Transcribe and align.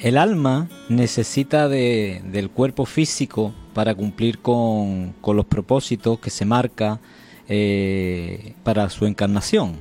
El 0.00 0.16
alma 0.16 0.66
necesita 0.88 1.68
del 1.68 2.50
cuerpo 2.50 2.86
físico 2.86 3.52
para 3.74 3.94
cumplir 3.94 4.38
con, 4.38 5.14
los 5.26 5.44
propósitos 5.44 6.18
que 6.18 6.30
se 6.30 6.46
marca 6.46 7.00
eh, 7.48 8.54
para 8.62 8.88
su 8.88 9.04
encarnación. 9.04 9.76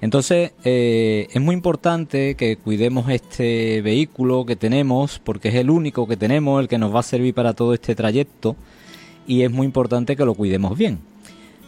Entonces 0.00 0.52
eh, 0.62 1.26
es 1.32 1.42
muy 1.42 1.56
importante 1.56 2.36
que 2.36 2.56
cuidemos 2.56 3.10
este 3.10 3.82
vehículo 3.82 4.46
que 4.46 4.54
tenemos 4.54 5.18
porque 5.18 5.48
es 5.48 5.56
el 5.56 5.70
único 5.70 6.06
que 6.06 6.16
tenemos, 6.16 6.60
el 6.60 6.68
que 6.68 6.78
nos 6.78 6.94
va 6.94 7.00
a 7.00 7.02
servir 7.02 7.34
para 7.34 7.52
todo 7.52 7.74
este 7.74 7.96
trayecto 7.96 8.54
y 9.26 9.42
es 9.42 9.50
muy 9.50 9.66
importante 9.66 10.14
que 10.14 10.24
lo 10.24 10.34
cuidemos 10.34 10.78
bien. 10.78 11.00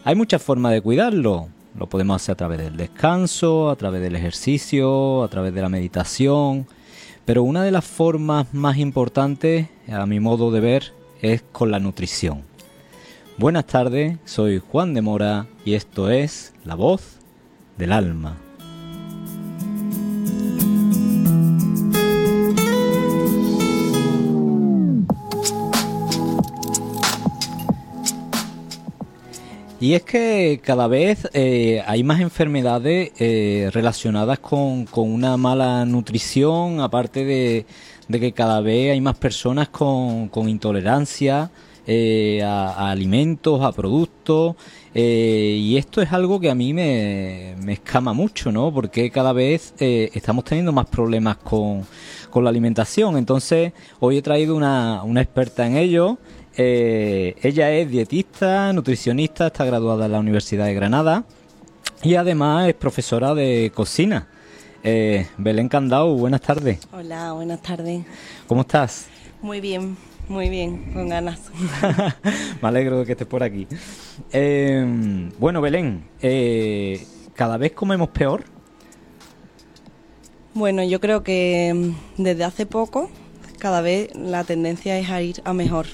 Hay 0.05 0.15
muchas 0.15 0.41
formas 0.41 0.71
de 0.71 0.79
cuidarlo. 0.79 1.49
Lo 1.77 1.87
podemos 1.87 2.21
hacer 2.21 2.33
a 2.33 2.37
través 2.37 2.59
del 2.59 2.77
descanso, 2.77 3.69
a 3.69 3.75
través 3.75 4.01
del 4.01 4.15
ejercicio, 4.15 5.23
a 5.23 5.27
través 5.27 5.53
de 5.53 5.61
la 5.61 5.69
meditación, 5.69 6.67
pero 7.25 7.43
una 7.43 7.63
de 7.63 7.71
las 7.71 7.85
formas 7.85 8.53
más 8.53 8.77
importantes, 8.77 9.67
a 9.89 10.05
mi 10.05 10.19
modo 10.19 10.51
de 10.51 10.59
ver, 10.59 10.93
es 11.21 11.43
con 11.51 11.71
la 11.71 11.79
nutrición. 11.79 12.43
Buenas 13.37 13.65
tardes, 13.65 14.17
soy 14.25 14.59
Juan 14.59 14.93
de 14.93 15.01
Mora 15.01 15.47
y 15.65 15.73
esto 15.73 16.09
es 16.09 16.53
La 16.63 16.75
Voz 16.75 17.19
del 17.77 17.91
Alma. 17.91 18.37
Y 29.81 29.95
es 29.95 30.03
que 30.03 30.61
cada 30.63 30.85
vez 30.85 31.27
eh, 31.33 31.81
hay 31.87 32.03
más 32.03 32.21
enfermedades 32.21 33.13
eh, 33.17 33.71
relacionadas 33.73 34.37
con, 34.37 34.85
una 34.93 35.37
mala 35.37 35.83
nutrición, 35.85 36.81
aparte 36.81 37.25
de, 37.25 37.65
que 38.19 38.31
cada 38.31 38.61
vez 38.61 38.91
hay 38.91 39.01
más 39.01 39.17
personas 39.17 39.69
con, 39.69 40.29
intolerancia 40.47 41.49
eh, 41.87 42.43
a, 42.43 42.91
alimentos, 42.91 43.63
a 43.63 43.71
productos. 43.71 44.55
y 44.93 45.75
esto 45.77 46.03
es 46.03 46.13
algo 46.13 46.39
que 46.39 46.51
a 46.51 46.55
mí 46.55 46.75
me, 46.75 47.53
escama 47.73 48.13
mucho, 48.13 48.51
¿no? 48.51 48.71
Porque 48.71 49.09
cada 49.09 49.33
vez 49.33 49.73
estamos 49.79 50.45
teniendo 50.45 50.71
más 50.73 50.85
problemas 50.85 51.37
con, 51.37 51.87
la 52.35 52.49
alimentación. 52.51 53.17
Entonces, 53.17 53.73
hoy 53.99 54.17
he 54.17 54.21
traído 54.21 54.55
una, 54.55 55.01
una 55.01 55.21
experta 55.21 55.65
en 55.65 55.75
ello. 55.75 56.19
Eh, 56.57 57.35
ella 57.41 57.71
es 57.71 57.89
dietista, 57.89 58.73
nutricionista, 58.73 59.47
está 59.47 59.63
graduada 59.63 60.05
en 60.05 60.11
la 60.11 60.19
Universidad 60.19 60.65
de 60.65 60.73
Granada 60.73 61.23
y 62.03 62.15
además 62.15 62.67
es 62.67 62.73
profesora 62.73 63.33
de 63.33 63.71
cocina. 63.73 64.27
Eh, 64.83 65.27
Belén 65.37 65.69
Candao, 65.69 66.15
buenas 66.15 66.41
tardes. 66.41 66.79
Hola, 66.91 67.33
buenas 67.33 67.61
tardes. 67.61 68.03
¿Cómo 68.47 68.61
estás? 68.61 69.07
Muy 69.41 69.61
bien, 69.61 69.95
muy 70.27 70.49
bien, 70.49 70.91
con 70.93 71.07
ganas. 71.07 71.39
Me 72.61 72.67
alegro 72.67 72.99
de 72.99 73.05
que 73.05 73.13
estés 73.13 73.27
por 73.27 73.43
aquí. 73.43 73.67
Eh, 74.33 75.29
bueno, 75.39 75.61
Belén, 75.61 76.03
¿cada 77.33 77.57
vez 77.57 77.71
comemos 77.71 78.09
peor? 78.09 78.43
Bueno, 80.53 80.83
yo 80.83 80.99
creo 80.99 81.23
que 81.23 81.93
desde 82.17 82.43
hace 82.43 82.65
poco 82.65 83.09
cada 83.57 83.79
vez 83.81 84.13
la 84.15 84.43
tendencia 84.43 84.97
es 84.97 85.09
a 85.09 85.21
ir 85.21 85.41
a 85.45 85.53
mejor 85.53 85.85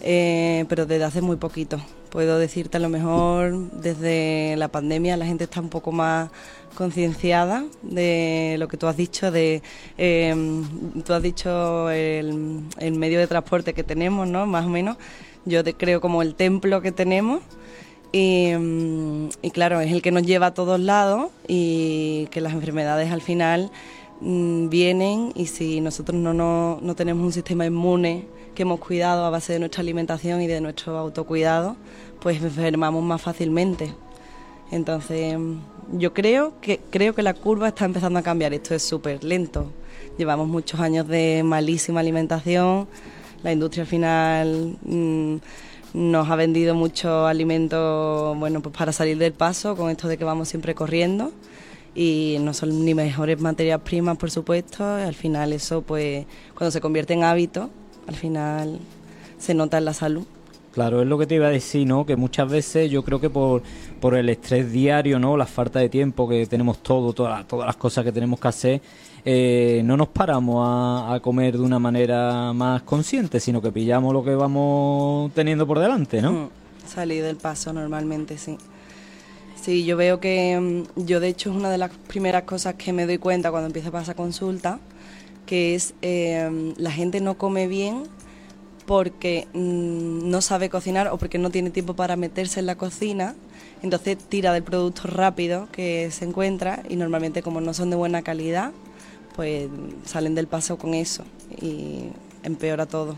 eh, 0.00 0.64
pero 0.68 0.86
desde 0.86 1.04
hace 1.04 1.20
muy 1.20 1.36
poquito. 1.36 1.80
Puedo 2.10 2.38
decirte 2.38 2.76
a 2.76 2.80
lo 2.80 2.88
mejor 2.88 3.70
desde 3.72 4.54
la 4.56 4.68
pandemia 4.68 5.16
la 5.16 5.26
gente 5.26 5.44
está 5.44 5.60
un 5.60 5.68
poco 5.68 5.92
más 5.92 6.30
concienciada 6.74 7.64
de 7.82 8.56
lo 8.58 8.68
que 8.68 8.76
tú 8.76 8.86
has 8.86 8.96
dicho, 8.96 9.30
de 9.30 9.62
em, 9.98 10.64
tú 11.02 11.12
has 11.12 11.22
dicho 11.22 11.90
el, 11.90 12.62
medio 12.92 13.18
de 13.18 13.26
transporte 13.26 13.74
que 13.74 13.82
tenemos, 13.82 14.28
¿no? 14.28 14.46
Más 14.46 14.66
o 14.66 14.68
menos. 14.68 14.96
Yo 15.44 15.62
creo 15.64 16.00
como 16.00 16.22
el 16.22 16.34
templo 16.34 16.80
que 16.80 16.92
tenemos. 16.92 17.40
Y, 18.12 18.46
em, 18.46 19.28
y, 19.42 19.50
claro, 19.50 19.80
es 19.80 19.92
el 19.92 20.02
que 20.02 20.12
nos 20.12 20.22
lleva 20.22 20.46
a 20.46 20.54
todos 20.54 20.78
lados 20.80 21.30
y 21.48 22.28
que 22.30 22.40
las 22.40 22.52
enfermedades 22.52 23.10
al 23.10 23.20
final 23.20 23.70
mm, 24.20 24.68
vienen 24.68 25.32
y 25.34 25.46
si 25.46 25.80
nosotros 25.80 26.18
no, 26.20 26.32
no, 26.32 26.78
no 26.80 26.94
tenemos 26.94 27.24
un 27.26 27.32
sistema 27.32 27.66
inmune 27.66 28.35
que 28.56 28.62
hemos 28.62 28.80
cuidado 28.80 29.24
a 29.24 29.30
base 29.30 29.52
de 29.52 29.60
nuestra 29.60 29.82
alimentación 29.82 30.42
y 30.42 30.48
de 30.48 30.60
nuestro 30.60 30.98
autocuidado, 30.98 31.76
pues 32.20 32.42
enfermamos 32.42 33.04
más 33.04 33.22
fácilmente. 33.22 33.94
Entonces, 34.72 35.38
yo 35.92 36.12
creo 36.12 36.60
que 36.60 36.80
creo 36.90 37.14
que 37.14 37.22
la 37.22 37.34
curva 37.34 37.68
está 37.68 37.84
empezando 37.84 38.18
a 38.18 38.22
cambiar. 38.22 38.52
Esto 38.52 38.74
es 38.74 38.82
súper 38.82 39.22
lento. 39.22 39.70
Llevamos 40.18 40.48
muchos 40.48 40.80
años 40.80 41.06
de 41.06 41.42
malísima 41.44 42.00
alimentación. 42.00 42.88
La 43.44 43.52
industria 43.52 43.82
al 43.82 43.88
final 43.88 44.76
mm, 44.82 45.36
nos 45.94 46.28
ha 46.28 46.36
vendido 46.36 46.74
mucho 46.74 47.26
alimento, 47.26 48.34
bueno, 48.36 48.60
pues 48.60 48.74
para 48.76 48.92
salir 48.92 49.18
del 49.18 49.34
paso 49.34 49.76
con 49.76 49.90
esto 49.90 50.08
de 50.08 50.18
que 50.18 50.24
vamos 50.24 50.48
siempre 50.48 50.74
corriendo 50.74 51.32
y 51.94 52.36
no 52.40 52.52
son 52.52 52.84
ni 52.84 52.94
mejores 52.94 53.40
materias 53.40 53.80
primas, 53.82 54.16
por 54.18 54.30
supuesto. 54.30 54.84
Al 54.84 55.14
final 55.14 55.52
eso, 55.52 55.82
pues, 55.82 56.26
cuando 56.54 56.70
se 56.70 56.80
convierte 56.80 57.14
en 57.14 57.24
hábito, 57.24 57.70
al 58.06 58.14
final 58.14 58.78
se 59.38 59.54
nota 59.54 59.78
en 59.78 59.84
la 59.84 59.94
salud. 59.94 60.24
Claro, 60.72 61.00
es 61.00 61.08
lo 61.08 61.16
que 61.16 61.26
te 61.26 61.36
iba 61.36 61.46
a 61.46 61.50
decir, 61.50 61.86
¿no? 61.86 62.04
Que 62.04 62.16
muchas 62.16 62.50
veces 62.50 62.90
yo 62.90 63.02
creo 63.02 63.18
que 63.18 63.30
por, 63.30 63.62
por 63.98 64.14
el 64.14 64.28
estrés 64.28 64.70
diario, 64.70 65.18
¿no? 65.18 65.34
La 65.34 65.46
falta 65.46 65.78
de 65.78 65.88
tiempo 65.88 66.28
que 66.28 66.44
tenemos 66.44 66.82
todo, 66.82 67.14
todas, 67.14 67.48
todas 67.48 67.66
las 67.66 67.76
cosas 67.76 68.04
que 68.04 68.12
tenemos 68.12 68.38
que 68.38 68.48
hacer, 68.48 68.82
eh, 69.24 69.80
no 69.84 69.96
nos 69.96 70.08
paramos 70.08 70.62
a, 70.68 71.18
comer 71.20 71.56
de 71.56 71.62
una 71.64 71.78
manera 71.78 72.52
más 72.52 72.82
consciente, 72.82 73.40
sino 73.40 73.62
que 73.62 73.72
pillamos 73.72 74.12
lo 74.12 74.22
que 74.22 74.34
vamos 74.34 75.32
teniendo 75.32 75.66
por 75.66 75.78
delante, 75.78 76.20
¿no? 76.20 76.32
Mm, 76.32 76.48
salir 76.86 77.24
del 77.24 77.36
paso 77.36 77.72
normalmente, 77.72 78.36
sí. 78.36 78.58
Sí, 79.60 79.86
yo 79.86 79.96
veo 79.96 80.20
que 80.20 80.84
mm, 80.96 81.06
yo 81.06 81.20
de 81.20 81.28
hecho 81.28 81.50
es 81.50 81.56
una 81.56 81.70
de 81.70 81.78
las 81.78 81.90
primeras 82.06 82.42
cosas 82.42 82.74
que 82.74 82.92
me 82.92 83.06
doy 83.06 83.16
cuenta 83.16 83.50
cuando 83.50 83.66
empiezo 83.66 83.88
a 83.88 83.92
pasar 83.92 84.14
consulta, 84.14 84.78
que 85.46 85.74
es 85.74 85.94
eh, 86.02 86.74
la 86.76 86.90
gente 86.90 87.20
no 87.20 87.38
come 87.38 87.66
bien 87.68 88.04
porque 88.84 89.48
mm, 89.52 90.28
no 90.28 90.40
sabe 90.40 90.68
cocinar 90.68 91.08
o 91.08 91.18
porque 91.18 91.38
no 91.38 91.50
tiene 91.50 91.70
tiempo 91.70 91.94
para 91.94 92.16
meterse 92.16 92.60
en 92.60 92.66
la 92.66 92.76
cocina, 92.76 93.34
entonces 93.82 94.16
tira 94.18 94.52
del 94.52 94.62
producto 94.62 95.02
rápido 95.08 95.68
que 95.72 96.10
se 96.10 96.24
encuentra 96.24 96.82
y 96.88 96.96
normalmente 96.96 97.42
como 97.42 97.60
no 97.60 97.74
son 97.74 97.90
de 97.90 97.96
buena 97.96 98.22
calidad, 98.22 98.72
pues 99.34 99.68
salen 100.04 100.34
del 100.34 100.46
paso 100.46 100.78
con 100.78 100.94
eso 100.94 101.24
y 101.60 102.04
empeora 102.42 102.86
todo. 102.86 103.16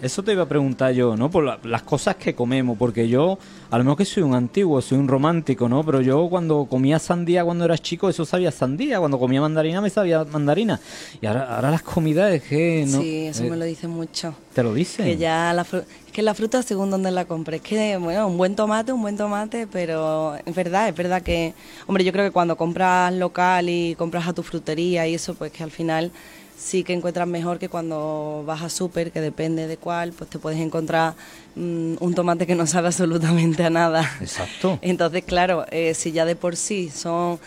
Eso 0.00 0.22
te 0.22 0.32
iba 0.32 0.44
a 0.44 0.48
preguntar 0.48 0.92
yo, 0.92 1.16
¿no? 1.16 1.30
Por 1.30 1.66
las 1.66 1.82
cosas 1.82 2.16
que 2.16 2.34
comemos, 2.34 2.78
porque 2.78 3.08
yo, 3.08 3.38
a 3.70 3.78
lo 3.78 3.84
mejor 3.84 3.98
que 3.98 4.04
soy 4.04 4.22
un 4.22 4.34
antiguo, 4.34 4.80
soy 4.80 4.98
un 4.98 5.08
romántico, 5.08 5.68
¿no? 5.68 5.84
Pero 5.84 6.00
yo 6.00 6.28
cuando 6.28 6.66
comía 6.66 6.98
sandía 6.98 7.44
cuando 7.44 7.64
era 7.64 7.76
chico, 7.76 8.08
eso 8.08 8.24
sabía 8.24 8.50
sandía, 8.52 8.98
cuando 8.98 9.18
comía 9.18 9.40
mandarina 9.40 9.80
me 9.80 9.90
sabía 9.90 10.24
mandarina. 10.24 10.80
Y 11.20 11.26
ahora, 11.26 11.54
ahora 11.54 11.70
las 11.70 11.82
comidas 11.82 12.32
es 12.32 12.42
que 12.42 12.84
no... 12.86 13.00
Sí, 13.00 13.26
eso 13.26 13.44
me 13.44 13.56
lo 13.56 13.64
dicen 13.64 13.90
mucho. 13.90 14.34
¿Te 14.54 14.62
lo 14.62 14.72
dicen? 14.72 15.04
Que 15.04 15.16
ya 15.16 15.52
la 15.52 15.62
es 16.08 16.12
que 16.12 16.22
la 16.22 16.34
fruta 16.34 16.62
según 16.62 16.90
donde 16.90 17.10
la 17.10 17.26
compres, 17.26 17.60
es 17.60 17.68
que, 17.68 17.96
bueno, 17.96 18.26
un 18.26 18.38
buen 18.38 18.56
tomate, 18.56 18.92
un 18.92 19.02
buen 19.02 19.16
tomate, 19.16 19.66
pero 19.66 20.36
es 20.44 20.54
verdad, 20.54 20.88
es 20.88 20.96
verdad 20.96 21.22
que, 21.22 21.54
hombre, 21.86 22.02
yo 22.02 22.12
creo 22.12 22.24
que 22.24 22.32
cuando 22.32 22.56
compras 22.56 23.12
local 23.12 23.68
y 23.68 23.94
compras 23.94 24.26
a 24.26 24.32
tu 24.32 24.42
frutería 24.42 25.06
y 25.06 25.14
eso, 25.14 25.34
pues 25.34 25.52
que 25.52 25.62
al 25.62 25.70
final 25.70 26.10
sí 26.58 26.82
que 26.84 26.92
encuentras 26.92 27.26
mejor 27.28 27.58
que 27.58 27.68
cuando 27.68 28.42
vas 28.46 28.62
a 28.62 28.68
súper, 28.68 29.12
que 29.12 29.20
depende 29.20 29.66
de 29.66 29.76
cuál, 29.76 30.12
pues 30.12 30.28
te 30.28 30.38
puedes 30.38 30.58
encontrar 30.58 31.14
mm, 31.54 31.94
un 32.00 32.14
tomate 32.14 32.46
que 32.46 32.54
no 32.54 32.66
sabe 32.66 32.88
absolutamente 32.88 33.64
a 33.64 33.70
nada. 33.70 34.10
Exacto. 34.20 34.78
Entonces, 34.82 35.24
claro, 35.24 35.64
eh, 35.70 35.94
si 35.94 36.12
ya 36.12 36.24
de 36.24 36.36
por 36.36 36.56
sí 36.56 36.90
son 36.90 37.38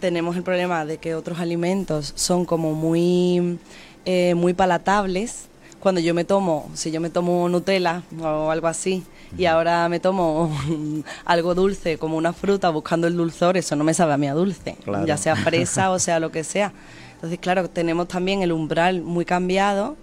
tenemos 0.00 0.36
el 0.36 0.42
problema 0.42 0.84
de 0.84 0.98
que 0.98 1.14
otros 1.14 1.40
alimentos 1.40 2.12
son 2.16 2.44
como 2.44 2.74
muy 2.74 3.58
eh, 4.04 4.34
muy 4.34 4.52
palatables. 4.52 5.46
Cuando 5.80 6.00
yo 6.00 6.14
me 6.14 6.24
tomo, 6.24 6.68
si 6.74 6.90
yo 6.90 7.00
me 7.00 7.10
tomo 7.10 7.48
Nutella 7.48 8.02
o 8.20 8.50
algo 8.50 8.66
así, 8.66 9.04
y 9.38 9.44
ahora 9.44 9.88
me 9.88 10.00
tomo 10.00 10.50
algo 11.24 11.54
dulce 11.54 11.98
como 11.98 12.16
una 12.16 12.32
fruta 12.32 12.70
buscando 12.70 13.06
el 13.06 13.16
dulzor, 13.16 13.56
eso 13.56 13.76
no 13.76 13.84
me 13.84 13.94
sabe 13.94 14.14
a 14.14 14.16
mí 14.16 14.26
a 14.26 14.34
dulce, 14.34 14.76
ya 15.04 15.16
sea 15.16 15.36
fresa 15.36 15.90
o 15.90 15.98
sea 15.98 16.18
lo 16.18 16.30
que 16.32 16.42
sea. 16.44 16.72
Entonces, 17.16 17.38
claro, 17.38 17.68
tenemos 17.68 18.08
también 18.08 18.42
el 18.42 18.52
umbral 18.52 19.02
muy 19.02 19.24
cambiado 19.24 19.96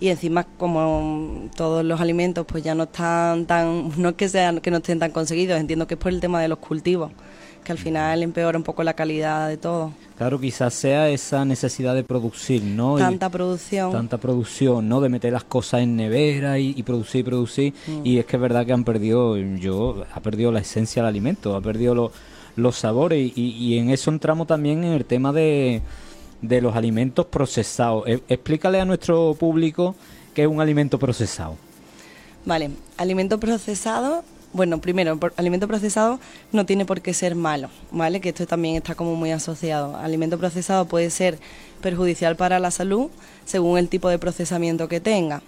y 0.00 0.08
encima 0.08 0.44
como 0.44 1.48
todos 1.56 1.84
los 1.84 2.00
alimentos 2.00 2.46
pues 2.46 2.62
ya 2.62 2.74
no 2.74 2.84
están 2.84 3.46
tan, 3.46 3.90
no 4.00 4.10
es 4.10 4.14
que 4.14 4.28
sean 4.28 4.60
que 4.60 4.70
no 4.70 4.78
estén 4.78 4.98
tan 4.98 5.10
conseguidos, 5.10 5.58
entiendo 5.58 5.86
que 5.86 5.94
es 5.94 6.00
por 6.00 6.12
el 6.12 6.20
tema 6.20 6.40
de 6.40 6.48
los 6.48 6.58
cultivos, 6.58 7.10
que 7.64 7.72
al 7.72 7.78
final 7.78 8.22
empeora 8.22 8.56
un 8.56 8.64
poco 8.64 8.82
la 8.84 8.94
calidad 8.94 9.48
de 9.48 9.56
todo. 9.56 9.92
Claro, 10.16 10.40
quizás 10.40 10.74
sea 10.74 11.08
esa 11.08 11.44
necesidad 11.44 11.94
de 11.94 12.04
producir, 12.04 12.62
¿no? 12.62 12.96
Tanta 12.96 13.30
producción. 13.30 13.92
Tanta 13.92 14.18
producción, 14.18 14.88
¿no? 14.88 15.00
De 15.00 15.08
meter 15.08 15.32
las 15.32 15.44
cosas 15.44 15.80
en 15.80 15.96
nevera 15.96 16.58
y, 16.58 16.82
producir 16.82 17.20
y 17.20 17.24
producir. 17.24 17.74
Mm. 17.86 18.00
Y 18.04 18.18
es 18.18 18.26
que 18.26 18.36
es 18.36 18.42
verdad 18.42 18.66
que 18.66 18.72
han 18.72 18.84
perdido, 18.84 19.36
yo, 19.36 20.04
ha 20.12 20.20
perdido 20.20 20.50
la 20.50 20.60
esencia 20.60 21.02
del 21.02 21.08
alimento, 21.08 21.54
ha 21.54 21.60
perdido 21.60 22.10
los 22.56 22.76
sabores 22.76 23.32
y, 23.36 23.50
y 23.50 23.78
en 23.78 23.90
eso 23.90 24.10
entramos 24.10 24.48
también 24.48 24.82
en 24.82 24.92
el 24.92 25.04
tema 25.04 25.32
de 25.32 25.82
de 26.42 26.60
los 26.60 26.76
alimentos 26.76 27.26
procesados. 27.26 28.06
E, 28.06 28.22
explícale 28.28 28.80
a 28.80 28.84
nuestro 28.84 29.34
público 29.34 29.94
qué 30.34 30.42
es 30.42 30.48
un 30.48 30.60
alimento 30.60 30.98
procesado. 30.98 31.56
Vale, 32.44 32.70
alimento 32.96 33.38
procesado 33.38 34.24
bueno, 34.52 34.80
primero, 34.80 35.18
alimento 35.36 35.68
procesado 35.68 36.18
no 36.52 36.64
tiene 36.64 36.86
por 36.86 37.02
qué 37.02 37.12
ser 37.12 37.34
malo, 37.34 37.68
¿vale? 37.90 38.20
Que 38.20 38.30
esto 38.30 38.46
también 38.46 38.76
está 38.76 38.94
como 38.94 39.14
muy 39.14 39.30
asociado. 39.30 39.96
Alimento 39.96 40.38
procesado 40.38 40.86
puede 40.86 41.10
ser 41.10 41.38
perjudicial 41.82 42.36
para 42.36 42.58
la 42.58 42.70
salud 42.70 43.10
según 43.44 43.78
el 43.78 43.88
tipo 43.88 44.08
de 44.08 44.18
procesamiento 44.18 44.88
que 44.88 45.00
tenga. 45.00 45.42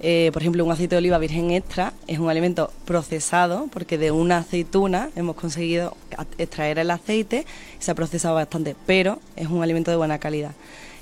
Eh, 0.00 0.30
por 0.32 0.42
ejemplo, 0.42 0.64
un 0.64 0.72
aceite 0.72 0.94
de 0.94 0.98
oliva 0.98 1.18
virgen 1.18 1.52
extra 1.52 1.92
es 2.06 2.18
un 2.18 2.28
alimento 2.28 2.72
procesado 2.84 3.68
porque 3.72 3.98
de 3.98 4.10
una 4.10 4.38
aceituna 4.38 5.10
hemos 5.14 5.36
conseguido 5.36 5.96
extraer 6.38 6.78
el 6.78 6.90
aceite 6.90 7.46
y 7.78 7.82
se 7.82 7.90
ha 7.90 7.94
procesado 7.94 8.34
bastante, 8.34 8.74
pero 8.86 9.20
es 9.36 9.48
un 9.48 9.62
alimento 9.62 9.90
de 9.90 9.96
buena 9.96 10.18
calidad. 10.18 10.52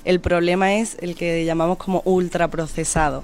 El 0.03 0.19
problema 0.19 0.75
es 0.75 0.97
el 1.01 1.15
que 1.15 1.45
llamamos 1.45 1.77
como 1.77 2.01
ultraprocesado, 2.05 3.23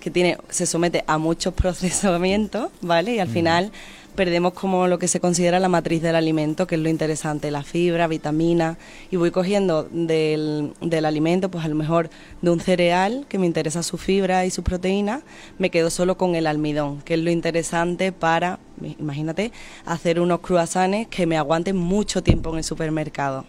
que 0.00 0.10
tiene, 0.10 0.38
se 0.48 0.66
somete 0.66 1.04
a 1.06 1.18
muchos 1.18 1.52
procesamientos, 1.54 2.70
¿vale? 2.80 3.14
Y 3.14 3.18
al 3.18 3.28
final 3.28 3.72
perdemos 4.20 4.52
como 4.52 4.86
lo 4.86 4.98
que 4.98 5.08
se 5.08 5.18
considera 5.18 5.58
la 5.60 5.70
matriz 5.70 6.02
del 6.02 6.14
alimento, 6.14 6.66
que 6.66 6.74
es 6.74 6.80
lo 6.82 6.90
interesante, 6.90 7.50
la 7.50 7.62
fibra, 7.62 8.06
vitamina, 8.06 8.76
y 9.10 9.16
voy 9.16 9.30
cogiendo 9.30 9.84
del, 9.84 10.74
del 10.82 11.06
alimento, 11.06 11.50
pues 11.50 11.64
a 11.64 11.68
lo 11.68 11.74
mejor 11.74 12.10
de 12.42 12.50
un 12.50 12.60
cereal, 12.60 13.24
que 13.30 13.38
me 13.38 13.46
interesa 13.46 13.82
su 13.82 13.96
fibra 13.96 14.44
y 14.44 14.50
su 14.50 14.62
proteína, 14.62 15.22
me 15.56 15.70
quedo 15.70 15.88
solo 15.88 16.18
con 16.18 16.34
el 16.34 16.46
almidón, 16.46 17.00
que 17.00 17.14
es 17.14 17.20
lo 17.20 17.30
interesante 17.30 18.12
para, 18.12 18.58
imagínate, 18.98 19.52
hacer 19.86 20.20
unos 20.20 20.40
croissants 20.40 21.08
que 21.08 21.24
me 21.24 21.38
aguanten 21.38 21.78
mucho 21.78 22.22
tiempo 22.22 22.50
en 22.50 22.58
el 22.58 22.64
supermercado. 22.64 23.46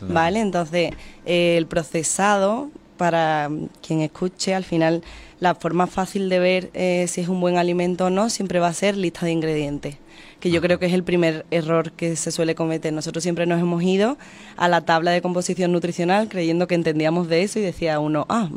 ¿Vale? 0.00 0.38
Entonces, 0.38 0.92
el 1.24 1.66
procesado, 1.66 2.70
para 2.96 3.50
quien 3.84 4.00
escuche, 4.02 4.54
al 4.54 4.62
final 4.62 5.02
la 5.40 5.54
forma 5.54 5.86
fácil 5.86 6.28
de 6.28 6.38
ver 6.38 6.70
eh, 6.74 7.06
si 7.08 7.20
es 7.20 7.28
un 7.28 7.40
buen 7.40 7.58
alimento 7.58 8.06
o 8.06 8.10
no 8.10 8.30
siempre 8.30 8.60
va 8.60 8.68
a 8.68 8.72
ser 8.72 8.96
lista 8.96 9.26
de 9.26 9.32
ingredientes, 9.32 9.96
que 10.44 10.50
yo 10.50 10.60
creo 10.60 10.78
que 10.78 10.84
es 10.84 10.92
el 10.92 11.04
primer 11.04 11.46
error 11.50 11.92
que 11.92 12.16
se 12.16 12.30
suele 12.30 12.54
cometer. 12.54 12.92
Nosotros 12.92 13.22
siempre 13.22 13.46
nos 13.46 13.62
hemos 13.62 13.82
ido 13.82 14.18
a 14.58 14.68
la 14.68 14.82
tabla 14.82 15.10
de 15.10 15.22
composición 15.22 15.72
nutricional 15.72 16.28
creyendo 16.28 16.66
que 16.66 16.74
entendíamos 16.74 17.28
de 17.28 17.44
eso 17.44 17.60
y 17.60 17.62
decía 17.62 17.98
uno, 17.98 18.26
ah, 18.28 18.50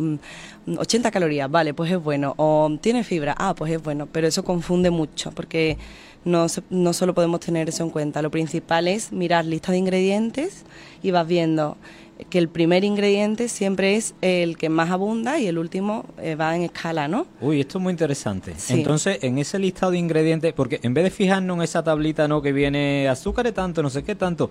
80 0.66 1.08
mm, 1.08 1.12
calorías, 1.14 1.50
vale, 1.50 1.74
pues 1.74 1.90
es 1.90 2.04
bueno, 2.04 2.34
o 2.36 2.70
tiene 2.82 3.06
fibra, 3.06 3.36
ah, 3.38 3.56
pues 3.56 3.72
es 3.72 3.82
bueno, 3.82 4.06
pero 4.06 4.28
eso 4.28 4.44
confunde 4.44 4.90
mucho 4.90 5.32
porque 5.32 5.78
no, 6.26 6.48
no 6.70 6.92
solo 6.92 7.14
podemos 7.14 7.40
tener 7.40 7.70
eso 7.70 7.84
en 7.84 7.90
cuenta. 7.90 8.22
Lo 8.22 8.32
principal 8.32 8.90
es 8.90 9.14
mirar 9.14 9.46
lista 9.46 9.72
de 9.72 9.78
ingredientes 9.78 10.66
y 11.02 11.12
vas 11.12 11.26
viendo 11.26 11.78
que 12.30 12.40
el 12.40 12.50
primer 12.50 12.84
ingrediente 12.84 13.48
siempre 13.48 13.96
es 13.96 14.16
el 14.22 14.58
que 14.58 14.70
más 14.70 14.90
abunda 14.90 15.40
y 15.40 15.48
el 15.48 15.58
último 15.58 16.06
eh, 16.18 16.36
va 16.36 16.56
en 16.56 16.64
escala, 16.64 17.08
¿no? 17.08 17.28
Uy, 17.42 17.62
esto 17.62 17.78
es 17.78 17.84
muy 17.84 17.92
interesante. 17.92 18.54
Entonces, 18.70 19.20
en 19.22 19.38
ese 19.38 19.60
listado 19.60 19.92
de 19.92 20.00
ingredientes, 20.00 20.54
porque 20.54 20.80
en 20.84 20.94
vez 20.94 21.04
de 21.04 21.12
fijarnos 21.12 21.58
en 21.58 21.64
esa 21.64 21.84
tablita, 21.84 22.28
¿no? 22.28 22.42
Que 22.42 22.52
viene 22.52 23.08
azúcar 23.08 23.52
tanto, 23.52 23.84
no 23.84 23.90
sé 23.90 24.04
qué 24.04 24.16
tanto, 24.16 24.50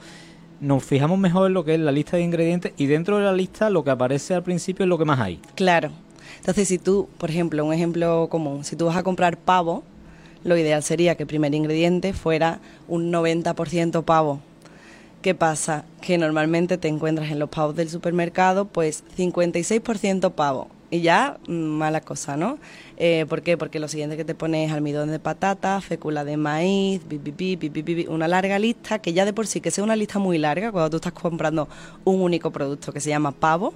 nos 0.61 0.85
fijamos 0.85 1.19
mejor 1.19 1.49
en 1.49 1.55
lo 1.55 1.65
que 1.65 1.75
es 1.75 1.81
la 1.81 1.93
lista 1.93 2.17
de 2.17 2.23
ingredientes 2.23 2.73
y 2.77 2.87
dentro 2.87 3.19
de 3.19 3.25
la 3.25 3.33
lista 3.33 3.69
lo 3.69 3.85
que 3.85 3.91
aparece 3.91 4.35
al 4.35 4.43
principio 4.43 4.85
es 4.85 4.89
lo 4.89 4.99
que 4.99 5.05
más 5.05 5.21
hay. 5.21 5.41
Claro. 5.55 5.91
Entonces, 6.39 6.69
si 6.69 6.79
tú, 6.79 7.09
por 7.19 7.31
ejemplo, 7.31 7.65
un 7.65 7.73
ejemplo 7.73 8.29
común, 8.31 8.65
si 8.65 8.77
tú 8.77 8.87
vas 8.87 8.97
a 8.97 9.03
comprar 9.03 9.37
pavo, 9.37 9.83
lo 10.45 10.57
ideal 10.57 10.83
sería 10.83 11.17
que 11.17 11.25
el 11.25 11.27
primer 11.27 11.55
ingrediente 11.55 12.13
fuera 12.13 12.61
un 12.89 13.13
90% 13.13 14.05
pavo 14.05 14.41
¿Qué 15.27 15.35
pasa? 15.35 15.85
Que 16.01 16.19
normalmente 16.19 16.79
te 16.79 16.87
encuentras 16.87 17.33
en 17.33 17.41
los 17.41 17.49
pavos 17.49 17.75
del 17.75 17.91
supermercado, 17.91 18.67
pues 18.67 19.03
56% 19.19 20.31
pavo. 20.31 20.69
Y 20.89 21.01
ya, 21.01 21.39
mm, 21.49 21.53
mala 21.53 22.01
cosa, 22.01 22.37
¿no? 22.37 22.59
Eh, 22.97 23.27
¿Por 23.29 23.43
qué? 23.43 23.59
Porque 23.59 23.81
lo 23.81 23.89
siguiente 23.89 24.17
que 24.17 24.25
te 24.25 24.37
pones 24.37 24.69
es 24.69 24.73
almidón 24.73 25.11
de 25.11 25.19
patata, 25.19 25.81
fécula 25.81 26.23
de 26.23 26.37
maíz, 26.37 27.01
una 28.07 28.29
larga 28.29 28.61
lista, 28.61 29.01
que 29.01 29.15
ya 29.15 29.25
de 29.25 29.33
por 29.33 29.49
sí, 29.49 29.61
que 29.61 29.73
sea 29.73 29.83
una 29.83 29.97
lista 29.97 30.21
muy 30.21 30.39
larga, 30.39 30.71
cuando 30.71 30.91
tú 30.91 30.97
estás 30.99 31.13
comprando 31.13 31.69
un 32.05 32.21
único 32.21 32.53
producto 32.53 32.93
que 32.93 33.01
se 33.01 33.11
llama 33.11 33.33
pavo, 33.33 33.75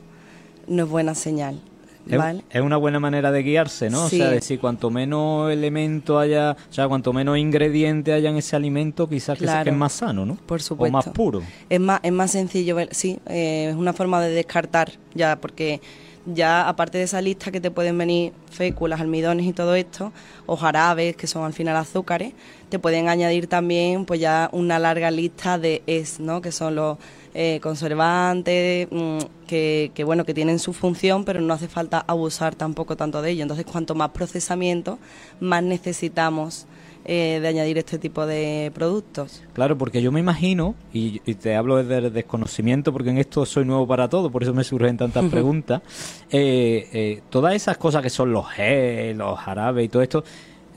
no 0.69 0.85
es 0.85 0.89
buena 0.89 1.17
señal. 1.17 1.61
Es, 2.09 2.61
una 2.61 2.77
buena 2.77 2.99
manera 2.99 3.31
de 3.31 3.43
guiarse, 3.43 3.91
¿no? 3.91 4.05
O 4.05 4.09
sea, 4.09 4.31
decir, 4.31 4.59
cuanto 4.59 4.91
menos 4.91 5.51
elemento 5.51 6.19
haya, 6.19 6.53
o 6.53 6.73
sea, 6.73 6.89
cuanto 6.89 7.13
menos 7.13 7.39
ingrediente 7.39 8.13
haya 8.13 8.31
en 8.31 8.37
ese 8.37 8.57
alimento, 8.57 9.09
quizás 9.09 9.39
que, 9.39 9.45
es 9.45 9.77
más 9.77 9.93
sano, 9.93 10.25
¿no? 10.25 10.35
Por 10.35 10.63
supuesto. 10.63 10.97
O 10.97 10.99
más 10.99 11.09
puro. 11.09 11.43
Es 11.69 11.81
más, 11.81 12.01
es 12.03 12.13
más 12.13 12.31
sencillo, 12.31 12.77
sí, 12.91 13.19
eh, 13.27 13.69
es 13.71 13.77
una 13.77 13.93
forma 13.93 14.21
de 14.21 14.31
descartar 14.31 14.93
ya, 15.15 15.41
porque 15.41 15.81
ya 16.27 16.69
aparte 16.69 16.99
de 16.99 17.05
esa 17.05 17.21
lista 17.21 17.51
que 17.51 17.61
te 17.61 17.71
pueden 17.71 17.97
venir 17.97 18.33
féculas, 18.51 19.01
almidones 19.01 19.47
y 19.47 19.53
todo 19.53 19.75
esto, 19.75 20.13
o 20.47 20.57
jarabes, 20.57 21.17
que 21.17 21.27
son 21.27 21.45
al 21.45 21.53
final 21.53 21.77
azúcares, 21.77 22.33
te 22.69 22.79
pueden 22.79 23.09
añadir 23.09 23.47
también 23.47 24.05
pues 24.05 24.21
ya 24.21 24.49
una 24.53 24.79
larga 24.79 25.11
lista 25.11 25.59
de 25.59 25.83
es, 25.87 26.21
¿no? 26.21 26.41
Que 26.41 26.53
son 26.53 26.75
los 26.75 26.99
eh, 27.35 27.61
conservantes, 27.63 28.89
mm, 28.91 29.19
que, 29.47 30.03
bueno, 30.05 30.25
que 30.25 30.35
tienen 30.35 30.59
su 30.59 30.73
función, 30.73 31.25
pero 31.25 31.41
no 31.41 31.55
hace 31.55 31.69
falta 31.69 32.05
abusar 32.07 32.55
tampoco 32.55 32.97
tanto 32.97 33.23
de 33.23 33.31
ello. 33.31 33.43
Entonces, 33.43 33.67
cuanto 33.67 33.95
más 33.95 34.11
procesamiento, 34.11 34.99
más 35.41 35.63
necesitamos 35.63 36.67
eh, 37.05 37.39
de 37.41 37.49
añadir 37.49 37.79
este 37.79 37.99
tipo 37.99 38.27
de 38.27 38.71
productos. 38.75 39.43
Claro, 39.55 39.79
porque 39.79 40.03
yo 40.03 40.13
me 40.13 40.21
imagino, 40.21 40.75
y, 40.93 41.19
te 41.35 41.57
hablo 41.57 41.77
desde 41.77 42.07
el 42.07 42.13
desconocimiento, 42.13 42.93
porque 42.93 43.11
en 43.11 43.19
esto 43.19 43.47
soy 43.47 43.65
nuevo 43.65 43.87
para 43.87 44.09
todo, 44.09 44.31
por 44.31 44.43
eso 44.43 44.53
me 44.53 44.65
surgen 44.65 44.97
tantas 44.97 45.25
preguntas, 45.31 45.83
eh, 46.31 47.23
todas 47.31 47.55
esas 47.55 47.79
cosas 47.79 48.03
que 48.03 48.11
son 48.11 48.33
los 48.33 48.49
gel, 48.51 49.19
los 49.19 49.39
jarabes 49.39 49.85
y 49.85 49.89
todo 49.89 50.03
esto, 50.03 50.25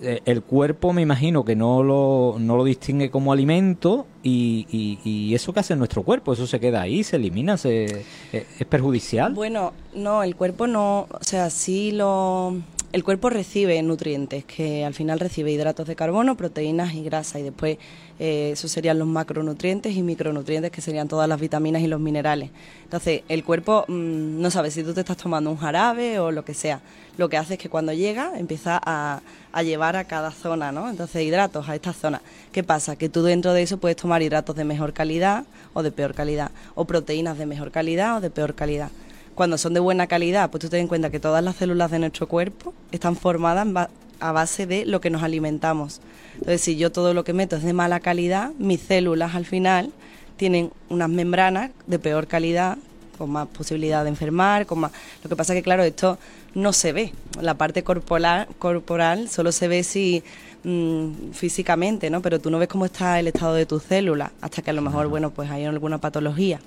el 0.01 0.41
cuerpo 0.41 0.93
me 0.93 1.01
imagino 1.01 1.45
que 1.45 1.55
no 1.55 1.83
lo, 1.83 2.35
no 2.39 2.57
lo 2.57 2.63
distingue 2.63 3.09
como 3.09 3.31
alimento 3.31 4.05
y, 4.23 4.67
y, 5.03 5.33
eso 5.33 5.53
que 5.53 5.59
hace 5.59 5.75
nuestro 5.75 6.03
cuerpo, 6.03 6.33
eso 6.33 6.47
se 6.47 6.59
queda 6.59 6.81
ahí, 6.81 7.03
se 7.03 7.17
elimina, 7.17 7.57
se, 7.57 7.85
eh, 8.31 8.47
es 8.59 8.65
perjudicial. 8.67 9.33
Bueno, 9.33 9.73
no, 9.93 10.23
el 10.23 10.35
cuerpo 10.35 10.67
no, 10.67 11.07
o 11.11 11.23
sea, 11.23 11.49
sí 11.49 11.91
lo... 11.91 12.55
El 12.93 13.03
cuerpo 13.03 13.31
recibe 13.31 13.81
nutrientes, 13.81 14.45
que 14.45 14.85
al 14.85 14.93
final 14.93 15.19
recibe 15.19 15.51
hidratos 15.51 15.87
de 15.87 15.95
carbono, 15.95 16.37
proteínas 16.37 16.93
y 16.93 17.03
grasa, 17.03 17.39
y 17.39 17.41
después 17.41 17.79
eh, 18.19 18.51
esos 18.53 18.71
serían 18.71 18.99
los 18.99 19.07
macronutrientes 19.07 19.95
y 19.95 20.03
micronutrientes, 20.03 20.69
que 20.69 20.79
serían 20.79 21.07
todas 21.07 21.27
las 21.27 21.41
vitaminas 21.41 21.81
y 21.81 21.87
los 21.87 21.99
minerales. 21.99 22.51
Entonces, 22.83 23.23
el 23.29 23.43
cuerpo 23.43 23.85
mm, 23.87 24.39
no 24.39 24.51
sabe 24.51 24.69
si 24.69 24.83
tú 24.83 24.93
te 24.93 24.99
estás 24.99 25.17
tomando 25.17 25.49
un 25.49 25.57
jarabe 25.57 26.19
o 26.19 26.29
lo 26.29 26.45
que 26.45 26.53
sea. 26.53 26.81
Lo 27.17 27.29
que 27.29 27.37
hace 27.37 27.55
es 27.55 27.59
que 27.59 27.67
cuando 27.67 27.93
llega 27.93 28.37
empieza 28.37 28.79
a, 28.85 29.21
a 29.51 29.63
llevar 29.63 29.95
a 29.95 30.03
cada 30.03 30.29
zona, 30.29 30.71
¿no? 30.71 30.87
Entonces, 30.87 31.23
hidratos 31.23 31.67
a 31.69 31.73
esta 31.73 31.93
zona. 31.93 32.21
¿Qué 32.51 32.61
pasa? 32.61 32.95
Que 32.95 33.09
tú 33.09 33.23
dentro 33.23 33.53
de 33.53 33.63
eso 33.63 33.77
puedes 33.77 33.97
tomar 33.97 34.21
hidratos 34.21 34.55
de 34.55 34.65
mejor 34.65 34.93
calidad 34.93 35.45
o 35.73 35.81
de 35.81 35.91
peor 35.91 36.13
calidad, 36.13 36.51
o 36.75 36.85
proteínas 36.85 37.39
de 37.39 37.47
mejor 37.47 37.71
calidad 37.71 38.17
o 38.17 38.21
de 38.21 38.29
peor 38.29 38.53
calidad 38.53 38.91
cuando 39.35 39.57
son 39.57 39.73
de 39.73 39.79
buena 39.79 40.07
calidad, 40.07 40.49
pues 40.49 40.61
tú 40.61 40.69
ten 40.69 40.81
en 40.81 40.87
cuenta 40.87 41.09
que 41.09 41.19
todas 41.19 41.43
las 41.43 41.55
células 41.55 41.91
de 41.91 41.99
nuestro 41.99 42.27
cuerpo 42.27 42.73
están 42.91 43.15
formadas 43.15 43.89
a 44.19 44.31
base 44.31 44.65
de 44.65 44.85
lo 44.85 45.01
que 45.01 45.09
nos 45.09 45.23
alimentamos. 45.23 46.01
Entonces, 46.35 46.61
si 46.61 46.77
yo 46.77 46.91
todo 46.91 47.13
lo 47.13 47.23
que 47.23 47.33
meto 47.33 47.55
es 47.55 47.63
de 47.63 47.73
mala 47.73 47.99
calidad, 47.99 48.51
mis 48.57 48.81
células 48.81 49.35
al 49.35 49.45
final 49.45 49.91
tienen 50.37 50.71
unas 50.89 51.09
membranas 51.09 51.71
de 51.87 51.99
peor 51.99 52.27
calidad, 52.27 52.77
con 53.17 53.29
más 53.29 53.47
posibilidad 53.47 54.03
de 54.03 54.09
enfermar, 54.09 54.65
con 54.65 54.79
más... 54.79 54.91
Lo 55.23 55.29
que 55.29 55.35
pasa 55.35 55.53
es 55.53 55.59
que, 55.59 55.63
claro, 55.63 55.83
esto 55.83 56.17
no 56.55 56.73
se 56.73 56.93
ve. 56.93 57.13
La 57.41 57.53
parte 57.55 57.83
corporal, 57.83 58.47
corporal 58.59 59.29
solo 59.29 59.51
se 59.51 59.67
ve 59.67 59.83
si 59.83 60.23
mm, 60.63 61.31
físicamente, 61.33 62.09
¿no? 62.09 62.21
Pero 62.21 62.39
tú 62.39 62.49
no 62.49 62.59
ves 62.59 62.67
cómo 62.67 62.85
está 62.85 63.19
el 63.19 63.27
estado 63.27 63.53
de 63.53 63.65
tus 63.65 63.83
células, 63.83 64.31
hasta 64.41 64.61
que 64.61 64.71
a 64.71 64.73
lo 64.73 64.81
mejor, 64.81 65.07
bueno, 65.07 65.31
pues 65.31 65.49
hay 65.49 65.65
alguna 65.65 65.99
patología. 65.99 66.59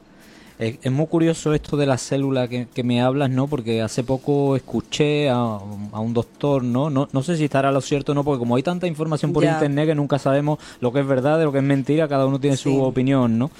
Es, 0.59 0.91
muy 0.91 1.07
curioso 1.07 1.53
esto 1.53 1.77
de 1.77 1.85
la 1.85 1.99
célula 1.99 2.49
que, 2.49 2.83
me 2.83 3.03
hablas, 3.03 3.29
¿no? 3.29 3.47
Porque 3.47 3.83
hace 3.83 4.03
poco 4.03 4.57
escuché 4.57 5.29
a, 5.29 5.59
un 5.59 6.15
doctor, 6.15 6.65
¿no? 6.65 6.89
¿no? 6.89 7.09
No 7.13 7.23
sé 7.23 7.37
si 7.37 7.45
estará 7.45 7.71
lo 7.71 7.83
cierto 7.83 8.13
o 8.13 8.15
no, 8.15 8.25
porque 8.25 8.39
como 8.39 8.57
hay 8.57 8.63
tanta 8.63 8.87
información 8.87 9.35
por 9.35 9.45
internet 9.45 9.89
que 9.89 9.95
nunca 9.95 10.19
sabemos 10.19 10.59
lo 10.81 10.93
que 10.93 11.01
es 11.01 11.07
verdad 11.07 11.39
de 11.39 11.45
lo 11.45 11.53
que 11.53 11.59
es 11.59 11.65
mentira, 11.65 12.09
cada 12.09 12.25
uno 12.25 12.41
tiene 12.41 12.57
su 12.57 12.83
opinión, 12.83 13.39
¿no? 13.39 13.51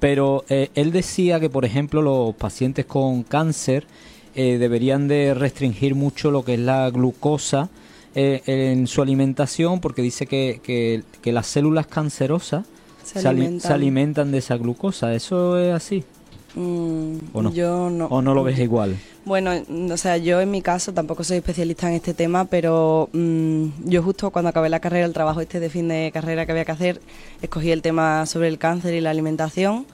Pero 0.00 0.44
eh, 0.48 0.70
él 0.74 0.90
decía 0.90 1.38
que, 1.38 1.50
por 1.50 1.64
ejemplo, 1.66 2.00
los 2.00 2.34
pacientes 2.34 2.86
con 2.86 3.24
cáncer 3.24 3.84
eh, 4.34 4.56
deberían 4.56 5.06
de 5.06 5.34
restringir 5.34 5.94
mucho 5.94 6.30
lo 6.30 6.44
que 6.44 6.54
es 6.54 6.60
la 6.60 6.88
glucosa 6.88 7.68
eh, 8.14 8.40
en 8.46 8.86
su 8.86 9.02
alimentación, 9.02 9.80
porque 9.80 10.00
dice 10.00 10.26
que, 10.26 10.60
que, 10.62 11.32
las 11.32 11.46
células 11.46 11.86
cancerosas 11.86 12.64
se, 13.04 13.20
se 13.20 13.72
alimentan 13.72 14.32
de 14.32 14.38
esa 14.38 14.56
glucosa. 14.56 15.12
¿Eso 15.14 15.58
es 15.58 15.74
así? 15.74 16.04
Mm, 16.58 17.18
¿O 17.32 17.42
no? 17.42 17.52
Yo 17.52 17.88
no. 17.88 18.06
¿O 18.06 18.20
no 18.20 18.34
lo 18.34 18.42
ves 18.42 18.58
igual? 18.58 18.96
Bueno, 19.24 19.52
o 19.92 19.96
sea, 19.96 20.16
yo 20.16 20.40
en 20.40 20.50
mi 20.50 20.60
caso 20.60 20.92
tampoco 20.92 21.22
soy 21.22 21.36
especialista 21.36 21.88
en 21.88 21.94
este 21.94 22.14
tema, 22.14 22.46
pero 22.46 23.08
mm, 23.12 23.66
yo 23.84 24.02
justo 24.02 24.30
cuando 24.30 24.48
acabé 24.48 24.68
la 24.68 24.80
carrera, 24.80 25.06
el 25.06 25.12
trabajo 25.12 25.40
este 25.40 25.60
de 25.60 25.70
fin 25.70 25.86
de 25.86 26.10
carrera 26.12 26.46
que 26.46 26.52
había 26.52 26.64
que 26.64 26.72
hacer, 26.72 27.00
escogí 27.42 27.70
el 27.70 27.80
tema 27.80 28.26
sobre 28.26 28.48
el 28.48 28.58
cáncer 28.58 28.92
y 28.94 29.00
la 29.00 29.10
alimentación 29.10 29.86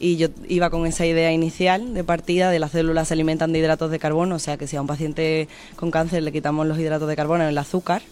y 0.00 0.16
yo 0.16 0.28
iba 0.48 0.70
con 0.70 0.86
esa 0.86 1.06
idea 1.06 1.32
inicial 1.32 1.94
de 1.94 2.04
partida 2.04 2.50
de 2.50 2.58
las 2.58 2.72
células 2.72 3.08
se 3.08 3.14
alimentan 3.14 3.52
de 3.52 3.60
hidratos 3.60 3.90
de 3.90 3.98
carbono, 3.98 4.36
o 4.36 4.38
sea 4.38 4.56
que 4.56 4.66
si 4.66 4.76
a 4.76 4.80
un 4.80 4.86
paciente 4.86 5.48
con 5.76 5.90
cáncer 5.90 6.22
le 6.22 6.32
quitamos 6.32 6.66
los 6.66 6.78
hidratos 6.78 7.08
de 7.08 7.16
carbono, 7.16 7.48
el 7.48 7.58
azúcar, 7.58 8.02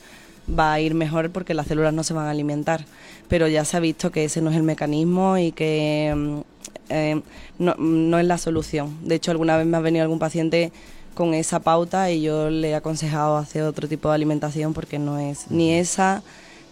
va 0.49 0.73
a 0.73 0.81
ir 0.81 0.95
mejor 0.95 1.31
porque 1.31 1.55
las 1.55 1.67
células 1.67 1.93
no 1.93 2.05
se 2.05 2.15
van 2.15 2.27
a 2.27 2.31
alimentar. 2.31 2.85
Pero 3.29 3.49
ya 3.49 3.65
se 3.65 3.77
ha 3.77 3.81
visto 3.81 4.11
que 4.11 4.25
ese 4.25 4.41
no 4.41 4.51
es 4.51 4.57
el 4.57 4.63
mecanismo 4.63 5.39
y 5.39 5.53
que 5.53 6.13
mm, 6.17 6.41
eh, 6.89 7.21
no, 7.59 7.75
no, 7.79 8.19
es 8.19 8.27
la 8.27 8.39
solución. 8.39 8.97
De 9.03 9.17
hecho, 9.17 9.31
alguna 9.31 9.57
vez 9.57 9.67
me 9.67 9.77
ha 9.77 9.81
venido 9.81 10.03
algún 10.03 10.19
paciente 10.19 10.73
con 11.15 11.35
esa 11.35 11.61
pauta 11.61 12.11
y 12.11 12.23
yo 12.23 12.51
le 12.51 12.71
he 12.71 12.75
aconsejado 12.75 13.37
hacer 13.37 13.63
otro 13.63 13.89
tipo 13.89 14.09
de 14.09 14.15
alimentación 14.15 14.75
porque 14.75 14.99
no 14.99 15.19
es 15.19 15.51
ni 15.51 15.73
esa, 15.73 16.23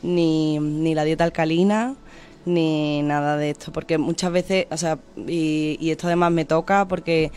ni, 0.03 0.59
ni 0.59 0.95
la 0.95 1.05
dieta 1.05 1.25
alcalina, 1.25 1.95
ni 2.45 3.03
nada 3.03 3.37
de 3.37 3.51
esto. 3.51 3.73
Porque 3.73 3.99
muchas 3.99 4.31
veces, 4.33 4.67
o 4.71 4.77
sea, 4.77 4.99
y, 5.27 5.77
y 5.81 5.91
esto 5.91 6.07
además 6.07 6.31
me 6.33 6.45
toca 6.45 6.87
porque 6.87 7.33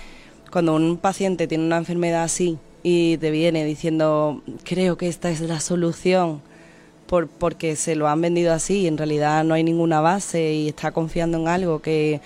cuando 0.51 0.75
un 0.75 0.97
paciente 0.97 1.47
tiene 1.47 1.65
una 1.65 1.77
enfermedad 1.77 2.23
así, 2.23 2.57
y 2.89 3.17
te 3.17 3.31
viene 3.31 3.65
diciendo, 3.65 4.41
creo 4.63 4.95
que 4.95 5.09
esta 5.09 5.29
es 5.29 5.41
la 5.41 5.59
solución, 5.59 6.39
por, 7.05 7.27
porque 7.27 7.75
se 7.75 7.97
lo 7.97 8.07
han 8.07 8.21
vendido 8.21 8.53
así 8.53 8.83
y 8.83 8.87
en 8.87 8.97
realidad 8.97 9.43
no 9.43 9.55
hay 9.55 9.63
ninguna 9.65 9.99
base 9.99 10.53
y 10.53 10.69
está 10.69 10.93
confiando 10.93 11.37
en 11.37 11.49
algo 11.49 11.81
que, 11.81 12.21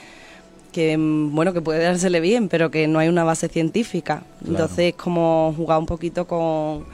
que 0.72 0.98
bueno, 1.00 1.52
que 1.52 1.62
puede 1.62 1.84
dársele 1.84 2.20
bien, 2.20 2.48
pero 2.48 2.70
que 2.70 2.88
no 2.88 3.00
hay 3.00 3.10
una 3.10 3.24
base 3.24 3.48
científica. 3.48 4.22
Entonces 4.48 4.90
es 4.90 4.94
como 4.94 5.52
jugar 5.58 5.80
un 5.80 5.88
poquito 5.88 6.28
con, 6.28 6.86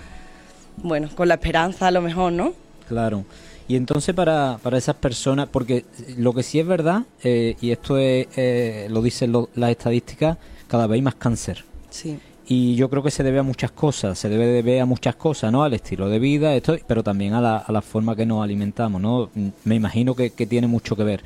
bueno, 0.78 1.10
con 1.14 1.28
la 1.28 1.34
esperanza 1.34 1.88
a 1.88 1.92
lo 1.92 2.00
mejor, 2.00 2.32
¿no? 2.32 2.54
Claro. 2.88 3.26
Y 3.68 3.76
entonces 3.76 4.16
para, 4.16 4.60
para 4.64 4.78
esas 4.78 4.96
personas, 4.96 5.50
porque 5.52 5.84
lo 6.16 6.32
que 6.32 6.42
sí 6.42 6.58
es 6.58 6.66
verdad, 6.66 7.04
eh, 7.22 7.58
y 7.60 7.72
esto 7.72 7.98
es, 7.98 8.28
eh, 8.38 8.88
lo 8.90 9.02
dicen 9.02 9.34
las 9.56 9.72
estadísticas, 9.72 10.38
cada 10.70 10.88
vez 10.88 10.96
hay 10.96 11.02
más 11.02 11.16
cáncer. 11.16 11.66
Sí 11.90 12.18
y 12.50 12.76
yo 12.76 12.90
creo 12.90 13.04
que 13.04 13.12
se 13.12 13.24
debe 13.24 13.40
a 13.40 13.44
muchas 13.44 13.72
cosas, 13.72 14.18
se 14.18 14.30
debe 14.30 14.46
de 14.46 14.62
ver 14.62 14.82
a 14.82 14.86
muchas 14.86 15.16
cosas, 15.16 15.52
¿no? 15.52 15.64
Al 15.64 15.74
estilo 15.74 16.08
de 16.08 16.18
vida, 16.18 16.56
esto, 16.56 16.78
pero 16.88 17.04
también 17.04 17.34
a 17.34 17.42
la, 17.42 17.58
a 17.58 17.72
la 17.74 17.82
forma 17.82 18.16
que 18.16 18.26
nos 18.26 18.42
alimentamos, 18.42 19.02
¿no? 19.02 19.30
Me 19.66 19.76
imagino 19.76 20.16
que, 20.16 20.30
tiene 20.30 20.68
mucho 20.68 20.96
que 20.96 21.04
ver. 21.04 21.24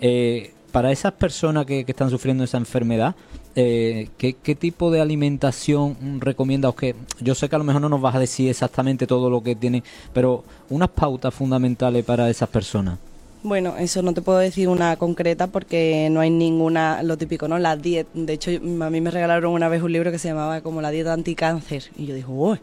Eh, 0.00 0.52
para 0.72 0.90
esas 0.90 1.12
personas 1.12 1.64
que, 1.64 1.84
están 1.86 2.10
sufriendo 2.10 2.42
esa 2.42 2.58
enfermedad, 2.58 3.14
eh, 3.54 4.08
¿qué, 4.18 4.32
tipo 4.32 4.90
de 4.90 5.00
alimentación 5.00 6.20
recomiendas? 6.20 6.74
Que 6.74 6.96
yo 7.20 7.36
sé 7.36 7.48
que 7.48 7.54
a 7.54 7.58
lo 7.58 7.64
mejor 7.64 7.82
no 7.82 7.88
nos 7.88 8.00
vas 8.00 8.16
a 8.16 8.18
decir 8.18 8.50
exactamente 8.50 9.06
todo 9.06 9.30
lo 9.30 9.42
que 9.42 9.54
tiene, 9.54 9.84
pero 10.12 10.42
unas 10.70 10.88
pautas 10.88 11.32
fundamentales 11.32 12.04
para 12.04 12.28
esas 12.28 12.48
personas. 12.48 12.98
Bueno, 13.44 13.76
eso 13.78 14.02
no 14.02 14.14
te 14.14 14.20
puedo 14.20 14.38
decir 14.38 14.68
una 14.68 14.96
concreta 14.96 15.46
porque 15.46 16.08
no 16.10 16.18
hay 16.20 16.30
ninguna, 16.30 17.04
lo 17.04 17.16
típico, 17.16 17.46
¿no? 17.46 17.58
La 17.58 17.76
dieta. 17.76 18.10
De 18.12 18.32
hecho, 18.32 18.50
a 18.50 18.90
mí 18.90 19.00
me 19.00 19.10
regalaron 19.12 19.52
una 19.52 19.68
vez 19.68 19.80
un 19.80 19.92
libro 19.92 20.10
que 20.10 20.18
se 20.18 20.28
llamaba 20.28 20.60
como 20.60 20.82
La 20.82 20.90
dieta 20.90 21.12
anticáncer. 21.12 21.84
Y 21.96 22.06
yo 22.06 22.14
digo, 22.16 22.32
uy. 22.32 22.58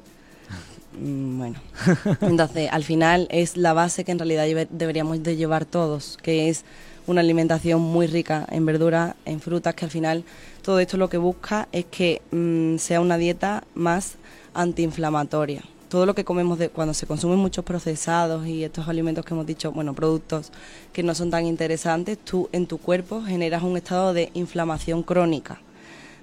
Mm, 0.99 1.37
bueno, 1.37 1.55
entonces 2.21 2.69
al 2.71 2.83
final 2.83 3.27
es 3.29 3.57
la 3.57 3.73
base 3.73 4.03
que 4.03 4.11
en 4.11 4.19
realidad 4.19 4.67
deberíamos 4.69 5.23
de 5.23 5.35
llevar 5.35 5.65
todos, 5.65 6.17
que 6.21 6.49
es 6.49 6.63
una 7.07 7.21
alimentación 7.21 7.81
muy 7.81 8.07
rica 8.07 8.45
en 8.49 8.65
verduras, 8.65 9.15
en 9.25 9.39
frutas, 9.39 9.75
que 9.75 9.85
al 9.85 9.91
final 9.91 10.23
todo 10.61 10.79
esto 10.79 10.97
lo 10.97 11.09
que 11.09 11.17
busca 11.17 11.67
es 11.71 11.85
que 11.85 12.21
mm, 12.31 12.77
sea 12.77 13.01
una 13.01 13.17
dieta 13.17 13.63
más 13.75 14.15
antiinflamatoria 14.53 15.63
todo 15.89 16.05
lo 16.05 16.15
que 16.15 16.23
comemos 16.23 16.57
de, 16.57 16.69
cuando 16.69 16.93
se 16.93 17.05
consumen 17.05 17.37
muchos 17.37 17.63
procesados 17.63 18.47
y 18.47 18.63
estos 18.63 18.87
alimentos 18.87 19.25
que 19.25 19.33
hemos 19.33 19.45
dicho, 19.45 19.71
bueno, 19.71 19.93
productos 19.93 20.51
que 20.93 21.03
no 21.03 21.15
son 21.15 21.29
tan 21.29 21.45
interesantes, 21.45 22.17
tú 22.17 22.49
en 22.51 22.67
tu 22.67 22.77
cuerpo 22.77 23.21
generas 23.21 23.63
un 23.63 23.77
estado 23.77 24.13
de 24.13 24.31
inflamación 24.33 25.03
crónica. 25.03 25.61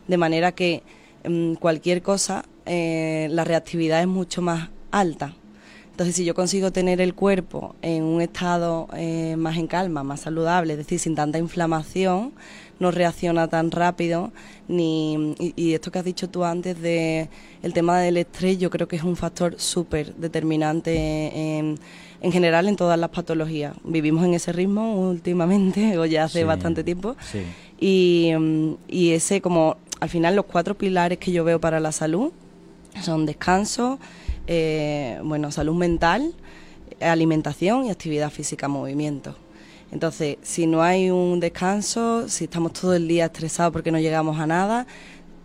De 0.09 0.17
manera 0.17 0.53
que 0.53 0.83
mm, 1.25 1.55
cualquier 1.55 2.03
cosa, 2.03 2.45
eh, 2.67 3.29
la 3.31 3.45
reactividad 3.45 4.01
es 4.01 4.09
mucho 4.09 4.43
más 4.43 4.71
alta. 4.91 5.35
Entonces, 5.93 6.17
si 6.17 6.25
yo 6.25 6.35
consigo 6.35 6.73
tener 6.73 7.01
el 7.01 7.15
cuerpo 7.15 7.77
en 7.83 8.03
un 8.03 8.23
estado 8.23 8.89
eh, 8.97 9.37
más 9.37 9.59
en 9.59 9.67
calma, 9.67 10.03
más 10.03 10.21
saludable, 10.21 10.73
es 10.73 10.79
decir, 10.79 10.99
sin 10.99 11.15
tanta 11.15 11.39
inflamación, 11.39 12.33
no 12.83 12.91
reacciona 12.91 13.49
tan 13.49 13.71
rápido, 13.71 14.33
ni 14.69 15.35
y, 15.39 15.73
esto 15.73 15.91
que 15.91 15.99
has 16.01 16.05
dicho 16.05 16.29
tú 16.29 16.45
antes 16.45 16.81
de 16.81 17.31
el 17.63 17.73
tema 17.73 17.99
del 18.01 18.19
estrés, 18.19 18.59
yo 18.59 18.69
creo 18.69 18.89
que 18.89 18.97
es 18.97 19.05
un 19.05 19.17
factor 19.17 19.55
súper 19.59 20.15
determinante 20.17 21.57
en, 21.57 21.79
en, 22.21 22.33
general 22.33 22.69
en 22.69 22.77
todas 22.77 22.99
las 22.99 23.11
patologías. 23.11 23.75
Vivimos 23.85 24.25
en 24.25 24.35
ese 24.35 24.53
ritmo 24.53 25.09
últimamente, 25.09 25.97
o 25.99 26.05
ya 26.05 26.25
hace 26.25 26.45
bastante 26.45 26.85
tiempo, 26.85 27.17
y, 27.81 28.33
y 28.89 29.13
ese 29.13 29.41
como 29.41 29.77
al 30.01 30.09
final 30.09 30.37
los 30.37 30.45
cuatro 30.47 30.77
pilares 30.77 31.19
que 31.19 31.33
yo 31.33 31.45
veo 31.45 31.61
para 31.61 31.81
la 31.81 31.93
salud 31.93 32.33
son 33.01 33.25
descanso, 33.25 33.99
eh, 34.47 35.21
bueno, 35.23 35.51
salud 35.51 35.75
mental, 35.75 36.35
alimentación 37.01 37.87
y 37.87 37.91
actividad 37.91 38.31
física, 38.31 38.69
movimiento. 38.69 39.37
Entonces, 39.93 40.39
si 40.43 40.67
no 40.67 40.83
hay 40.83 41.11
un 41.11 41.39
descanso, 41.39 42.29
si 42.29 42.45
estamos 42.45 42.73
todo 42.73 42.95
el 42.95 43.07
día 43.07 43.27
estresados 43.27 43.73
porque 43.73 43.93
no 43.93 43.99
llegamos 43.99 44.39
a 44.41 44.47
nada, 44.47 44.87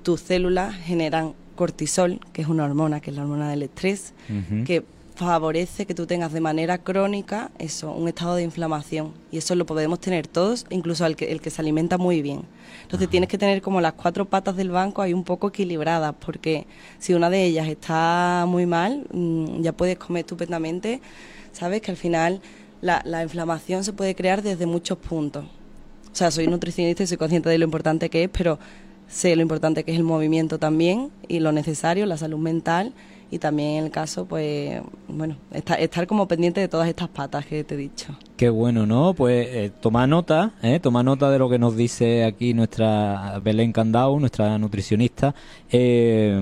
tus 0.03 0.21
células 0.21 0.73
generan 0.73 1.33
cortisol, 1.55 2.21
que 2.31 2.43
es 2.43 2.47
una 2.47 2.63
hormona, 2.63 3.01
que 3.01 3.09
es 3.09 3.17
la 3.17 3.23
hormona 3.23 3.49
del 3.49 3.63
estrés, 3.63 4.13
que 4.65 4.85
favorece 5.15 5.85
que 5.85 5.95
tú 5.95 6.05
tengas 6.05 6.31
de 6.31 6.39
manera 6.39 6.77
crónica 6.77 7.49
eso, 7.57 7.91
un 7.91 8.07
estado 8.07 8.35
de 8.35 8.43
inflamación. 8.43 9.11
Y 9.31 9.39
eso 9.39 9.53
lo 9.55 9.65
podemos 9.65 9.99
tener 9.99 10.27
todos, 10.27 10.65
incluso 10.69 11.05
el 11.05 11.15
que, 11.15 11.31
el 11.31 11.41
que 11.41 11.49
se 11.49 11.61
alimenta 11.61 11.97
muy 11.97 12.21
bien. 12.21 12.43
Entonces 12.83 13.09
tienes 13.09 13.27
que 13.27 13.37
tener 13.37 13.61
como 13.61 13.81
las 13.81 13.93
cuatro 13.93 14.25
patas 14.25 14.55
del 14.55 14.69
banco 14.69 15.01
ahí 15.01 15.13
un 15.13 15.23
poco 15.23 15.49
equilibradas, 15.49 16.15
porque 16.23 16.67
si 16.99 17.13
una 17.13 17.29
de 17.29 17.43
ellas 17.43 17.67
está 17.67 18.45
muy 18.47 18.65
mal, 18.65 19.07
mm, 19.11 19.61
ya 19.61 19.73
puedes 19.73 19.97
comer 19.97 20.21
estupendamente, 20.21 21.01
sabes 21.51 21.81
que 21.81 21.91
al 21.91 21.97
final 21.97 22.39
la, 22.81 23.01
la 23.05 23.23
inflamación 23.23 23.83
se 23.83 23.93
puede 23.93 24.15
crear 24.15 24.41
desde 24.41 24.65
muchos 24.65 24.97
puntos. 24.97 25.45
O 25.45 26.15
sea, 26.15 26.31
soy 26.31 26.47
nutricionista 26.47 27.03
y 27.03 27.07
soy 27.07 27.17
consciente 27.17 27.49
de 27.49 27.57
lo 27.57 27.65
importante 27.65 28.09
que 28.09 28.23
es, 28.23 28.29
pero 28.29 28.59
sé 29.07 29.35
lo 29.35 29.41
importante 29.41 29.83
que 29.83 29.91
es 29.91 29.97
el 29.97 30.03
movimiento 30.03 30.57
también 30.59 31.11
y 31.27 31.39
lo 31.39 31.51
necesario, 31.51 32.05
la 32.05 32.17
salud 32.17 32.39
mental 32.39 32.93
y 33.29 33.39
también 33.39 33.83
el 33.83 33.91
caso, 33.91 34.25
pues, 34.25 34.81
bueno, 35.07 35.35
estar, 35.51 35.79
estar 35.79 36.07
como 36.07 36.27
pendiente 36.27 36.61
de 36.61 36.67
todas 36.67 36.87
estas 36.87 37.09
patas 37.09 37.45
que 37.45 37.63
te 37.63 37.75
he 37.75 37.77
dicho. 37.77 38.17
Qué 38.37 38.49
bueno, 38.49 38.85
¿no? 38.85 39.13
Pues 39.13 39.47
eh, 39.49 39.71
toma 39.81 40.07
nota, 40.07 40.53
¿eh? 40.61 40.79
toma 40.79 41.03
nota 41.03 41.29
de 41.29 41.39
lo 41.39 41.49
que 41.49 41.59
nos 41.59 41.75
dice 41.75 42.23
aquí 42.23 42.53
nuestra 42.53 43.39
Belén 43.43 43.73
Candau, 43.73 44.19
nuestra 44.19 44.57
nutricionista. 44.57 45.35
Eh, 45.69 46.41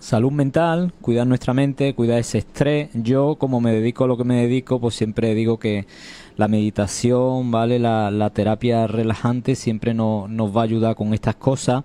salud 0.00 0.32
mental, 0.32 0.92
cuidar 1.00 1.26
nuestra 1.26 1.54
mente, 1.54 1.94
cuidar 1.94 2.18
ese 2.18 2.38
estrés. 2.38 2.88
Yo, 2.94 3.36
como 3.36 3.60
me 3.60 3.72
dedico 3.72 4.04
a 4.04 4.06
lo 4.08 4.16
que 4.16 4.24
me 4.24 4.42
dedico, 4.42 4.80
pues 4.80 4.96
siempre 4.96 5.34
digo 5.34 5.58
que 5.58 5.86
la 6.36 6.48
meditación, 6.48 7.50
¿vale? 7.50 7.78
La, 7.78 8.30
terapia 8.34 8.86
relajante 8.88 9.54
siempre 9.54 9.94
nos 9.94 10.56
va 10.56 10.62
a 10.62 10.64
ayudar 10.64 10.96
con 10.96 11.14
estas 11.14 11.36
cosas. 11.36 11.84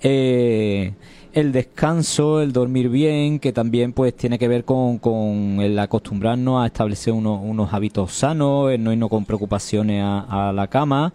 Eh, 0.00 0.92
el 1.32 1.52
descanso, 1.52 2.40
el 2.40 2.52
dormir 2.52 2.88
bien, 2.88 3.38
que 3.38 3.52
también 3.52 3.92
pues 3.92 4.14
tiene 4.14 4.38
que 4.38 4.48
ver 4.48 4.64
con, 4.64 4.98
con 4.98 5.58
el 5.60 5.78
acostumbrarnos 5.78 6.62
a 6.62 6.66
establecer 6.66 7.12
unos, 7.12 7.72
hábitos 7.72 8.12
sanos, 8.12 8.70
el 8.70 8.82
no 8.82 8.92
irnos 8.92 9.10
con 9.10 9.24
preocupaciones 9.24 10.02
a, 10.02 10.52
la 10.54 10.66
cama. 10.68 11.12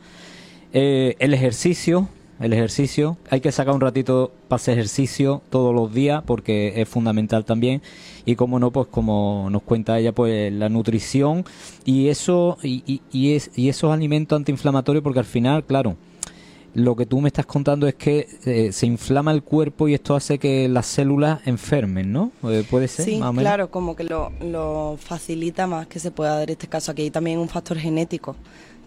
Eh, 0.74 1.16
el 1.20 1.34
ejercicio, 1.34 2.08
el 2.42 2.54
ejercicio. 2.54 3.18
Hay 3.30 3.40
que 3.40 3.52
sacar 3.52 3.74
un 3.74 3.82
ratito 3.82 4.32
para 4.48 4.58
hacer 4.58 4.78
ejercicio 4.78 5.42
todos 5.50 5.74
los 5.74 5.94
días 5.94 6.24
porque 6.26 6.82
es 6.82 6.90
fundamental 6.90 7.46
también. 7.46 7.82
Y 8.26 8.36
como 8.36 8.60
no, 8.60 8.72
pues 8.72 8.88
como 8.88 9.50
nos 9.52 9.64
cuenta 9.64 9.98
ella, 9.98 10.12
pues 10.12 10.52
la 10.52 10.70
nutrición 10.70 11.46
y 11.86 12.10
eso 12.10 12.58
y, 12.64 13.02
y, 13.12 13.34
es, 13.34 13.52
y 13.56 13.70
esos 13.70 13.92
alimentos 13.92 14.36
antiinflamatorios 14.36 15.04
porque 15.04 15.20
al 15.20 15.26
final, 15.26 15.64
claro, 15.64 15.96
lo 16.74 16.96
que 16.96 17.06
tú 17.06 17.20
me 17.20 17.28
estás 17.28 17.46
contando 17.46 17.88
es 17.88 17.96
que 17.96 18.28
eh, 18.46 18.72
se 18.72 18.86
inflama 18.86 19.32
el 19.32 19.44
cuerpo 19.44 19.88
y 19.88 19.94
esto 19.94 20.16
hace 20.16 20.40
que 20.40 20.70
las 20.70 20.86
células 20.86 21.46
enfermen, 21.46 22.14
¿no? 22.14 22.32
Eh, 22.44 22.64
¿Puede 22.70 22.88
ser? 22.88 23.06
Sí, 23.06 23.20
claro, 23.38 23.70
como 23.70 23.96
que 23.96 24.06
lo, 24.06 24.32
lo 24.42 24.98
facilita 24.98 25.68
más 25.68 25.88
que 25.88 26.00
se 26.00 26.12
pueda 26.12 26.38
dar 26.38 26.50
este 26.50 26.68
caso. 26.68 26.92
Aquí 26.92 27.04
hay 27.04 27.12
también 27.12 27.40
un 27.40 27.50
factor 27.50 27.78
genético 27.78 28.36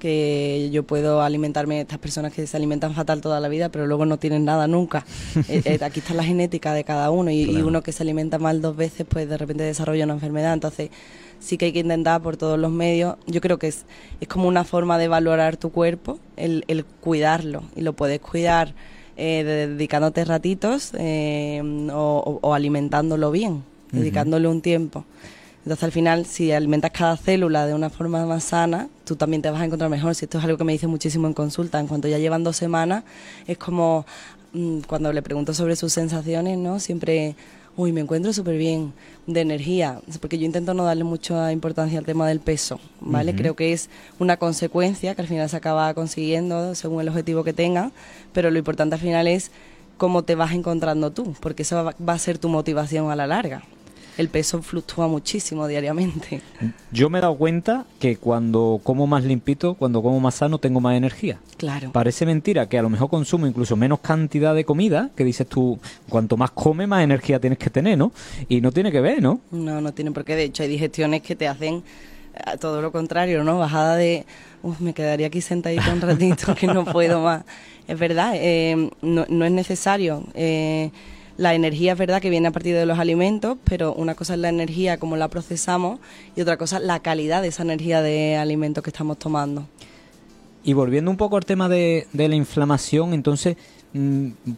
que 0.04 0.68
yo 0.70 0.82
puedo 0.82 1.22
alimentarme, 1.22 1.80
estas 1.80 1.98
personas 1.98 2.30
que 2.30 2.46
se 2.46 2.54
alimentan 2.58 2.92
fatal 2.92 3.22
toda 3.22 3.40
la 3.40 3.48
vida, 3.48 3.70
pero 3.70 3.86
luego 3.86 4.04
no 4.04 4.18
tienen 4.18 4.44
nada 4.44 4.66
nunca. 4.66 5.06
Eh, 5.48 5.62
eh, 5.64 5.78
aquí 5.82 6.00
está 6.00 6.14
la 6.14 6.24
genética 6.24 6.72
de 6.74 6.84
cada 6.84 7.10
uno 7.10 7.30
y, 7.30 7.44
uno 7.62 7.82
que 7.82 7.92
se 7.92 8.02
alimenta 8.02 8.38
mal 8.38 8.60
dos 8.60 8.76
veces, 8.76 9.06
pues 9.08 9.28
de 9.28 9.38
repente 9.38 9.62
desarrolla 9.62 10.04
una 10.04 10.14
enfermedad. 10.14 10.52
Entonces, 10.52 10.90
sí 11.38 11.56
que 11.56 11.66
hay 11.66 11.72
que 11.72 11.78
intentar 11.80 12.20
por 12.22 12.36
todos 12.36 12.58
los 12.58 12.70
medios. 12.70 13.16
Yo 13.26 13.40
creo 13.40 13.58
que 13.58 13.68
es, 13.68 13.84
es 14.20 14.28
como 14.28 14.46
una 14.46 14.64
forma 14.64 14.98
de 14.98 15.08
valorar 15.08 15.56
tu 15.56 15.70
cuerpo, 15.70 16.18
el, 16.36 16.64
el 16.68 16.84
cuidarlo. 16.84 17.62
Y 17.76 17.80
lo 17.80 17.94
puedes 17.94 18.20
cuidar 18.20 18.74
eh, 19.16 19.68
dedicándote 19.70 20.24
ratitos 20.24 20.92
o, 20.92 22.54
alimentándolo 22.54 23.30
bien, 23.30 23.64
dedicándole 23.90 24.48
un 24.48 24.60
tiempo. 24.60 25.04
Entonces 25.64 25.84
al 25.84 25.92
final, 25.92 26.26
si 26.26 26.52
alimentas 26.52 26.90
cada 26.90 27.16
célula 27.16 27.66
de 27.66 27.72
una 27.72 27.88
forma 27.88 28.26
más 28.26 28.44
sana, 28.44 28.88
tú 29.06 29.16
también 29.16 29.40
te 29.40 29.50
vas 29.50 29.62
a 29.62 29.64
encontrar 29.64 29.88
mejor. 29.88 30.14
Si 30.14 30.26
esto 30.26 30.36
es 30.36 30.44
algo 30.44 30.58
que 30.58 30.64
me 30.64 30.72
dice 30.72 30.86
muchísimo 30.86 31.26
en 31.26 31.32
consulta, 31.32 31.80
en 31.80 31.86
cuanto 31.86 32.06
ya 32.06 32.18
llevan 32.18 32.44
dos 32.44 32.56
semanas, 32.56 33.04
es 33.46 33.56
como 33.56 34.04
mm, 34.52 34.80
cuando 34.80 35.10
le 35.14 35.22
pregunto 35.22 35.54
sobre 35.54 35.74
sus 35.76 35.90
sensaciones, 35.94 36.58
¿no? 36.58 36.80
Siempre, 36.80 37.34
uy, 37.78 37.92
me 37.92 38.02
encuentro 38.02 38.34
súper 38.34 38.58
bien 38.58 38.92
de 39.26 39.40
energía, 39.40 40.02
porque 40.20 40.36
yo 40.36 40.44
intento 40.44 40.74
no 40.74 40.84
darle 40.84 41.04
mucha 41.04 41.50
importancia 41.50 41.98
al 41.98 42.04
tema 42.04 42.28
del 42.28 42.40
peso, 42.40 42.78
¿vale? 43.00 43.34
Creo 43.34 43.56
que 43.56 43.72
es 43.72 43.88
una 44.18 44.36
consecuencia 44.36 45.14
que 45.14 45.22
al 45.22 45.28
final 45.28 45.48
se 45.48 45.56
acaba 45.56 45.94
consiguiendo 45.94 46.74
según 46.74 47.00
el 47.00 47.08
objetivo 47.08 47.42
que 47.42 47.54
tenga, 47.54 47.90
pero 48.34 48.50
lo 48.50 48.58
importante 48.58 48.96
al 48.96 49.00
final 49.00 49.26
es 49.26 49.50
cómo 49.96 50.24
te 50.24 50.34
vas 50.34 50.52
encontrando 50.52 51.10
tú, 51.10 51.34
porque 51.40 51.62
eso 51.62 51.84
va 52.06 52.12
a 52.12 52.18
ser 52.18 52.36
tu 52.36 52.50
motivación 52.50 53.10
a 53.10 53.16
la 53.16 53.26
larga 53.26 53.62
el 54.16 54.28
peso 54.28 54.62
fluctúa 54.62 55.08
muchísimo 55.08 55.66
diariamente. 55.66 56.40
Yo 56.92 57.10
me 57.10 57.18
he 57.18 57.22
dado 57.22 57.36
cuenta 57.36 57.84
que 57.98 58.16
cuando 58.16 58.80
como 58.82 59.06
más 59.06 59.24
limpito, 59.24 59.74
cuando 59.74 60.02
como 60.02 60.20
más 60.20 60.36
sano, 60.36 60.58
tengo 60.58 60.80
más 60.80 60.96
energía. 60.96 61.38
Claro. 61.56 61.90
Parece 61.92 62.26
mentira 62.26 62.68
que 62.68 62.78
a 62.78 62.82
lo 62.82 62.90
mejor 62.90 63.10
consumo 63.10 63.46
incluso 63.46 63.76
menos 63.76 64.00
cantidad 64.00 64.54
de 64.54 64.64
comida, 64.64 65.10
que 65.16 65.24
dices 65.24 65.46
tú, 65.48 65.78
cuanto 66.08 66.36
más 66.36 66.50
come, 66.52 66.86
más 66.86 67.02
energía 67.02 67.40
tienes 67.40 67.58
que 67.58 67.70
tener, 67.70 67.98
¿no? 67.98 68.12
Y 68.48 68.60
no 68.60 68.72
tiene 68.72 68.92
que 68.92 69.00
ver, 69.00 69.22
¿no? 69.22 69.40
No, 69.50 69.80
no 69.80 69.92
tiene 69.92 70.12
por 70.12 70.24
qué. 70.24 70.36
De 70.36 70.44
hecho, 70.44 70.62
hay 70.62 70.68
digestiones 70.68 71.22
que 71.22 71.34
te 71.34 71.48
hacen 71.48 71.82
eh, 72.34 72.56
todo 72.60 72.80
lo 72.80 72.92
contrario, 72.92 73.42
¿no? 73.42 73.58
Bajada 73.58 73.96
de, 73.96 74.24
Uf, 74.64 74.80
me 74.80 74.94
quedaría 74.94 75.26
aquí 75.26 75.42
sentadito 75.42 75.92
un 75.92 76.00
ratito 76.00 76.54
que 76.54 76.66
no 76.66 76.84
puedo 76.84 77.22
más. 77.22 77.44
Es 77.86 77.98
verdad, 77.98 78.32
eh, 78.36 78.88
no, 79.02 79.26
no, 79.28 79.44
es 79.44 79.52
necesario. 79.52 80.24
Eh, 80.32 80.90
la 81.36 81.54
energía 81.54 81.92
es 81.92 81.98
verdad 81.98 82.22
que 82.22 82.30
viene 82.30 82.48
a 82.48 82.52
partir 82.52 82.74
de 82.74 82.86
los 82.86 82.98
alimentos, 82.98 83.58
pero 83.64 83.92
una 83.94 84.14
cosa 84.14 84.34
es 84.34 84.40
la 84.40 84.48
energía 84.48 84.98
como 84.98 85.16
la 85.16 85.28
procesamos 85.28 85.98
y 86.36 86.40
otra 86.40 86.56
cosa 86.56 86.78
la 86.78 87.00
calidad 87.00 87.42
de 87.42 87.48
esa 87.48 87.62
energía 87.62 88.02
de 88.02 88.36
alimentos 88.36 88.84
que 88.84 88.90
estamos 88.90 89.18
tomando. 89.18 89.66
Y 90.62 90.72
volviendo 90.72 91.10
un 91.10 91.16
poco 91.16 91.36
al 91.36 91.44
tema 91.44 91.68
de, 91.68 92.06
la 92.12 92.34
inflamación, 92.34 93.12
entonces, 93.12 93.56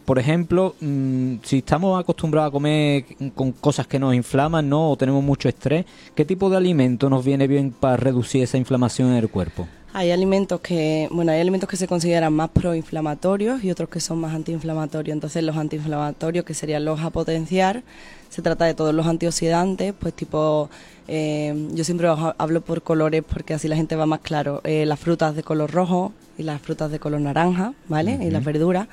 por 0.05 0.17
ejemplo, 0.17 0.75
mm, 0.81 1.35
si 1.43 1.59
estamos 1.59 1.99
acostumbrados 1.99 2.49
a 2.49 2.51
comer 2.51 3.05
con 3.35 3.51
cosas 3.51 3.85
que 3.85 3.99
nos 3.99 4.15
inflaman, 4.15 4.67
¿no? 4.67 4.91
O 4.91 4.97
tenemos 4.97 5.23
mucho 5.23 5.47
estrés, 5.47 5.85
¿qué 6.15 6.25
tipo 6.25 6.49
de 6.49 6.57
alimento 6.57 7.07
nos 7.09 7.23
viene 7.23 7.47
bien 7.47 7.71
para 7.71 7.97
reducir 7.97 8.41
esa 8.41 8.57
inflamación 8.57 9.09
en 9.09 9.17
el 9.17 9.29
cuerpo? 9.29 9.67
Hay 9.93 10.11
alimentos 10.11 10.59
que, 10.61 11.07
bueno, 11.11 11.31
hay 11.31 11.39
alimentos 11.39 11.69
que 11.69 11.77
se 11.77 11.87
consideran 11.87 12.33
más 12.33 12.49
proinflamatorios 12.49 13.63
y 13.63 13.71
otros 13.71 13.89
que 13.89 13.99
son 13.99 14.19
más 14.19 14.33
antiinflamatorios. 14.33 15.13
Entonces, 15.13 15.43
los 15.43 15.55
antiinflamatorios, 15.55 16.43
que 16.43 16.53
serían 16.53 16.83
los 16.85 16.99
a 17.01 17.09
potenciar, 17.09 17.83
se 18.29 18.41
trata 18.41 18.65
de 18.65 18.73
todos 18.73 18.93
los 18.93 19.07
antioxidantes, 19.07 19.93
pues 19.97 20.13
tipo, 20.13 20.69
eh, 21.07 21.67
yo 21.73 21.83
siempre 21.83 22.07
hablo 22.37 22.61
por 22.61 22.81
colores 22.81 23.23
porque 23.27 23.53
así 23.53 23.67
la 23.67 23.75
gente 23.75 23.95
va 23.95 24.05
más 24.05 24.19
claro. 24.19 24.61
Eh, 24.63 24.85
las 24.85 24.99
frutas 24.99 25.35
de 25.35 25.43
color 25.43 25.71
rojo 25.71 26.11
y 26.37 26.43
las 26.43 26.61
frutas 26.61 26.91
de 26.91 26.99
color 26.99 27.21
naranja, 27.21 27.73
¿vale? 27.87 28.19
Y 28.21 28.29
las 28.29 28.43
verduras. 28.43 28.87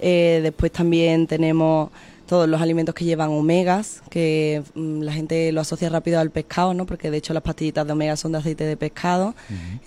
Eh, 0.00 0.40
después 0.42 0.72
también 0.72 1.26
tenemos 1.26 1.90
todos 2.28 2.46
los 2.46 2.60
alimentos 2.60 2.94
que 2.94 3.06
llevan 3.06 3.30
omegas, 3.30 4.02
que 4.10 4.62
mm, 4.74 5.00
la 5.00 5.12
gente 5.12 5.50
lo 5.50 5.62
asocia 5.62 5.88
rápido 5.88 6.20
al 6.20 6.30
pescado, 6.30 6.74
¿no? 6.74 6.84
Porque 6.84 7.10
de 7.10 7.16
hecho 7.16 7.32
las 7.32 7.42
pastillitas 7.42 7.86
de 7.86 7.92
omega 7.94 8.16
son 8.16 8.32
de 8.32 8.38
aceite 8.38 8.64
de 8.64 8.76
pescado. 8.76 9.34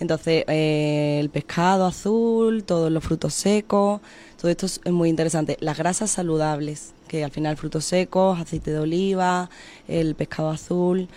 Entonces, 0.00 0.44
eh, 0.48 1.18
el 1.20 1.30
pescado 1.30 1.86
azul, 1.86 2.64
todos 2.64 2.90
los 2.90 3.02
frutos 3.02 3.32
secos, 3.32 4.00
todo 4.40 4.50
esto 4.50 4.66
es 4.66 4.80
muy 4.90 5.08
interesante. 5.08 5.56
Las 5.60 5.78
grasas 5.78 6.10
saludables, 6.10 6.92
que 7.06 7.22
al 7.22 7.30
final 7.30 7.56
frutos 7.56 7.84
secos, 7.84 8.40
aceite 8.40 8.72
de 8.72 8.80
oliva, 8.80 9.48
el 9.86 10.16
pescado 10.16 10.50
azul 10.50 11.08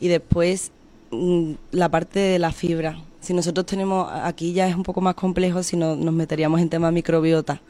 y 0.00 0.08
después 0.08 0.72
mm, 1.10 1.52
la 1.72 1.90
parte 1.90 2.20
de 2.20 2.38
la 2.38 2.52
fibra. 2.52 2.98
Si 3.20 3.34
nosotros 3.34 3.66
tenemos, 3.66 4.10
aquí 4.10 4.54
ya 4.54 4.66
es 4.66 4.74
un 4.74 4.82
poco 4.82 5.02
más 5.02 5.14
complejo 5.14 5.62
si 5.62 5.76
no, 5.76 5.94
nos 5.94 6.14
meteríamos 6.14 6.58
en 6.58 6.70
tema 6.70 6.90
microbiota 6.90 7.60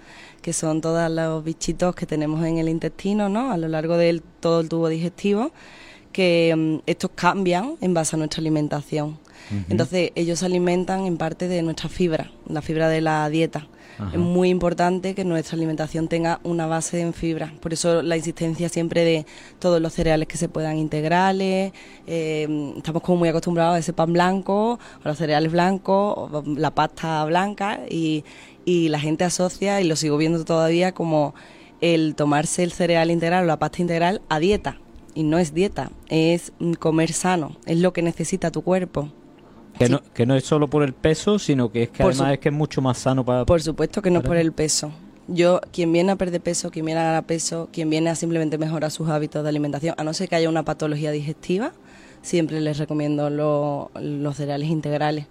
que 0.42 0.52
son 0.52 0.80
todos 0.80 1.10
los 1.10 1.44
bichitos 1.44 1.94
que 1.94 2.06
tenemos 2.06 2.44
en 2.44 2.58
el 2.58 2.68
intestino, 2.68 3.28
¿no? 3.28 3.50
A 3.52 3.56
lo 3.56 3.68
largo 3.68 3.96
de 3.96 4.22
todo 4.40 4.60
el 4.60 4.68
tubo 4.68 4.88
digestivo, 4.88 5.52
que 6.12 6.54
mm, 6.56 6.82
estos 6.86 7.10
cambian 7.14 7.74
en 7.80 7.94
base 7.94 8.16
a 8.16 8.18
nuestra 8.18 8.40
alimentación. 8.40 9.18
Entonces, 9.68 10.12
ellos 10.14 10.38
se 10.38 10.46
alimentan 10.46 11.06
en 11.06 11.16
parte 11.16 11.48
de 11.48 11.62
nuestra 11.62 11.88
fibra, 11.88 12.30
la 12.46 12.62
fibra 12.62 12.88
de 12.88 13.00
la 13.00 13.28
dieta. 13.28 13.66
Es 14.12 14.18
muy 14.18 14.48
importante 14.48 15.14
que 15.14 15.24
nuestra 15.24 15.56
alimentación 15.56 16.08
tenga 16.08 16.40
una 16.42 16.66
base 16.66 17.00
en 17.00 17.12
fibra. 17.12 17.52
Por 17.60 17.74
eso 17.74 18.02
la 18.02 18.16
insistencia 18.16 18.70
siempre 18.70 19.04
de 19.04 19.26
todos 19.58 19.80
los 19.80 19.92
cereales 19.92 20.26
que 20.26 20.38
se 20.38 20.48
puedan 20.48 20.78
integrales. 20.78 21.72
Eh, 22.06 22.74
estamos 22.78 23.02
como 23.02 23.18
muy 23.18 23.28
acostumbrados 23.28 23.76
a 23.76 23.78
ese 23.78 23.92
pan 23.92 24.12
blanco, 24.12 24.78
a 25.04 25.08
los 25.08 25.18
cereales 25.18 25.52
blancos, 25.52 26.30
la 26.46 26.74
pasta 26.74 27.24
blanca 27.26 27.80
y, 27.90 28.24
y 28.64 28.88
la 28.88 29.00
gente 29.00 29.24
asocia, 29.24 29.80
y 29.80 29.84
lo 29.84 29.96
sigo 29.96 30.16
viendo 30.16 30.44
todavía, 30.44 30.92
como 30.92 31.34
el 31.80 32.14
tomarse 32.14 32.62
el 32.62 32.72
cereal 32.72 33.10
integral 33.10 33.44
o 33.44 33.46
la 33.46 33.58
pasta 33.58 33.82
integral 33.82 34.20
a 34.28 34.38
dieta. 34.38 34.78
Y 35.14 35.24
no 35.24 35.38
es 35.38 35.54
dieta, 35.54 35.90
es 36.08 36.52
comer 36.78 37.12
sano, 37.12 37.56
es 37.66 37.78
lo 37.78 37.92
que 37.92 38.02
necesita 38.02 38.50
tu 38.50 38.62
cuerpo. 38.62 39.10
Que, 39.78 39.88
no, 39.88 40.02
que 40.14 40.26
no 40.26 40.36
es 40.36 40.44
solo 40.44 40.68
por 40.68 40.82
el 40.82 40.92
peso, 40.92 41.38
sino 41.38 41.72
que 41.72 41.84
es 41.84 41.88
que 41.88 42.02
además 42.02 42.34
es 42.34 42.38
que 42.38 42.50
es 42.50 42.54
mucho 42.54 42.80
más 42.82 42.98
sano 42.98 43.24
para... 43.24 43.46
Por 43.46 43.62
supuesto 43.62 44.02
que 44.02 44.10
no 44.10 44.20
es 44.20 44.24
por 44.24 44.36
el 44.36 44.52
peso. 44.52 44.92
Yo, 45.26 45.60
quien 45.72 45.92
viene 45.92 46.12
a 46.12 46.16
perder 46.16 46.40
peso, 46.40 46.70
quien 46.70 46.84
viene 46.84 47.00
a 47.00 47.04
ganar 47.04 47.24
peso, 47.24 47.68
quien 47.72 47.88
viene 47.88 48.10
a 48.10 48.14
simplemente 48.14 48.58
mejorar 48.58 48.90
sus 48.90 49.08
hábitos 49.08 49.42
de 49.42 49.48
alimentación, 49.48 49.94
a 49.96 50.04
no 50.04 50.12
ser 50.12 50.28
que 50.28 50.36
haya 50.36 50.48
una 50.48 50.64
patología 50.64 51.12
digestiva, 51.12 51.72
siempre 52.20 52.60
les 52.60 52.78
recomiendo 52.78 53.30
los 53.30 54.36
cereales 54.36 54.68
integrales. 54.68 55.26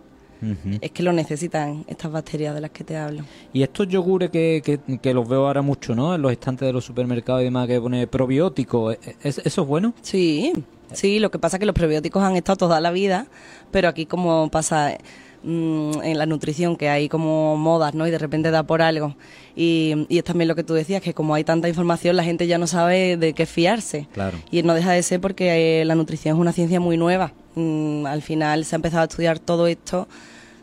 Es 0.81 0.91
que 0.91 1.03
lo 1.03 1.11
necesitan 1.11 1.83
estas 1.87 2.11
bacterias 2.11 2.55
de 2.55 2.61
las 2.61 2.71
que 2.71 2.83
te 2.83 2.95
hablo. 2.95 3.23
Y 3.51 3.63
estos 3.63 3.87
yogures 3.87 4.29
que, 4.29 4.79
que, 5.01 5.13
los 5.13 5.27
veo 5.27 5.45
ahora 5.47 5.61
mucho, 5.61 5.95
¿no? 5.95 6.15
En 6.15 6.21
los 6.21 6.31
estantes 6.31 6.65
de 6.65 6.73
los 6.73 6.85
supermercados 6.85 7.41
y 7.41 7.45
demás, 7.45 7.67
que 7.67 7.79
pone 7.79 8.07
probióticos, 8.07 8.95
¿e, 8.95 9.15
¿e, 9.23 9.29
¿eso 9.29 9.41
es 9.43 9.67
bueno? 9.67 9.93
Sí, 10.01 10.53
sí, 10.93 11.19
lo 11.19 11.29
que 11.31 11.39
pasa 11.39 11.57
es 11.57 11.59
que 11.59 11.65
los 11.65 11.75
probióticos 11.75 12.23
han 12.23 12.35
estado 12.35 12.57
toda 12.57 12.79
la 12.79 12.91
vida, 12.91 13.27
pero 13.71 13.89
aquí 13.89 14.05
como 14.05 14.49
pasa 14.49 14.97
mm, 15.43 16.01
en 16.03 16.17
la 16.17 16.25
nutrición, 16.25 16.75
que 16.75 16.89
hay 16.89 17.09
como 17.09 17.57
modas, 17.57 17.93
¿no? 17.93 18.07
Y 18.07 18.11
de 18.11 18.17
repente 18.17 18.51
da 18.51 18.63
por 18.63 18.81
algo. 18.81 19.15
Y, 19.55 20.05
y, 20.09 20.17
es 20.17 20.23
también 20.23 20.47
lo 20.47 20.55
que 20.55 20.63
tú 20.63 20.73
decías, 20.73 21.01
que 21.01 21.13
como 21.13 21.35
hay 21.35 21.43
tanta 21.43 21.67
información, 21.67 22.15
la 22.15 22.23
gente 22.23 22.47
ya 22.47 22.57
no 22.57 22.67
sabe 22.67 23.17
de 23.17 23.33
qué 23.33 23.45
fiarse. 23.45 24.07
Claro. 24.13 24.37
Y 24.51 24.63
no 24.63 24.73
deja 24.73 24.91
de 24.91 25.03
ser 25.03 25.21
porque 25.21 25.81
eh, 25.81 25.85
la 25.85 25.95
nutrición 25.95 26.35
es 26.35 26.41
una 26.41 26.53
ciencia 26.53 26.79
muy 26.79 26.97
nueva. 26.97 27.33
Mm, 27.55 28.05
al 28.05 28.21
final 28.21 28.65
se 28.65 28.75
ha 28.75 28.77
empezado 28.77 29.01
a 29.01 29.05
estudiar 29.05 29.39
todo 29.39 29.67
esto 29.67 30.07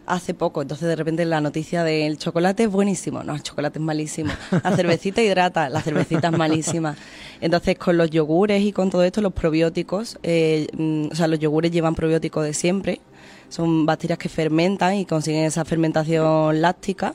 hace 0.06 0.34
poco. 0.34 0.62
Entonces, 0.62 0.88
de 0.88 0.96
repente, 0.96 1.24
la 1.24 1.40
noticia 1.40 1.84
del 1.84 2.18
chocolate 2.18 2.64
es 2.64 2.70
buenísimo. 2.70 3.22
No, 3.22 3.34
el 3.34 3.42
chocolate 3.42 3.78
es 3.78 3.84
malísimo. 3.84 4.32
La 4.62 4.74
cervecita 4.74 5.22
hidrata, 5.22 5.68
la 5.68 5.82
cervecita 5.82 6.28
es 6.28 6.38
malísima. 6.38 6.96
Entonces, 7.40 7.76
con 7.78 7.96
los 7.96 8.10
yogures 8.10 8.62
y 8.62 8.72
con 8.72 8.90
todo 8.90 9.02
esto, 9.02 9.20
los 9.20 9.32
probióticos, 9.32 10.18
eh, 10.22 10.68
mm, 10.76 11.08
o 11.12 11.14
sea, 11.14 11.26
los 11.26 11.38
yogures 11.38 11.70
llevan 11.70 11.94
probióticos 11.94 12.44
de 12.44 12.54
siempre. 12.54 13.00
Son 13.48 13.86
bacterias 13.86 14.18
que 14.18 14.28
fermentan 14.28 14.94
y 14.94 15.06
consiguen 15.06 15.44
esa 15.44 15.64
fermentación 15.64 16.60
láctica. 16.60 17.14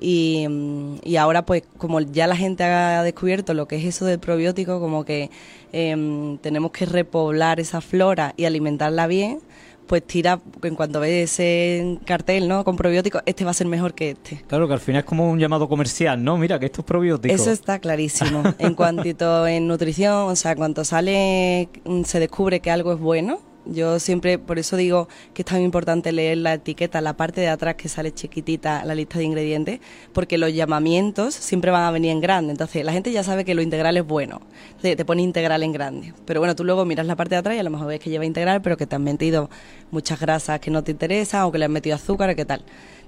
Y, 0.00 0.46
mm, 0.48 0.96
y, 1.04 1.16
ahora 1.16 1.46
pues 1.46 1.62
como 1.78 2.00
ya 2.00 2.26
la 2.26 2.36
gente 2.36 2.64
ha 2.64 3.02
descubierto 3.02 3.54
lo 3.54 3.66
que 3.66 3.76
es 3.76 3.84
eso 3.84 4.04
del 4.04 4.18
probiótico, 4.18 4.80
como 4.80 5.04
que 5.04 5.30
em, 5.72 6.36
tenemos 6.38 6.72
que 6.72 6.84
repoblar 6.84 7.60
esa 7.60 7.80
flora 7.80 8.34
y 8.36 8.44
alimentarla 8.44 9.06
bien, 9.06 9.40
pues 9.86 10.02
tira, 10.06 10.40
en 10.62 10.74
cuanto 10.74 11.00
ve 11.00 11.22
ese 11.22 11.98
cartel, 12.04 12.48
¿no? 12.48 12.64
Con 12.64 12.76
probióticos, 12.76 13.22
este 13.26 13.44
va 13.44 13.50
a 13.50 13.54
ser 13.54 13.66
mejor 13.66 13.94
que 13.94 14.10
este. 14.10 14.42
Claro, 14.46 14.66
que 14.66 14.74
al 14.74 14.80
final 14.80 15.00
es 15.00 15.04
como 15.04 15.30
un 15.30 15.38
llamado 15.38 15.68
comercial, 15.68 16.22
¿no? 16.22 16.36
Mira, 16.38 16.58
que 16.58 16.66
esto 16.66 16.80
es 16.80 16.86
probiótico. 16.86 17.34
Eso 17.34 17.50
está 17.50 17.78
clarísimo. 17.78 18.42
en 18.58 18.74
cuanto 18.76 19.46
en 19.46 19.66
nutrición, 19.68 20.28
o 20.28 20.36
sea, 20.36 20.56
cuando 20.56 20.84
sale, 20.84 21.68
se 22.04 22.20
descubre 22.20 22.60
que 22.60 22.70
algo 22.70 22.92
es 22.92 22.98
bueno, 22.98 23.40
yo 23.66 23.98
siempre, 23.98 24.38
por 24.38 24.58
eso 24.58 24.76
digo 24.76 25.08
que 25.32 25.42
es 25.42 25.46
tan 25.46 25.62
importante 25.62 26.12
leer 26.12 26.38
la 26.38 26.54
etiqueta, 26.54 27.00
la 27.00 27.16
parte 27.16 27.40
de 27.40 27.48
atrás 27.48 27.74
que 27.76 27.88
sale 27.88 28.12
chiquitita, 28.12 28.84
la 28.84 28.94
lista 28.94 29.18
de 29.18 29.24
ingredientes, 29.24 29.80
porque 30.12 30.38
los 30.38 30.52
llamamientos 30.52 31.34
siempre 31.34 31.70
van 31.70 31.82
a 31.82 31.90
venir 31.90 32.10
en 32.10 32.20
grande. 32.20 32.52
Entonces, 32.52 32.84
la 32.84 32.92
gente 32.92 33.12
ya 33.12 33.22
sabe 33.22 33.44
que 33.44 33.54
lo 33.54 33.62
integral 33.62 33.96
es 33.96 34.06
bueno. 34.06 34.40
Te, 34.80 35.02
pone 35.04 35.22
integral 35.22 35.62
en 35.62 35.72
grande. 35.72 36.12
Pero 36.26 36.40
bueno, 36.40 36.54
tú 36.54 36.64
luego 36.64 36.84
miras 36.84 37.06
la 37.06 37.16
parte 37.16 37.34
de 37.34 37.38
atrás 37.38 37.56
y 37.56 37.58
a 37.58 37.62
lo 37.62 37.70
mejor 37.70 37.86
ves 37.88 38.00
que 38.00 38.10
lleva 38.10 38.24
integral, 38.24 38.62
pero 38.62 38.76
que 38.76 38.86
te 38.86 38.96
han 38.96 39.04
metido 39.04 39.50
muchas 39.90 40.20
grasas 40.20 40.60
que 40.60 40.70
no 40.70 40.84
te 40.84 40.92
interesan 40.92 41.44
o 41.44 41.52
que 41.52 41.58
le 41.58 41.64
han 41.64 41.72
metido 41.72 41.96
azúcar, 41.96 42.34
¿qué 42.36 42.44
tal? 42.44 42.64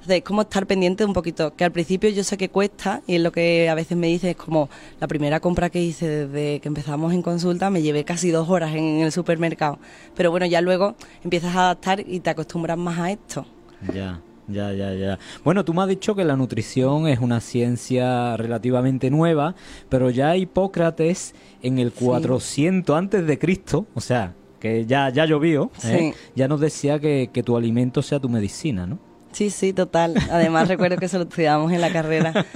Entonces, 0.06 0.18
es 0.18 0.24
como 0.24 0.42
estar 0.42 0.68
pendiente 0.68 1.04
un 1.04 1.12
poquito, 1.12 1.56
que 1.56 1.64
al 1.64 1.72
principio 1.72 2.08
yo 2.10 2.22
sé 2.22 2.36
que 2.36 2.48
cuesta, 2.48 3.02
y 3.08 3.16
es 3.16 3.20
lo 3.20 3.32
que 3.32 3.68
a 3.68 3.74
veces 3.74 3.98
me 3.98 4.06
dice, 4.06 4.30
es 4.30 4.36
como 4.36 4.70
la 5.00 5.08
primera 5.08 5.40
compra 5.40 5.68
que 5.68 5.82
hice 5.82 6.28
desde 6.28 6.60
que 6.60 6.68
empezamos 6.68 7.12
en 7.12 7.22
consulta, 7.22 7.70
me 7.70 7.82
llevé 7.82 8.04
casi 8.04 8.30
dos 8.30 8.48
horas 8.48 8.72
en 8.76 9.00
el 9.00 9.10
supermercado. 9.10 9.80
Pero 10.14 10.30
bueno, 10.30 10.46
ya 10.46 10.60
luego 10.60 10.94
empiezas 11.24 11.56
a 11.56 11.64
adaptar 11.64 12.04
y 12.06 12.20
te 12.20 12.30
acostumbras 12.30 12.78
más 12.78 13.00
a 13.00 13.10
esto. 13.10 13.46
Ya. 13.92 14.20
Ya, 14.46 14.72
ya, 14.72 14.94
ya. 14.94 15.18
Bueno, 15.42 15.64
tú 15.64 15.74
me 15.74 15.82
has 15.82 15.88
dicho 15.88 16.14
que 16.14 16.22
la 16.22 16.36
nutrición 16.36 17.08
es 17.08 17.18
una 17.18 17.40
ciencia 17.40 18.36
relativamente 18.36 19.10
nueva, 19.10 19.56
pero 19.88 20.08
ya 20.10 20.36
Hipócrates 20.36 21.34
en 21.62 21.80
el 21.80 21.90
400 21.90 22.96
antes 22.96 23.26
de 23.26 23.40
Cristo, 23.40 23.86
o 23.92 24.00
sea, 24.00 24.34
que 24.60 24.86
ya, 24.86 25.10
ya 25.10 25.26
llovió, 25.26 25.72
¿eh? 25.82 26.14
ya 26.36 26.46
nos 26.46 26.60
decía 26.60 27.00
que, 27.00 27.28
que 27.32 27.42
tu 27.42 27.56
alimento 27.56 28.02
sea 28.02 28.20
tu 28.20 28.28
medicina, 28.28 28.86
¿no? 28.86 29.00
Sí, 29.36 29.50
sí, 29.50 29.74
total. 29.74 30.14
Además 30.30 30.66
recuerdo 30.66 30.96
que 30.96 31.04
eso 31.04 31.18
lo 31.18 31.24
estudiábamos 31.24 31.70
en 31.70 31.82
la 31.82 31.92
carrera. 31.92 32.46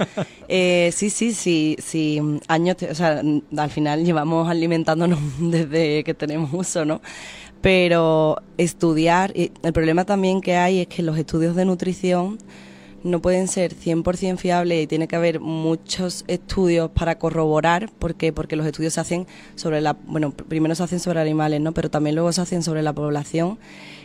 Eh, 0.53 0.89
sí, 0.91 1.11
sí, 1.11 1.31
sí, 1.31 1.77
sí. 1.79 2.19
Años, 2.47 2.75
o 2.89 2.95
sea, 2.95 3.21
al 3.55 3.69
final 3.69 4.03
llevamos 4.03 4.49
alimentándonos 4.49 5.19
desde 5.39 6.03
que 6.03 6.15
tenemos 6.15 6.49
uso, 6.51 6.83
¿no? 6.83 6.99
Pero 7.61 8.37
estudiar, 8.57 9.31
el 9.35 9.73
problema 9.73 10.05
también 10.05 10.41
que 10.41 10.55
hay 10.55 10.79
es 10.79 10.87
que 10.87 11.03
los 11.03 11.17
estudios 11.19 11.55
de 11.55 11.65
nutrición 11.65 12.39
no 13.03 13.21
pueden 13.21 13.47
ser 13.47 13.75
100% 13.75 14.37
fiables 14.37 14.83
y 14.83 14.87
tiene 14.87 15.07
que 15.07 15.15
haber 15.15 15.39
muchos 15.39 16.25
estudios 16.27 16.89
para 16.89 17.19
corroborar, 17.19 17.91
¿por 17.91 18.15
qué? 18.15 18.33
Porque 18.33 18.55
los 18.55 18.65
estudios 18.65 18.95
se 18.95 19.01
hacen 19.01 19.27
sobre 19.55 19.81
la, 19.81 19.93
bueno, 19.93 20.31
primero 20.31 20.73
se 20.73 20.83
hacen 20.83 20.99
sobre 20.99 21.21
animales, 21.21 21.61
¿no? 21.61 21.73
Pero 21.73 21.91
también 21.91 22.15
luego 22.15 22.31
se 22.33 22.41
hacen 22.41 22.63
sobre 22.63 22.81
la 22.81 22.91
población 22.93 23.59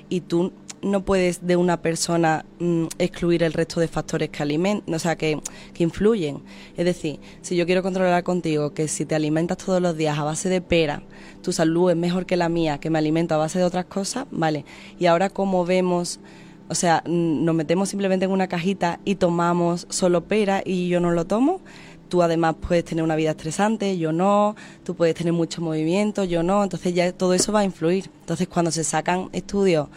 y 0.09 0.21
tú 0.21 0.53
no 0.83 1.05
puedes 1.05 1.47
de 1.47 1.57
una 1.57 1.81
persona 1.83 2.45
mm, 2.59 2.87
excluir 2.99 3.43
el 3.43 3.53
resto 3.53 3.81
de 3.81 3.89
factores 3.89 4.31
que 4.31 4.43
alimentan, 4.43 4.95
o 4.95 4.99
sea, 4.99 5.17
que, 5.17 5.41
que, 5.75 5.83
influyen. 5.83 6.43
Es 6.77 6.85
decir, 6.85 7.21
si 7.43 7.57
yo 7.57 7.67
quiero 7.67 7.83
controlar 7.83 8.23
contigo 8.23 8.73
que 8.73 8.89
si 8.89 9.05
te 9.05 9.15
alimentas 9.15 9.59
todos 9.59 9.81
los 9.81 9.97
días 9.97 10.19
a 10.19 10.25
base 10.25 10.49
de 10.49 10.61
pera, 10.61 11.03
tu 11.43 11.53
salud 11.53 11.91
es 11.91 11.97
mejor 11.97 12.27
que 12.27 12.37
la 12.37 12.49
mía, 12.49 12.79
que 12.79 12.91
me 12.91 12.99
alimento 12.99 13.35
a 13.35 13.39
base 13.39 13.59
de 13.59 13.65
otras 13.65 13.87
cosas, 13.87 14.27
vale. 14.31 14.65
Y 14.99 15.07
ahora 15.07 15.31
como 15.31 15.65
vemos, 15.65 16.21
o 16.69 16.75
sea, 16.75 17.03
mm, 17.07 17.45
nos 17.45 17.55
metemos 17.55 17.89
simplemente 17.89 18.25
en 18.25 18.31
una 18.31 18.49
cajita 18.49 19.01
y 19.05 19.17
tomamos 19.17 19.87
solo 19.91 20.25
pera 20.25 20.63
y 20.65 20.89
yo 20.89 21.01
no 21.01 21.11
lo 21.11 21.27
tomo, 21.27 21.61
tú 22.09 22.23
además 22.23 22.57
puedes 22.61 22.85
tener 22.85 23.05
una 23.05 23.17
vida 23.17 23.31
estresante, 23.31 23.99
yo 23.99 24.13
no, 24.13 24.57
tú 24.85 24.95
puedes 24.95 25.15
tener 25.15 25.33
mucho 25.33 25.61
movimiento, 25.61 26.25
yo 26.25 26.43
no, 26.43 26.63
entonces 26.63 26.95
ya 26.95 27.13
todo 27.13 27.35
eso 27.35 27.53
va 27.53 27.61
a 27.61 27.65
influir. 27.65 28.11
Entonces 28.21 28.49
cuando 28.49 28.71
se 28.71 28.85
sacan 28.85 29.29
estudios 29.33 29.89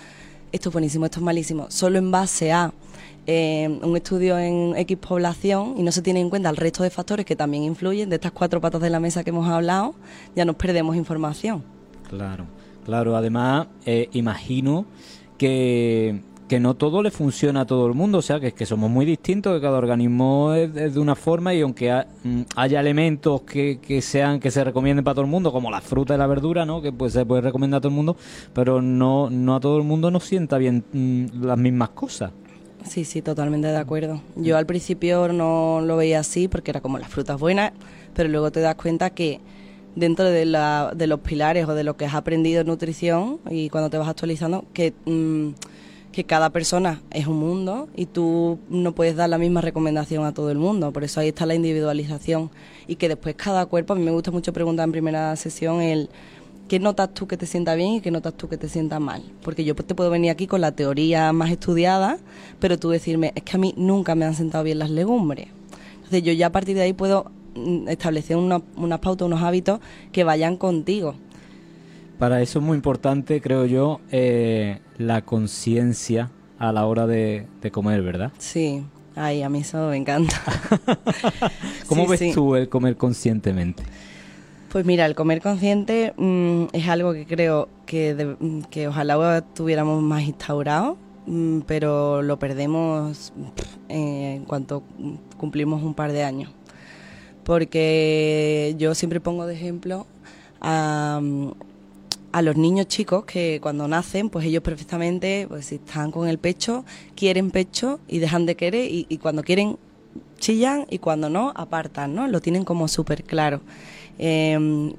esto 0.51 0.69
es 0.69 0.73
buenísimo, 0.73 1.05
esto 1.05 1.19
es 1.19 1.23
malísimo, 1.23 1.67
solo 1.69 1.97
en 1.97 2.12
base 2.12 2.51
a 2.51 2.73
eh, 3.27 3.79
un 3.83 3.95
estudio 3.95 4.39
en 4.39 4.75
X 4.75 4.97
población 4.97 5.75
y 5.77 5.83
no 5.83 5.91
se 5.91 6.01
tiene 6.01 6.19
en 6.19 6.29
cuenta 6.29 6.49
el 6.49 6.57
resto 6.57 6.83
de 6.83 6.89
factores 6.89 7.25
que 7.25 7.35
también 7.35 7.63
influyen, 7.63 8.09
de 8.09 8.15
estas 8.15 8.31
cuatro 8.31 8.59
patas 8.59 8.81
de 8.81 8.89
la 8.89 8.99
mesa 8.99 9.23
que 9.23 9.29
hemos 9.29 9.47
hablado, 9.47 9.95
ya 10.35 10.45
nos 10.45 10.55
perdemos 10.55 10.95
información. 10.95 11.63
Claro, 12.09 12.45
claro, 12.85 13.15
además 13.15 13.67
eh, 13.85 14.09
imagino 14.13 14.85
que 15.38 16.21
que 16.49 16.59
no 16.59 16.73
todo 16.73 17.01
le 17.03 17.12
funciona 17.12 17.62
a 17.62 17.65
todo 17.65 17.88
el 17.88 17.93
mundo, 17.93 18.17
o 18.17 18.21
sea, 18.21 18.39
que 18.39 18.51
que 18.51 18.65
somos 18.65 18.89
muy 18.89 19.05
distintos, 19.05 19.55
que 19.55 19.62
cada 19.62 19.77
organismo 19.77 20.53
es, 20.53 20.73
de 20.73 20.99
una 20.99 21.15
forma 21.15 21.53
y 21.53 21.62
aunque 21.62 21.93
mm, 22.23 22.41
haya 22.55 22.79
elementos 22.81 23.41
que, 23.43 23.79
que, 23.79 24.01
sean 24.01 24.39
que 24.39 24.51
se 24.51 24.63
recomienden 24.63 25.05
para 25.05 25.15
todo 25.15 25.25
el 25.25 25.31
mundo, 25.31 25.51
como 25.51 25.69
la 25.69 25.79
fruta 25.79 26.15
y 26.15 26.17
la 26.17 26.27
verdura, 26.27 26.65
¿no? 26.65 26.81
Que 26.81 26.91
pues 26.91 27.13
se 27.13 27.25
puede 27.25 27.41
recomendar 27.41 27.77
a 27.77 27.81
todo 27.81 27.89
el 27.89 27.95
mundo, 27.95 28.17
pero 28.53 28.81
no 28.81 29.29
no 29.29 29.55
a 29.55 29.59
todo 29.59 29.77
el 29.77 29.83
mundo 29.83 30.12
nos 30.12 30.25
sienta 30.25 30.57
bien 30.57 30.83
mm, 30.91 31.45
las 31.45 31.57
mismas 31.57 31.89
cosas. 31.89 32.31
Sí, 32.83 33.05
sí, 33.05 33.21
totalmente 33.21 33.67
de 33.67 33.77
acuerdo. 33.77 34.21
Yo 34.35 34.57
al 34.57 34.65
principio 34.65 35.31
no 35.31 35.81
lo 35.81 35.97
veía 35.97 36.19
así 36.19 36.47
porque 36.47 36.71
era 36.71 36.81
como 36.81 36.97
las 36.97 37.09
frutas 37.09 37.39
buenas, 37.39 37.73
pero 38.15 38.27
luego 38.27 38.51
te 38.51 38.59
das 38.59 38.75
cuenta 38.75 39.12
que 39.12 39.39
dentro 39.95 40.25
de, 40.25 40.45
la, 40.45 40.93
de 40.95 41.05
los 41.05 41.19
pilares 41.19 41.67
o 41.67 41.75
de 41.75 41.83
lo 41.83 41.95
que 41.95 42.05
has 42.05 42.15
aprendido 42.15 42.62
en 42.62 42.67
nutrición 42.67 43.39
y 43.49 43.69
cuando 43.69 43.89
te 43.89 43.97
vas 43.97 44.07
actualizando, 44.07 44.65
que 44.73 44.93
mm, 45.05 45.49
que 46.11 46.23
cada 46.23 46.49
persona 46.49 47.01
es 47.11 47.27
un 47.27 47.37
mundo 47.37 47.87
y 47.95 48.05
tú 48.07 48.59
no 48.69 48.93
puedes 48.93 49.15
dar 49.15 49.29
la 49.29 49.37
misma 49.37 49.61
recomendación 49.61 50.25
a 50.25 50.33
todo 50.33 50.49
el 50.49 50.57
mundo. 50.57 50.91
Por 50.91 51.03
eso 51.03 51.19
ahí 51.19 51.29
está 51.29 51.45
la 51.45 51.55
individualización 51.55 52.49
y 52.87 52.95
que 52.95 53.07
después 53.07 53.35
cada 53.35 53.65
cuerpo, 53.67 53.93
a 53.93 53.95
mí 53.95 54.03
me 54.03 54.11
gusta 54.11 54.31
mucho 54.31 54.51
preguntar 54.51 54.85
en 54.85 54.91
primera 54.91 55.35
sesión 55.35 55.81
el 55.81 56.09
qué 56.67 56.79
notas 56.79 57.13
tú 57.13 57.27
que 57.27 57.37
te 57.37 57.45
sienta 57.45 57.75
bien 57.75 57.93
y 57.93 58.01
qué 58.01 58.11
notas 58.11 58.33
tú 58.33 58.49
que 58.49 58.57
te 58.57 58.69
sienta 58.69 58.99
mal. 58.99 59.23
Porque 59.43 59.63
yo 59.63 59.75
te 59.75 59.95
puedo 59.95 60.09
venir 60.09 60.31
aquí 60.31 60.47
con 60.47 60.61
la 60.61 60.71
teoría 60.71 61.31
más 61.31 61.51
estudiada, 61.51 62.17
pero 62.59 62.79
tú 62.79 62.89
decirme, 62.89 63.31
es 63.35 63.43
que 63.43 63.55
a 63.55 63.59
mí 63.59 63.73
nunca 63.77 64.15
me 64.15 64.25
han 64.25 64.35
sentado 64.35 64.63
bien 64.63 64.79
las 64.79 64.89
legumbres. 64.89 65.47
Entonces 65.95 66.23
yo 66.23 66.33
ya 66.33 66.47
a 66.47 66.51
partir 66.51 66.75
de 66.75 66.83
ahí 66.83 66.93
puedo 66.93 67.31
mm, 67.55 67.87
establecer 67.87 68.35
unas 68.35 68.99
pautas, 68.99 69.27
unos 69.27 69.43
hábitos 69.43 69.79
que 70.11 70.23
vayan 70.23 70.57
contigo 70.57 71.15
para 72.19 72.41
eso 72.41 72.60
es 72.60 72.65
muy 72.65 72.75
importante, 72.75 73.41
creo 73.41 73.65
yo, 73.65 74.01
eh, 74.12 74.79
la 74.97 75.21
conciencia 75.23 76.29
a 76.60 76.73
la 76.73 76.86
hora 76.86 77.08
de, 77.08 77.47
comer, 77.71 78.03
¿verdad? 78.03 78.34
Sí, 78.38 78.84
ay, 79.15 79.41
a 79.41 79.49
mí 79.49 79.60
eso 79.60 79.88
me 79.88 79.97
encanta. 79.97 80.36
¿Cómo 81.88 82.05
ves 82.05 82.34
tú 82.34 82.55
el 82.55 82.67
comer 82.67 82.97
conscientemente? 82.97 83.84
Pues 84.69 84.86
mira, 84.86 85.05
el 85.05 85.15
comer 85.15 85.41
consciente 85.41 86.13
mm, 86.17 86.65
es 86.73 86.89
algo 86.89 87.13
que 87.13 87.25
creo 87.25 87.69
que, 87.86 88.36
que 88.69 88.89
ojalá 88.89 89.41
tuviéramos 89.41 90.03
más 90.03 90.23
instaurado, 90.23 90.97
mm, 91.25 91.62
pero 91.62 92.21
lo 92.21 92.38
perdemos 92.38 93.32
eh, 93.88 94.36
en 94.36 94.43
cuanto 94.43 94.84
cumplimos 95.38 95.82
un 95.82 95.93
par 95.93 96.12
de 96.12 96.23
años. 96.23 96.51
Porque 97.45 98.75
yo 98.77 98.93
siempre 98.93 99.21
pongo 99.21 99.47
de 99.47 99.55
ejemplo 99.55 100.05
a 100.60 101.21
a 102.31 102.41
los 102.41 102.55
niños 102.55 102.87
chicos 102.87 103.25
que 103.25 103.59
cuando 103.61 103.87
nacen, 103.87 104.29
pues 104.29 104.45
ellos 104.45 104.63
perfectamente, 104.63 105.45
pues 105.47 105.65
si 105.67 105.75
están 105.75 106.11
con 106.11 106.27
el 106.27 106.37
pecho, 106.37 106.85
quieren 107.15 107.51
pecho 107.51 107.99
y 108.07 108.19
dejan 108.19 108.45
de 108.45 108.55
querer 108.55 108.87
y, 108.89 109.17
cuando 109.17 109.43
quieren 109.43 109.77
chillan 110.37 110.85
y 110.89 110.99
cuando 110.99 111.29
no, 111.29 111.51
apartan, 111.55 112.15
¿no? 112.15 112.27
Lo 112.27 112.41
tienen 112.41 112.63
como 112.63 112.87
súper 112.87 113.23
claro. 113.23 113.61
Eh, 114.17 114.93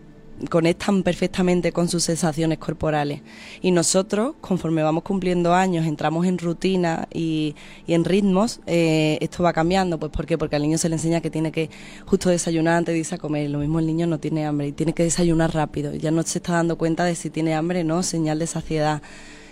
conectan 0.49 1.03
perfectamente 1.03 1.73
con 1.73 1.89
sus 1.89 2.05
sensaciones 2.05 2.59
corporales. 2.59 3.21
Y 3.61 3.71
nosotros, 3.71 4.35
conforme 4.41 4.83
vamos 4.83 5.03
cumpliendo 5.03 5.55
años, 5.55 5.87
entramos 5.87 6.27
en 6.27 6.39
rutina 6.39 7.09
y, 7.13 7.55
en 7.87 8.05
ritmos, 8.05 8.61
eh, 8.67 9.19
esto 9.21 9.43
va 9.43 9.53
cambiando. 9.53 9.99
Pues 9.99 10.11
¿por 10.13 10.27
qué? 10.27 10.39
Porque 10.39 10.57
al 10.57 10.63
niño 10.63 10.79
se 10.79 10.89
le 10.89 10.97
enseña 10.97 11.21
que 11.21 11.31
tiene 11.31 11.53
que 11.53 11.71
justo 12.07 12.31
desayunar 12.31 12.77
antes 12.77 12.95
de 12.95 13.01
irse 13.01 13.15
a 13.15 13.19
comer. 13.19 13.51
Lo 13.51 13.59
mismo 13.59 13.79
el 13.79 13.87
niño 13.87 14.07
no 14.07 14.19
tiene 14.19 14.47
hambre 14.47 14.69
y 14.69 14.73
tiene 14.73 14.93
que 14.93 15.03
desayunar 15.03 15.55
rápido. 15.55 15.95
Ya 15.95 16.11
no 16.11 16.23
se 16.23 16.39
está 16.39 16.55
dando 16.55 16.79
cuenta 16.79 17.05
de 17.05 17.15
si 17.15 17.31
tiene 17.31 17.55
hambre 17.55 17.83
o 17.83 17.85
no, 17.85 18.03
señal 18.03 18.39
de 18.39 18.47
saciedad. 18.47 19.03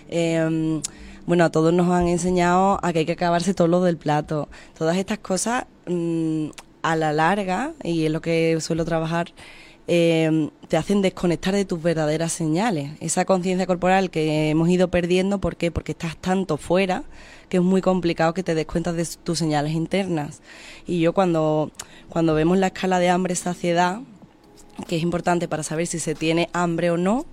Em, 0.09 0.81
bueno, 1.25 1.43
a 1.43 1.51
todos 1.51 1.73
nos 1.73 1.89
han 1.91 2.07
enseñado 2.07 2.79
a 2.81 2.91
que 2.91 2.99
hay 2.99 3.05
que 3.05 3.11
acabarse 3.11 3.53
todo 3.53 3.67
lo 3.67 3.83
del 3.83 3.97
plato. 3.97 4.49
Todas 4.77 4.97
estas 4.97 5.19
cosas, 5.19 5.65
mm, 5.87 6.47
a 6.81 6.95
la 6.95 7.13
larga, 7.13 7.73
y 7.83 8.05
es 8.05 8.11
lo 8.11 8.21
que 8.21 8.57
suelo 8.61 8.85
trabajar, 8.85 9.33
eh, 9.91 10.51
te 10.67 10.77
hacen 10.77 11.01
desconectar 11.01 11.55
de 11.55 11.65
tus 11.65 11.81
verdaderas 11.81 12.31
señales. 12.31 12.91
Esa 12.99 13.25
conciencia 13.25 13.65
corporal 13.65 14.11
que 14.11 14.51
hemos 14.51 14.69
ido 14.69 14.89
perdiendo, 14.89 15.39
¿por 15.41 15.55
qué? 15.55 15.71
Porque 15.71 15.93
estás 15.93 16.15
tanto 16.15 16.57
fuera 16.57 17.03
que 17.49 17.57
es 17.57 17.63
muy 17.63 17.81
complicado 17.81 18.35
que 18.35 18.43
te 18.43 18.53
des 18.53 18.67
cuenta 18.67 18.93
de 18.93 19.03
tus 19.23 19.39
señales 19.39 19.73
internas. 19.73 20.41
Y 20.85 20.99
yo 20.99 21.13
cuando, 21.13 21.71
cuando 22.07 22.35
vemos 22.35 22.59
la 22.59 22.67
escala 22.67 22.99
de 22.99 23.09
hambre-saciedad, 23.09 24.01
que 24.87 24.97
es 24.97 25.01
importante 25.01 25.47
para 25.47 25.63
saber 25.63 25.87
si 25.87 25.97
se 25.97 26.13
tiene 26.13 26.49
hambre 26.53 26.91
o 26.91 26.97
no, 26.97 27.25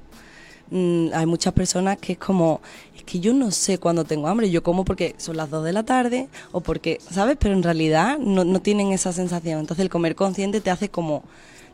mm, 0.70 1.08
hay 1.12 1.26
muchas 1.26 1.52
personas 1.52 1.98
que 1.98 2.12
es 2.12 2.18
como, 2.18 2.62
es 2.96 3.04
que 3.04 3.20
yo 3.20 3.34
no 3.34 3.50
sé 3.50 3.76
cuándo 3.76 4.04
tengo 4.04 4.28
hambre, 4.28 4.50
yo 4.50 4.62
como 4.62 4.86
porque 4.86 5.14
son 5.18 5.36
las 5.36 5.50
2 5.50 5.62
de 5.62 5.74
la 5.74 5.82
tarde 5.82 6.30
o 6.52 6.62
porque, 6.62 7.00
¿sabes? 7.10 7.36
Pero 7.38 7.52
en 7.52 7.62
realidad 7.62 8.16
no, 8.18 8.44
no 8.44 8.62
tienen 8.62 8.92
esa 8.92 9.12
sensación. 9.12 9.60
Entonces 9.60 9.82
el 9.82 9.90
comer 9.90 10.14
consciente 10.14 10.62
te 10.62 10.70
hace 10.70 10.88
como 10.88 11.22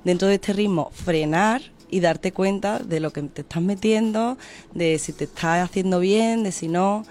dentro 0.04 0.28
de 0.28 0.34
este 0.34 0.52
ritmo 0.52 0.90
frenar 0.92 1.62
y 1.90 2.00
darte 2.00 2.32
cuenta 2.32 2.78
de 2.78 3.00
lo 3.00 3.12
que 3.12 3.22
te 3.22 3.42
estás 3.42 3.62
metiendo, 3.62 4.38
de 4.74 4.98
si 4.98 5.12
te 5.12 5.24
estás 5.24 5.68
haciendo 5.68 6.00
bien, 6.00 6.42
de 6.42 6.52
si 6.52 6.68
no, 6.68 7.04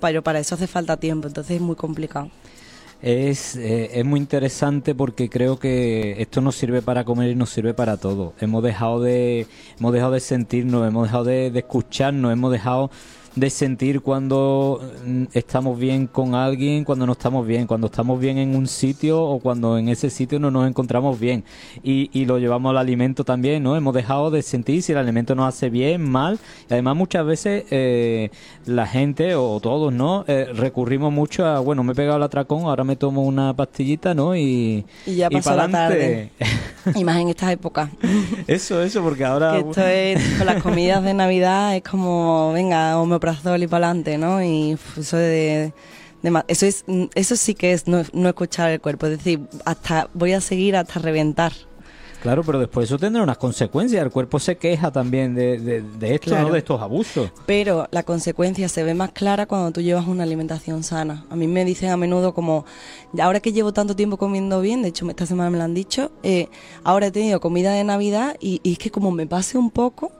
pero 0.00 0.22
para 0.22 0.38
eso 0.38 0.54
hace 0.54 0.66
falta 0.66 0.96
tiempo, 0.96 1.26
entonces 1.26 1.56
es 1.56 1.62
muy 1.62 1.76
complicado. 1.76 2.30
Es, 3.02 3.56
eh, 3.56 3.98
es 3.98 4.04
muy 4.04 4.20
interesante 4.20 4.94
porque 4.94 5.28
creo 5.28 5.58
que 5.58 6.22
esto 6.22 6.40
nos 6.40 6.54
sirve 6.54 6.82
para 6.82 7.04
comer 7.04 7.30
y 7.30 7.34
nos 7.34 7.50
sirve 7.50 7.74
para 7.74 7.96
todo. 7.96 8.32
Hemos 8.40 8.62
dejado 8.62 9.00
de, 9.00 9.48
hemos 9.76 9.92
dejado 9.92 10.12
de 10.12 10.20
sentirnos, 10.20 10.86
hemos 10.86 11.08
dejado 11.08 11.24
de, 11.24 11.50
de 11.50 11.58
escucharnos, 11.58 12.32
hemos 12.32 12.52
dejado 12.52 12.92
de 13.34 13.50
sentir 13.50 14.00
cuando 14.02 14.80
mm, 15.06 15.24
estamos 15.32 15.78
bien 15.78 16.06
con 16.06 16.34
alguien, 16.34 16.84
cuando 16.84 17.06
no 17.06 17.12
estamos 17.12 17.46
bien, 17.46 17.66
cuando 17.66 17.86
estamos 17.86 18.20
bien 18.20 18.38
en 18.38 18.54
un 18.54 18.66
sitio 18.66 19.22
o 19.22 19.38
cuando 19.40 19.78
en 19.78 19.88
ese 19.88 20.10
sitio 20.10 20.38
no 20.38 20.50
nos 20.50 20.68
encontramos 20.68 21.18
bien. 21.18 21.44
Y, 21.82 22.10
y 22.12 22.26
lo 22.26 22.38
llevamos 22.38 22.70
al 22.70 22.78
alimento 22.78 23.24
también, 23.24 23.62
¿no? 23.62 23.76
Hemos 23.76 23.94
dejado 23.94 24.30
de 24.30 24.42
sentir 24.42 24.82
si 24.82 24.92
el 24.92 24.98
alimento 24.98 25.34
nos 25.34 25.48
hace 25.48 25.70
bien, 25.70 26.02
mal. 26.08 26.38
Y 26.68 26.74
además 26.74 26.96
muchas 26.96 27.24
veces 27.24 27.64
eh, 27.70 28.30
la 28.66 28.86
gente 28.86 29.34
o 29.34 29.58
todos, 29.60 29.92
¿no? 29.92 30.24
Eh, 30.28 30.48
recurrimos 30.54 31.12
mucho 31.12 31.46
a, 31.46 31.60
bueno, 31.60 31.82
me 31.84 31.92
he 31.92 31.94
pegado 31.94 32.18
el 32.18 32.22
atracón, 32.22 32.64
ahora 32.64 32.84
me 32.84 32.96
tomo 32.96 33.22
una 33.22 33.54
pastillita, 33.54 34.14
¿no? 34.14 34.36
Y, 34.36 34.84
y 35.06 35.16
ya 35.16 35.30
pasó 35.30 35.56
la 35.56 35.68
tarde. 35.68 36.30
y 36.94 37.04
más 37.04 37.16
en 37.16 37.28
estas 37.28 37.52
épocas. 37.52 37.88
eso, 38.46 38.82
eso, 38.82 39.02
porque 39.02 39.24
ahora... 39.24 39.52
Que 39.52 39.58
esto 39.60 39.86
es, 39.86 40.38
con 40.38 40.46
las 40.46 40.62
comidas 40.62 41.02
de 41.02 41.14
Navidad 41.14 41.74
es 41.76 41.82
como, 41.82 42.52
venga, 42.52 42.98
o 42.98 43.06
me 43.06 43.18
y 43.30 43.66
para 43.66 43.88
adelante, 43.88 44.18
¿no? 44.18 44.42
Y 44.42 44.76
eso 44.96 45.16
de, 45.16 45.72
eso 46.48 46.66
es 46.66 46.84
eso 47.14 47.36
sí 47.36 47.54
que 47.54 47.72
es 47.72 47.86
no, 47.86 48.00
escuchar 48.28 48.70
el 48.70 48.80
cuerpo, 48.80 49.06
es 49.06 49.18
decir, 49.18 49.40
hasta 49.64 50.08
voy 50.14 50.32
a 50.32 50.40
seguir 50.40 50.76
hasta 50.76 51.00
reventar. 51.00 51.52
Claro, 52.22 52.44
pero 52.44 52.60
después 52.60 52.88
eso 52.88 53.00
tendrá 53.00 53.20
unas 53.20 53.36
consecuencias. 53.36 54.00
El 54.00 54.12
cuerpo 54.12 54.38
se 54.38 54.56
queja 54.56 54.92
también 54.92 55.34
de, 55.34 55.58
de, 55.58 56.14
esto, 56.14 56.38
¿no? 56.38 56.50
De 56.50 56.58
estos 56.58 56.80
abusos. 56.80 57.32
Pero 57.46 57.88
la 57.90 58.04
consecuencia 58.04 58.68
se 58.68 58.84
ve 58.84 58.94
más 58.94 59.10
clara 59.10 59.46
cuando 59.46 59.72
tú 59.72 59.80
llevas 59.80 60.06
una 60.06 60.22
alimentación 60.22 60.84
sana. 60.84 61.24
A 61.30 61.34
mí 61.34 61.48
me 61.48 61.64
dicen 61.64 61.90
a 61.90 61.96
menudo 61.96 62.32
como, 62.32 62.64
ahora 63.20 63.40
que 63.40 63.52
llevo 63.52 63.72
tanto 63.72 63.96
tiempo 63.96 64.18
comiendo 64.18 64.60
bien, 64.60 64.82
de 64.82 64.90
hecho 64.90 65.10
esta 65.10 65.26
semana 65.26 65.50
me 65.50 65.58
lo 65.58 65.64
han 65.64 65.74
dicho, 65.74 66.12
eh, 66.22 66.46
ahora 66.84 67.08
he 67.08 67.10
tenido 67.10 67.40
comida 67.40 67.72
de 67.72 67.82
Navidad 67.82 68.36
y, 68.38 68.60
y 68.62 68.74
es 68.74 68.78
que 68.78 68.92
como 68.92 69.10
me 69.10 69.26
pase 69.26 69.58
un 69.58 69.72
poco, 69.72 70.12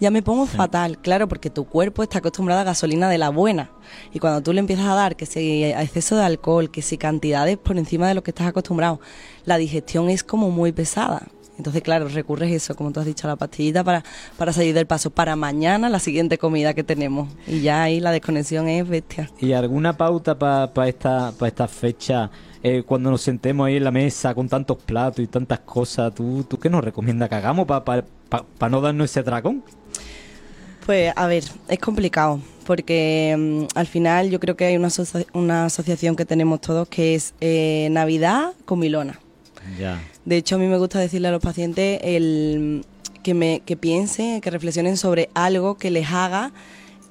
ya 0.00 0.10
me 0.10 0.22
pongo 0.22 0.46
fatal, 0.46 0.98
claro, 0.98 1.28
porque 1.28 1.50
tu 1.50 1.66
cuerpo 1.66 2.02
está 2.02 2.18
acostumbrado 2.18 2.62
a 2.62 2.64
gasolina 2.64 3.08
de 3.08 3.18
la 3.18 3.28
buena. 3.28 3.70
Y 4.12 4.18
cuando 4.18 4.40
tú 4.42 4.52
le 4.52 4.60
empiezas 4.60 4.86
a 4.86 4.94
dar 4.94 5.14
que 5.14 5.26
si 5.26 5.64
exceso 5.64 6.16
de 6.16 6.24
alcohol, 6.24 6.70
que 6.70 6.80
si 6.80 6.96
cantidades 6.96 7.58
por 7.58 7.76
encima 7.76 8.08
de 8.08 8.14
lo 8.14 8.22
que 8.22 8.30
estás 8.30 8.46
acostumbrado, 8.46 9.00
la 9.44 9.58
digestión 9.58 10.08
es 10.08 10.24
como 10.24 10.50
muy 10.50 10.72
pesada. 10.72 11.28
Entonces, 11.58 11.82
claro, 11.82 12.08
recurres 12.08 12.50
eso, 12.50 12.74
como 12.74 12.90
tú 12.90 13.00
has 13.00 13.06
dicho, 13.06 13.26
a 13.26 13.32
la 13.32 13.36
pastillita 13.36 13.84
para, 13.84 14.02
para 14.38 14.50
salir 14.50 14.72
del 14.74 14.86
paso. 14.86 15.10
Para 15.10 15.36
mañana, 15.36 15.90
la 15.90 15.98
siguiente 15.98 16.38
comida 16.38 16.72
que 16.72 16.82
tenemos. 16.82 17.28
Y 17.46 17.60
ya 17.60 17.82
ahí 17.82 18.00
la 18.00 18.12
desconexión 18.12 18.66
es 18.66 18.88
bestia. 18.88 19.30
¿Y 19.38 19.52
alguna 19.52 19.94
pauta 19.94 20.38
para 20.38 20.88
esta, 20.88 21.32
para 21.32 21.48
esta 21.48 21.68
fecha? 21.68 22.30
Eh, 22.62 22.82
cuando 22.86 23.10
nos 23.10 23.20
sentemos 23.20 23.66
ahí 23.66 23.76
en 23.76 23.84
la 23.84 23.90
mesa 23.90 24.34
con 24.34 24.48
tantos 24.48 24.78
platos 24.78 25.20
y 25.20 25.26
tantas 25.26 25.60
cosas, 25.60 26.14
¿tú, 26.14 26.44
tú 26.48 26.58
qué 26.58 26.70
nos 26.70 26.82
recomiendas 26.82 27.28
que 27.28 27.34
hagamos 27.34 27.66
para 27.66 28.04
no 28.70 28.80
darnos 28.80 29.10
ese 29.10 29.22
dragón? 29.22 29.62
Pues 30.86 31.12
a 31.14 31.26
ver, 31.26 31.44
es 31.68 31.78
complicado 31.78 32.40
porque 32.66 33.34
mm, 33.36 33.76
al 33.76 33.86
final 33.86 34.30
yo 34.30 34.38
creo 34.38 34.56
que 34.56 34.64
hay 34.64 34.76
una, 34.76 34.90
una 35.32 35.64
asociación 35.64 36.14
que 36.14 36.24
tenemos 36.24 36.60
todos 36.60 36.88
que 36.88 37.14
es 37.14 37.34
eh, 37.40 37.88
Navidad 37.90 38.52
con 38.64 38.78
Milona. 38.78 39.18
Ya. 39.78 40.00
De 40.24 40.36
hecho, 40.36 40.54
a 40.54 40.58
mí 40.58 40.66
me 40.66 40.78
gusta 40.78 40.98
decirle 40.98 41.28
a 41.28 41.30
los 41.32 41.42
pacientes 41.42 42.00
el, 42.02 42.84
que, 43.22 43.34
me, 43.34 43.60
que 43.66 43.76
piensen, 43.76 44.40
que 44.40 44.50
reflexionen 44.50 44.96
sobre 44.96 45.30
algo 45.34 45.76
que 45.76 45.90
les 45.90 46.10
haga 46.10 46.52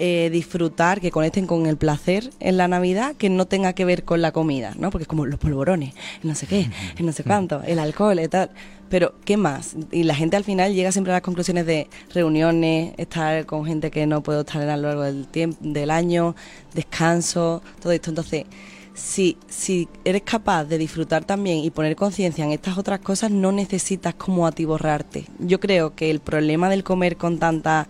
eh, 0.02 0.30
disfrutar, 0.32 1.02
que 1.02 1.12
conecten 1.12 1.46
con 1.46 1.66
el 1.66 1.76
placer 1.76 2.30
en 2.40 2.56
la 2.56 2.70
Navidad, 2.70 3.16
que 3.18 3.30
no 3.30 3.48
tenga 3.48 3.74
que 3.74 3.84
ver 3.84 4.06
con 4.06 4.22
la 4.22 4.32
comida, 4.32 4.74
¿no? 4.78 4.92
Porque 4.92 5.04
es 5.04 5.08
como 5.10 5.26
los 5.26 5.38
polvorones, 5.38 5.94
no 6.24 6.36
sé 6.36 6.48
qué, 6.48 6.70
no 7.00 7.12
sé 7.12 7.26
cuánto, 7.26 7.62
el 7.64 7.80
alcohol 7.80 8.18
y 8.20 8.28
tal. 8.30 8.50
Pero, 8.90 9.14
¿qué 9.26 9.36
más? 9.36 9.76
Y 9.92 10.04
la 10.04 10.16
gente 10.16 10.38
al 10.38 10.46
final 10.46 10.74
llega 10.74 10.94
siempre 10.94 11.12
a 11.12 11.18
las 11.18 11.22
conclusiones 11.22 11.66
de 11.66 11.90
reuniones, 12.14 12.94
estar 12.98 13.46
con 13.46 13.66
gente 13.66 13.92
que 13.92 14.08
no 14.08 14.24
puedo 14.24 14.40
estar 14.40 14.62
a 14.62 14.78
lo 14.78 14.88
largo 14.88 15.04
del, 15.04 15.28
tiempo, 15.28 15.58
del 15.60 15.92
año, 15.92 16.34
descanso, 16.74 17.62
todo 17.82 17.92
esto. 17.92 18.10
Entonces, 18.10 18.46
si, 18.94 19.38
si 19.48 19.90
eres 20.06 20.22
capaz 20.24 20.64
de 20.64 20.78
disfrutar 20.78 21.26
también 21.26 21.58
y 21.58 21.72
poner 21.72 21.98
conciencia 21.98 22.46
en 22.46 22.52
estas 22.52 22.78
otras 22.78 23.00
cosas, 23.00 23.32
no 23.32 23.52
necesitas 23.52 24.16
como 24.16 24.48
atiborrarte. 24.48 25.26
Yo 25.40 25.60
creo 25.60 25.94
que 25.94 26.10
el 26.10 26.22
problema 26.22 26.70
del 26.70 26.84
comer 26.84 27.18
con 27.18 27.38
tanta 27.38 27.88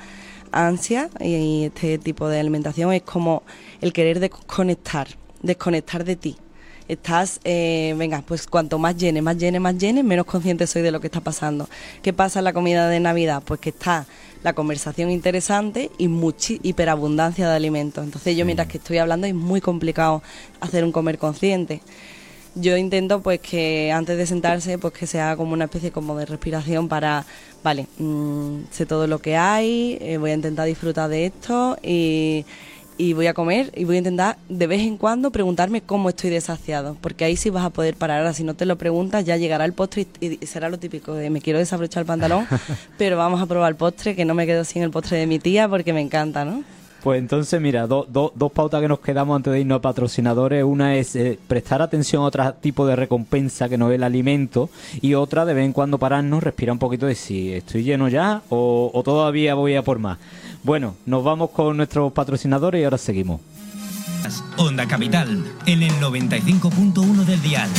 ansia 0.51 1.09
y 1.19 1.65
este 1.65 1.97
tipo 1.97 2.27
de 2.27 2.39
alimentación 2.39 2.93
es 2.93 3.01
como 3.03 3.43
el 3.81 3.93
querer 3.93 4.19
desconectar, 4.19 5.07
desconectar 5.41 6.03
de 6.03 6.15
ti. 6.15 6.37
Estás, 6.87 7.39
eh, 7.43 7.93
venga, 7.97 8.23
pues 8.25 8.47
cuanto 8.47 8.79
más 8.79 8.97
llene, 8.97 9.21
más 9.21 9.37
llene, 9.37 9.59
más 9.59 9.77
llene, 9.77 10.01
menos 10.01 10.25
consciente 10.25 10.65
soy 10.65 10.81
de 10.81 10.89
lo 10.89 10.99
que 10.99 11.05
está 11.05 11.21
pasando. 11.21 11.69
¿Qué 12.01 12.13
pasa 12.13 12.39
en 12.39 12.45
la 12.45 12.53
comida 12.53 12.89
de 12.89 12.99
Navidad? 12.99 13.43
Pues 13.45 13.59
que 13.59 13.69
está 13.69 14.07
la 14.43 14.53
conversación 14.53 15.11
interesante 15.11 15.91
y 15.99 16.07
mucha 16.07 16.55
hiperabundancia 16.63 17.47
de 17.47 17.55
alimentos. 17.55 18.03
Entonces 18.03 18.35
yo 18.35 18.43
mientras 18.43 18.67
que 18.67 18.79
estoy 18.79 18.97
hablando 18.97 19.27
es 19.27 19.35
muy 19.35 19.61
complicado 19.61 20.23
hacer 20.61 20.83
un 20.83 20.91
comer 20.91 21.19
consciente 21.19 21.81
yo 22.59 22.77
intento 22.77 23.21
pues 23.21 23.39
que 23.39 23.91
antes 23.91 24.17
de 24.17 24.25
sentarse 24.25 24.77
pues 24.77 24.93
que 24.93 25.07
sea 25.07 25.35
como 25.35 25.53
una 25.53 25.65
especie 25.65 25.91
como 25.91 26.17
de 26.17 26.25
respiración 26.25 26.87
para 26.87 27.25
vale 27.63 27.87
mm, 27.97 28.61
sé 28.71 28.85
todo 28.85 29.07
lo 29.07 29.19
que 29.19 29.37
hay 29.37 29.97
eh, 30.01 30.17
voy 30.17 30.31
a 30.31 30.35
intentar 30.35 30.67
disfrutar 30.67 31.09
de 31.09 31.25
esto 31.25 31.77
y, 31.83 32.45
y 32.97 33.13
voy 33.13 33.27
a 33.27 33.33
comer 33.33 33.71
y 33.75 33.85
voy 33.85 33.95
a 33.95 33.99
intentar 33.99 34.37
de 34.49 34.67
vez 34.67 34.81
en 34.81 34.97
cuando 34.97 35.31
preguntarme 35.31 35.81
cómo 35.81 36.09
estoy 36.09 36.29
desaciado 36.29 36.97
porque 36.99 37.25
ahí 37.25 37.37
sí 37.37 37.49
vas 37.49 37.65
a 37.65 37.69
poder 37.69 37.95
parar 37.95 38.19
ahora 38.19 38.33
si 38.33 38.43
no 38.43 38.55
te 38.55 38.65
lo 38.65 38.77
preguntas 38.77 39.25
ya 39.25 39.37
llegará 39.37 39.65
el 39.65 39.73
postre 39.73 40.07
y, 40.19 40.45
será 40.45 40.69
lo 40.69 40.79
típico 40.79 41.13
de 41.13 41.29
me 41.29 41.41
quiero 41.41 41.59
desabrochar 41.59 42.01
el 42.01 42.07
pantalón 42.07 42.45
pero 42.97 43.17
vamos 43.17 43.41
a 43.41 43.45
probar 43.45 43.71
el 43.71 43.77
postre 43.77 44.15
que 44.15 44.25
no 44.25 44.33
me 44.33 44.45
quedo 44.45 44.65
sin 44.65 44.83
el 44.83 44.91
postre 44.91 45.17
de 45.17 45.27
mi 45.27 45.39
tía 45.39 45.69
porque 45.69 45.93
me 45.93 46.01
encanta 46.01 46.43
¿no? 46.43 46.63
Pues 47.03 47.19
entonces, 47.19 47.61
mira, 47.61 47.87
dos 47.87 48.51
pautas 48.53 48.81
que 48.81 48.87
nos 48.87 48.99
quedamos 48.99 49.35
antes 49.35 49.53
de 49.53 49.61
irnos 49.61 49.77
a 49.77 49.81
patrocinadores. 49.81 50.63
Una 50.63 50.95
es 50.95 51.15
eh, 51.15 51.39
prestar 51.47 51.81
atención 51.81 52.23
a 52.23 52.25
otro 52.25 52.53
tipo 52.55 52.85
de 52.85 52.95
recompensa 52.95 53.69
que 53.69 53.77
no 53.77 53.89
es 53.89 53.95
el 53.95 54.03
alimento. 54.03 54.69
Y 55.01 55.13
otra, 55.13 55.45
de 55.45 55.53
vez 55.53 55.65
en 55.65 55.73
cuando 55.73 55.97
pararnos, 55.97 56.43
respirar 56.43 56.73
un 56.73 56.79
poquito 56.79 57.05
de 57.05 57.15
si 57.15 57.53
estoy 57.53 57.83
lleno 57.83 58.09
ya 58.09 58.41
o, 58.49 58.91
o 58.93 59.03
todavía 59.03 59.55
voy 59.55 59.75
a 59.75 59.83
por 59.83 59.99
más. 59.99 60.17
Bueno, 60.63 60.95
nos 61.05 61.23
vamos 61.23 61.51
con 61.51 61.77
nuestros 61.77 62.11
patrocinadores 62.11 62.81
y 62.81 62.83
ahora 62.83 62.97
seguimos. 62.97 63.39
Onda 64.57 64.85
Capital, 64.85 65.43
en 65.65 65.83
el 65.83 65.93
95.1 65.93 67.25
del 67.25 67.41
dial. 67.41 67.69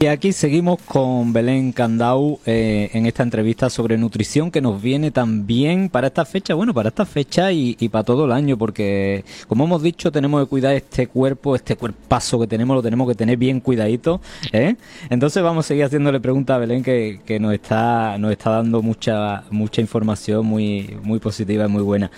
Y 0.00 0.06
aquí 0.06 0.32
seguimos 0.32 0.80
con 0.82 1.32
Belén 1.32 1.72
Candau 1.72 2.38
eh, 2.46 2.88
en 2.92 3.06
esta 3.06 3.24
entrevista 3.24 3.68
sobre 3.68 3.98
nutrición 3.98 4.52
que 4.52 4.60
nos 4.60 4.80
viene 4.80 5.10
también 5.10 5.88
para 5.88 6.06
esta 6.06 6.24
fecha, 6.24 6.54
bueno, 6.54 6.72
para 6.72 6.90
esta 6.90 7.04
fecha 7.04 7.50
y, 7.50 7.74
para 7.88 8.04
todo 8.04 8.26
el 8.26 8.30
año, 8.30 8.56
porque 8.56 9.24
como 9.48 9.64
hemos 9.64 9.82
dicho, 9.82 10.12
tenemos 10.12 10.44
que 10.44 10.48
cuidar 10.48 10.76
este 10.76 11.08
cuerpo, 11.08 11.56
este 11.56 11.74
cuerpazo 11.74 12.38
que 12.38 12.46
tenemos, 12.46 12.76
lo 12.76 12.82
tenemos 12.82 13.08
que 13.08 13.16
tener 13.16 13.36
bien 13.38 13.58
cuidadito. 13.58 14.20
¿eh? 14.52 14.76
Entonces 15.10 15.42
vamos 15.42 15.66
a 15.66 15.68
seguir 15.68 15.86
haciéndole 15.86 16.20
preguntas 16.20 16.54
a 16.54 16.58
Belén 16.58 16.84
que, 16.84 17.38
nos 17.40 17.52
está 17.52 18.18
nos 18.18 18.30
está 18.30 18.50
dando 18.50 18.82
mucha 18.82 19.42
mucha 19.50 19.80
información 19.80 20.46
muy 20.46 20.96
muy 21.02 21.18
positiva 21.18 21.64
y 21.64 21.68
muy 21.68 21.82
buena. 21.82 22.08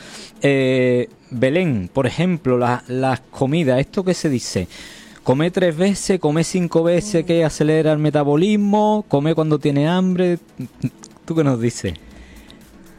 Eh, 0.43 1.09
Belén, 1.31 1.89
por 1.91 2.07
ejemplo, 2.07 2.59
las 2.59 3.21
comidas, 3.31 3.81
esto 3.81 4.05
que 4.05 4.13
se 4.13 4.29
dice 4.29 4.69
come 5.23 5.51
tres 5.51 5.77
veces, 5.77 6.21
come 6.21 6.45
cinco 6.45 6.83
veces 6.83 7.25
que 7.25 7.45
acelera 7.45 7.93
el 7.93 7.99
metabolismo, 7.99 9.05
come 9.09 9.35
cuando 9.35 9.59
tiene 9.59 9.89
hambre. 9.89 10.39
¿Tú 11.25 11.35
qué 11.35 11.45
nos 11.45 11.61
dices? 11.61 11.95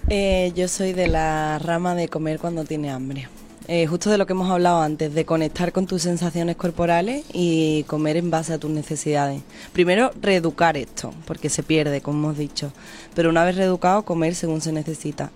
Eh, 0.10 0.52
yo 0.56 0.68
soy 0.68 0.94
de 0.94 1.08
la 1.08 1.60
rama 1.60 1.96
de 1.96 2.08
comer 2.08 2.40
cuando 2.40 2.64
tiene 2.66 2.90
hambre. 2.90 3.28
Eh, 3.68 3.86
justo 3.86 4.10
de 4.10 4.18
lo 4.18 4.26
que 4.26 4.34
hemos 4.34 4.50
hablado 4.50 4.82
antes, 4.82 5.14
de 5.14 5.24
conectar 5.24 5.72
con 5.72 5.86
tus 5.86 6.02
sensaciones 6.02 6.56
corporales 6.56 7.24
y 7.32 7.84
comer 7.84 8.18
en 8.18 8.32
base 8.32 8.54
a 8.54 8.58
tus 8.58 8.72
necesidades. 8.72 9.42
Primero, 9.72 10.12
reeducar 10.20 10.78
esto, 10.78 11.14
porque 11.26 11.48
se 11.48 11.64
pierde, 11.64 12.02
como 12.02 12.20
hemos 12.20 12.38
dicho. 12.38 12.74
Pero 13.14 13.30
una 13.30 13.46
vez 13.46 13.56
reeducado, 13.56 14.04
comer 14.04 14.36
según 14.36 14.62
se 14.62 14.74
necesita. 14.74 15.32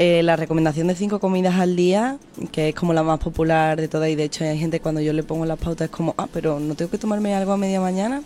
Eh, 0.00 0.22
la 0.22 0.36
recomendación 0.36 0.86
de 0.86 0.94
cinco 0.94 1.18
comidas 1.18 1.56
al 1.56 1.74
día, 1.74 2.18
que 2.52 2.68
es 2.68 2.74
como 2.76 2.92
la 2.92 3.02
más 3.02 3.18
popular 3.18 3.80
de 3.80 3.88
todas, 3.88 4.08
y 4.08 4.14
de 4.14 4.22
hecho 4.22 4.44
hay 4.44 4.56
gente 4.56 4.78
cuando 4.78 5.00
yo 5.00 5.12
le 5.12 5.24
pongo 5.24 5.44
las 5.44 5.58
pautas 5.58 5.86
es 5.86 5.90
como, 5.90 6.14
ah, 6.16 6.28
pero 6.32 6.60
no 6.60 6.76
tengo 6.76 6.88
que 6.88 6.98
tomarme 6.98 7.34
algo 7.34 7.50
a 7.50 7.56
media 7.56 7.80
mañana. 7.80 8.22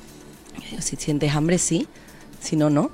si 0.80 0.96
sientes 0.96 1.34
hambre, 1.34 1.56
sí, 1.56 1.88
si 2.40 2.56
no, 2.56 2.68
no. 2.68 2.90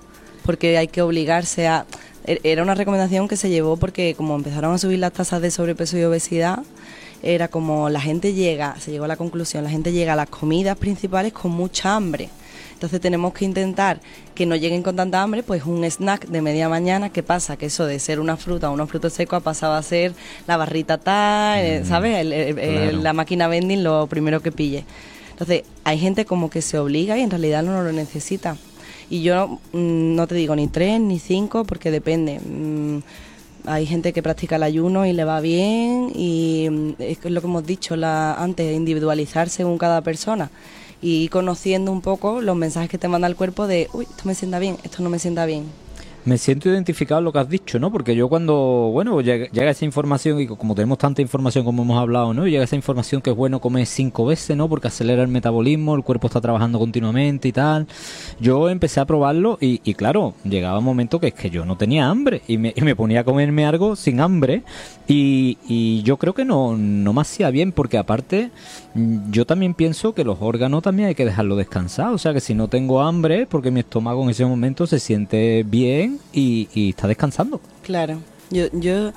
Porque 0.46 0.78
hay 0.78 0.86
que 0.86 1.02
obligarse 1.02 1.66
a... 1.66 1.86
E-, 2.24 2.38
era 2.44 2.62
una 2.62 2.76
recomendación 2.76 3.26
que 3.26 3.36
se 3.36 3.50
llevó 3.50 3.76
porque 3.78 4.14
como 4.16 4.36
empezaron 4.36 4.72
a 4.72 4.78
subir 4.78 5.00
las 5.00 5.12
tasas 5.12 5.42
de 5.42 5.50
sobrepeso 5.50 5.98
y 5.98 6.04
obesidad, 6.04 6.62
era 7.20 7.48
como 7.48 7.88
la 7.88 8.00
gente 8.00 8.32
llega, 8.32 8.76
se 8.78 8.92
llegó 8.92 9.06
a 9.06 9.08
la 9.08 9.16
conclusión, 9.16 9.64
la 9.64 9.70
gente 9.70 9.90
llega 9.90 10.12
a 10.12 10.16
las 10.16 10.28
comidas 10.28 10.78
principales 10.78 11.32
con 11.32 11.50
mucha 11.50 11.96
hambre. 11.96 12.30
Entonces 12.78 13.00
tenemos 13.00 13.32
que 13.32 13.44
intentar 13.44 14.00
que 14.36 14.46
no 14.46 14.54
lleguen 14.54 14.84
con 14.84 14.94
tanta 14.94 15.20
hambre, 15.20 15.42
pues 15.42 15.64
un 15.64 15.82
snack 15.82 16.28
de 16.28 16.40
media 16.40 16.68
mañana, 16.68 17.10
¿qué 17.10 17.24
pasa? 17.24 17.56
Que 17.56 17.66
eso 17.66 17.86
de 17.86 17.98
ser 17.98 18.20
una 18.20 18.36
fruta 18.36 18.70
o 18.70 18.72
unos 18.72 18.88
frutos 18.88 19.14
secos 19.14 19.38
ha 19.38 19.40
pasado 19.40 19.74
a 19.74 19.82
ser 19.82 20.14
la 20.46 20.56
barrita 20.56 20.96
tal, 20.96 21.58
eh, 21.58 21.80
mm, 21.80 21.88
¿sabes? 21.88 22.94
la 22.94 23.12
máquina 23.12 23.48
vending 23.48 23.82
lo 23.82 24.06
primero 24.06 24.40
que 24.42 24.52
pille. 24.52 24.84
Entonces 25.32 25.64
hay 25.82 25.98
gente 25.98 26.24
como 26.24 26.50
que 26.50 26.62
se 26.62 26.78
obliga 26.78 27.18
y 27.18 27.22
en 27.22 27.30
realidad 27.30 27.64
no 27.64 27.82
lo 27.82 27.90
necesita. 27.90 28.56
Y 29.10 29.22
yo 29.22 29.58
mm, 29.72 30.14
no 30.14 30.28
te 30.28 30.36
digo 30.36 30.54
ni 30.54 30.68
tres 30.68 31.00
ni 31.00 31.18
cinco 31.18 31.64
porque 31.64 31.90
depende. 31.90 32.38
Mm, 32.38 32.98
hay 33.66 33.86
gente 33.86 34.12
que 34.12 34.22
practica 34.22 34.54
el 34.54 34.62
ayuno 34.62 35.04
y 35.04 35.12
le 35.12 35.24
va 35.24 35.40
bien 35.40 36.12
y 36.14 36.94
es 37.00 37.18
lo 37.24 37.40
que 37.40 37.46
hemos 37.48 37.66
dicho 37.66 37.96
la, 37.96 38.34
antes, 38.34 38.72
individualizar 38.76 39.48
según 39.48 39.78
cada 39.78 40.00
persona 40.00 40.48
y 41.00 41.28
conociendo 41.28 41.92
un 41.92 42.00
poco 42.00 42.40
los 42.40 42.56
mensajes 42.56 42.90
que 42.90 42.98
te 42.98 43.08
manda 43.08 43.28
el 43.28 43.36
cuerpo 43.36 43.66
de, 43.66 43.88
uy, 43.92 44.06
esto 44.08 44.24
me 44.24 44.34
sienta 44.34 44.58
bien, 44.58 44.76
esto 44.82 45.02
no 45.02 45.10
me 45.10 45.18
sienta 45.18 45.46
bien. 45.46 45.66
Me 46.28 46.36
siento 46.36 46.68
identificado 46.68 47.20
en 47.20 47.24
lo 47.24 47.32
que 47.32 47.38
has 47.38 47.48
dicho, 47.48 47.78
¿no? 47.78 47.90
Porque 47.90 48.14
yo 48.14 48.28
cuando, 48.28 48.90
bueno, 48.92 49.22
llega, 49.22 49.48
esa 49.70 49.86
información 49.86 50.38
y 50.38 50.46
como 50.46 50.74
tenemos 50.74 50.98
tanta 50.98 51.22
información 51.22 51.64
como 51.64 51.84
hemos 51.84 51.98
hablado, 51.98 52.34
¿no? 52.34 52.46
Llega 52.46 52.64
esa 52.64 52.76
información 52.76 53.22
que 53.22 53.30
es 53.30 53.36
bueno 53.36 53.60
comer 53.60 53.86
cinco 53.86 54.26
veces, 54.26 54.54
¿no? 54.54 54.68
Porque 54.68 54.88
acelera 54.88 55.22
el 55.22 55.28
metabolismo, 55.28 55.94
el 55.94 56.02
cuerpo 56.02 56.26
está 56.26 56.42
trabajando 56.42 56.78
continuamente 56.78 57.48
y 57.48 57.52
tal. 57.52 57.86
Yo 58.40 58.68
empecé 58.68 59.00
a 59.00 59.06
probarlo 59.06 59.56
y, 59.58 59.78
claro, 59.94 60.34
llegaba 60.44 60.80
un 60.80 60.84
momento 60.84 61.18
que 61.18 61.28
es 61.28 61.34
que 61.34 61.48
yo 61.48 61.64
no 61.64 61.78
tenía 61.78 62.10
hambre 62.10 62.42
y 62.46 62.58
me, 62.58 62.74
y 62.76 62.82
me 62.82 62.94
ponía 62.94 63.20
a 63.20 63.24
comerme 63.24 63.64
algo 63.64 63.96
sin 63.96 64.20
hambre 64.20 64.64
y, 65.06 65.56
y 65.66 66.02
yo 66.02 66.18
creo 66.18 66.34
que 66.34 66.44
no, 66.44 66.76
no 66.76 67.14
me 67.14 67.22
hacía 67.22 67.48
bien 67.50 67.72
porque 67.72 67.96
aparte 67.96 68.50
yo 69.30 69.46
también 69.46 69.72
pienso 69.72 70.12
que 70.12 70.24
los 70.24 70.38
órganos 70.40 70.82
también 70.82 71.08
hay 71.08 71.14
que 71.14 71.24
dejarlo 71.24 71.56
descansar. 71.56 72.12
O 72.12 72.18
sea 72.18 72.34
que 72.34 72.40
si 72.40 72.54
no 72.54 72.68
tengo 72.68 73.00
hambre, 73.00 73.46
porque 73.46 73.70
mi 73.70 73.80
estómago 73.80 74.22
en 74.24 74.30
ese 74.30 74.44
momento 74.44 74.86
se 74.86 74.98
siente 75.00 75.64
bien 75.66 76.17
y, 76.32 76.68
y 76.74 76.90
está 76.90 77.08
descansando. 77.08 77.60
Claro. 77.82 78.18
Yo, 78.50 78.66
yo 78.72 79.12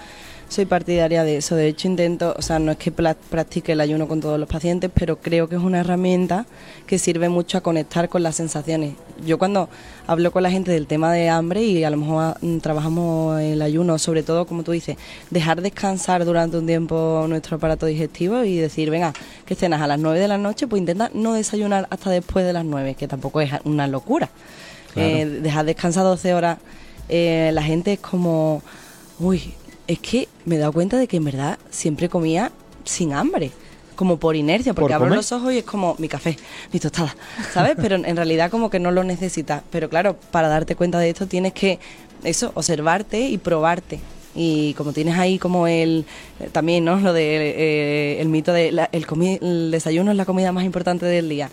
soy 0.51 0.65
partidaria 0.65 1.23
de 1.23 1.37
eso. 1.37 1.55
De 1.55 1.69
hecho, 1.69 1.87
intento, 1.87 2.35
o 2.37 2.41
sea, 2.41 2.59
no 2.59 2.73
es 2.73 2.77
que 2.77 2.91
practique 2.91 3.71
el 3.71 3.79
ayuno 3.79 4.09
con 4.09 4.19
todos 4.19 4.37
los 4.37 4.49
pacientes, 4.49 4.91
pero 4.93 5.17
creo 5.21 5.47
que 5.47 5.55
es 5.55 5.61
una 5.61 5.79
herramienta 5.79 6.45
que 6.85 6.99
sirve 6.99 7.29
mucho 7.29 7.57
a 7.57 7.61
conectar 7.61 8.09
con 8.09 8.21
las 8.21 8.35
sensaciones. 8.35 8.95
Yo 9.25 9.37
cuando 9.37 9.69
hablo 10.07 10.31
con 10.31 10.43
la 10.43 10.51
gente 10.51 10.69
del 10.71 10.87
tema 10.87 11.13
de 11.13 11.29
hambre 11.29 11.63
y 11.63 11.85
a 11.85 11.89
lo 11.89 11.95
mejor 11.95 12.35
mm, 12.41 12.57
trabajamos 12.57 13.39
el 13.39 13.61
ayuno, 13.61 13.97
sobre 13.97 14.23
todo, 14.23 14.45
como 14.45 14.63
tú 14.63 14.73
dices, 14.73 14.97
dejar 15.29 15.61
descansar 15.61 16.25
durante 16.25 16.57
un 16.57 16.67
tiempo 16.67 17.25
nuestro 17.29 17.55
aparato 17.55 17.85
digestivo 17.85 18.43
y 18.43 18.57
decir, 18.57 18.89
venga, 18.89 19.13
que 19.45 19.55
cenas 19.55 19.81
a 19.81 19.87
las 19.87 19.99
9 19.99 20.19
de 20.19 20.27
la 20.27 20.37
noche, 20.37 20.67
pues 20.67 20.81
intenta 20.81 21.09
no 21.13 21.33
desayunar 21.33 21.87
hasta 21.89 22.09
después 22.09 22.45
de 22.45 22.51
las 22.51 22.65
9, 22.65 22.95
que 22.95 23.07
tampoco 23.07 23.39
es 23.39 23.51
una 23.63 23.87
locura. 23.87 24.29
Eh, 24.97 25.39
dejar 25.41 25.63
descansar 25.63 26.03
12 26.03 26.33
horas, 26.33 26.57
eh, 27.11 27.51
la 27.53 27.61
gente 27.61 27.93
es 27.93 27.99
como, 27.99 28.63
uy, 29.19 29.53
es 29.85 29.99
que 29.99 30.27
me 30.45 30.55
he 30.55 30.59
dado 30.59 30.71
cuenta 30.71 30.97
de 30.97 31.07
que 31.07 31.17
en 31.17 31.25
verdad 31.25 31.59
siempre 31.69 32.09
comía 32.09 32.51
sin 32.85 33.13
hambre 33.13 33.51
como 33.95 34.17
por 34.17 34.35
inercia, 34.35 34.73
porque 34.73 34.95
abro 34.95 35.13
los 35.13 35.31
ojos 35.31 35.53
y 35.53 35.59
es 35.59 35.63
como 35.63 35.95
mi 35.99 36.07
café, 36.07 36.35
mi 36.73 36.79
tostada, 36.79 37.15
¿sabes? 37.53 37.75
Pero 37.79 37.97
en 37.97 38.15
realidad 38.15 38.49
como 38.49 38.71
que 38.71 38.79
no 38.79 38.89
lo 38.89 39.03
necesitas. 39.03 39.61
Pero 39.69 39.89
claro, 39.89 40.15
para 40.31 40.47
darte 40.47 40.75
cuenta 40.75 40.97
de 40.97 41.09
esto 41.09 41.27
tienes 41.27 41.53
que, 41.53 41.77
eso, 42.23 42.51
observarte 42.55 43.19
y 43.19 43.37
probarte. 43.37 43.99
Y 44.33 44.73
como 44.75 44.93
tienes 44.93 45.19
ahí 45.19 45.37
como 45.37 45.67
el, 45.67 46.05
también, 46.51 46.83
¿no? 46.83 46.99
Lo 46.99 47.13
de 47.13 47.51
eh, 47.51 48.21
el 48.21 48.29
mito 48.29 48.53
de 48.53 48.69
el, 48.69 49.05
el 49.41 49.69
desayuno 49.69 50.09
es 50.09 50.17
la 50.17 50.25
comida 50.25 50.51
más 50.51 50.63
importante 50.63 51.05
del 51.05 51.29
día 51.29 51.51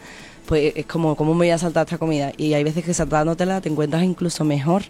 pues 0.49 0.73
es 0.75 0.87
como, 0.87 1.14
¿cómo 1.14 1.35
me 1.35 1.40
voy 1.40 1.51
a 1.51 1.59
saltar 1.59 1.85
esta 1.85 1.99
comida? 1.99 2.33
Y 2.38 2.55
hay 2.55 2.64
veces 2.64 2.83
que 2.83 2.94
saltándotela 2.94 3.61
te 3.61 3.68
encuentras 3.68 4.03
incluso 4.03 4.44
mejor. 4.44 4.83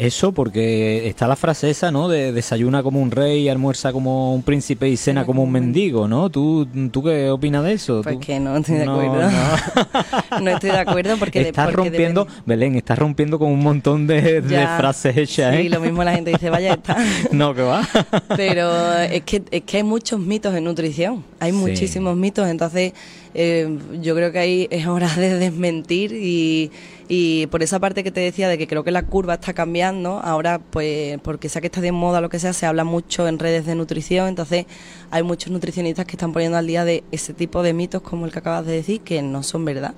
Eso, 0.00 0.32
porque 0.32 1.06
está 1.08 1.28
la 1.28 1.36
frase 1.36 1.68
esa, 1.68 1.90
¿no? 1.90 2.08
De 2.08 2.32
desayuna 2.32 2.82
como 2.82 3.02
un 3.02 3.10
rey, 3.10 3.50
almuerza 3.50 3.92
como 3.92 4.34
un 4.34 4.42
príncipe 4.42 4.88
y 4.88 4.96
cena 4.96 5.26
como 5.26 5.42
un 5.42 5.52
mendigo, 5.52 6.08
¿no? 6.08 6.30
¿Tú, 6.30 6.66
tú 6.90 7.02
qué 7.02 7.28
opinas 7.28 7.64
de 7.64 7.74
eso? 7.74 8.00
Pues 8.02 8.16
que 8.16 8.40
no 8.40 8.56
estoy 8.56 8.76
de 8.76 8.84
acuerdo. 8.84 9.20
No, 10.40 10.50
estoy 10.52 10.70
de 10.70 10.78
acuerdo 10.78 11.16
porque... 11.18 11.42
Estás 11.42 11.70
rompiendo, 11.72 12.26
Belén, 12.46 12.76
estás 12.76 12.98
rompiendo 12.98 13.38
con 13.38 13.50
un 13.52 13.60
montón 13.60 14.06
de, 14.06 14.40
frases 14.78 15.14
hechas, 15.18 15.54
¿eh? 15.54 15.62
Sí, 15.62 15.68
lo 15.68 15.80
mismo 15.80 16.02
la 16.02 16.14
gente 16.14 16.30
dice, 16.30 16.48
vaya, 16.48 16.74
está. 16.74 16.96
no, 17.32 17.54
que 17.54 17.60
va. 17.60 17.86
Pero 18.36 18.96
es 18.96 19.22
que, 19.24 19.42
es 19.50 19.62
que 19.64 19.76
hay 19.78 19.82
muchos 19.82 20.18
mitos 20.18 20.54
en 20.54 20.64
nutrición, 20.64 21.22
hay 21.40 21.52
muchísimos 21.52 22.16
mitos, 22.16 22.48
entonces 22.48 22.94
eh, 23.34 23.78
yo 24.00 24.14
creo 24.14 24.32
que 24.32 24.38
ahí 24.38 24.68
es 24.70 24.86
hora 24.86 25.14
de 25.14 25.38
desmentir 25.38 26.12
y, 26.14 26.70
y, 27.12 27.48
por 27.48 27.64
esa 27.64 27.80
parte 27.80 28.04
que 28.04 28.12
te 28.12 28.20
decía 28.20 28.48
de 28.48 28.56
que 28.56 28.68
creo 28.68 28.84
que 28.84 28.92
la 28.92 29.02
curva 29.02 29.34
está 29.34 29.52
cambiando, 29.52 30.20
ahora 30.22 30.60
pues 30.60 31.18
porque 31.22 31.48
sea 31.48 31.60
que 31.60 31.66
está 31.66 31.80
de 31.80 31.90
moda 31.90 32.20
lo 32.20 32.28
que 32.28 32.38
sea, 32.38 32.52
se 32.52 32.66
habla 32.66 32.84
mucho 32.84 33.26
en 33.26 33.40
redes 33.40 33.66
de 33.66 33.74
nutrición, 33.74 34.28
entonces 34.28 34.66
hay 35.10 35.24
muchos 35.24 35.50
nutricionistas 35.50 36.06
que 36.06 36.12
están 36.12 36.32
poniendo 36.32 36.56
al 36.56 36.68
día 36.68 36.84
de 36.84 37.02
ese 37.10 37.34
tipo 37.34 37.64
de 37.64 37.72
mitos 37.72 38.00
como 38.02 38.26
el 38.26 38.32
que 38.32 38.38
acabas 38.38 38.64
de 38.64 38.74
decir 38.74 39.00
que 39.00 39.22
no 39.22 39.42
son 39.42 39.64
verdad. 39.64 39.94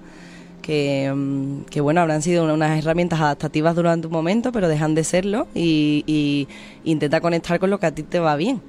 Que, 0.63 1.13
mm, 1.15 1.65
que, 1.65 1.83
bueno, 1.83 2.01
habrán 2.01 2.23
sido 2.23 2.45
unas 2.45 2.79
herramientas 2.79 3.21
adaptativas 3.21 3.75
durante 3.77 4.07
un 4.07 4.13
momento, 4.13 4.51
pero 4.51 4.69
dejan 4.69 4.95
de 4.95 5.05
serlo 5.05 5.49
y, 5.55 6.05
y 6.07 6.49
intenta 6.85 7.21
conectar 7.21 7.59
con 7.59 7.69
lo 7.69 7.79
que 7.79 7.87
a 7.87 7.95
ti 7.95 8.05
te 8.05 8.21
va 8.21 8.37
bien 8.37 8.63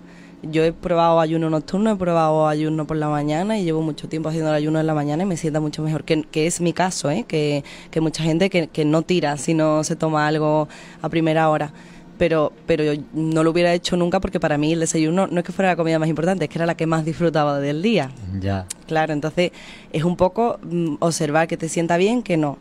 yo 0.44 0.64
he 0.64 0.72
probado 0.74 1.20
ayuno 1.20 1.50
nocturno, 1.50 1.92
he 1.92 1.96
probado 1.96 2.48
ayuno 2.48 2.86
por 2.86 2.98
la 2.98 3.10
mañana 3.10 3.58
y 3.58 3.64
llevo 3.64 3.82
mucho 3.82 4.08
tiempo 4.08 4.30
haciendo 4.30 4.50
el 4.50 4.56
ayuno 4.56 4.80
en 4.80 4.88
la 4.88 4.94
mañana 4.94 5.24
y 5.24 5.26
me 5.26 5.38
sienta 5.38 5.60
mucho 5.60 5.82
mejor, 5.82 6.04
que, 6.04 6.26
es 6.34 6.62
mi 6.62 6.74
caso, 6.74 7.10
¿eh? 7.10 7.26
que, 7.28 7.64
que 7.92 8.02
mucha 8.02 8.24
gente 8.24 8.50
que, 8.50 8.68
que 8.68 8.86
no 8.86 9.02
tira 9.02 9.38
si 9.38 9.54
no 9.54 9.84
se 9.84 9.96
toma 9.96 10.28
algo 10.28 10.68
a 11.02 11.10
primera 11.10 11.50
hora 11.50 11.74
pero, 12.18 12.54
pero 12.66 12.84
yo 12.84 13.02
no 13.14 13.44
lo 13.44 13.52
hubiera 13.52 13.74
hecho 13.74 13.98
nunca 13.98 14.20
porque 14.20 14.40
para 14.40 14.58
mí 14.58 14.74
el 14.74 14.80
desayuno 14.80 15.28
no 15.28 15.40
es 15.40 15.46
que 15.46 15.52
fuera 15.52 15.72
la 15.72 15.76
comida 15.76 16.00
más 16.00 16.10
importante, 16.10 16.46
es 16.46 16.50
que 16.50 16.58
era 16.58 16.66
la 16.66 16.76
que 16.76 16.86
más 16.86 17.06
disfrutaba 17.06 17.60
del 17.60 17.82
día. 17.82 18.12
Ya. 18.40 18.66
Claro, 18.88 19.14
entonces 19.14 19.52
es 19.92 20.04
un 20.04 20.16
poco 20.16 20.60
mm, 20.64 20.96
observar 21.00 21.48
que 21.48 21.58
te 21.58 21.70
sienta 21.70 21.98
bien, 21.98 22.24
que 22.24 22.38
no. 22.38 22.58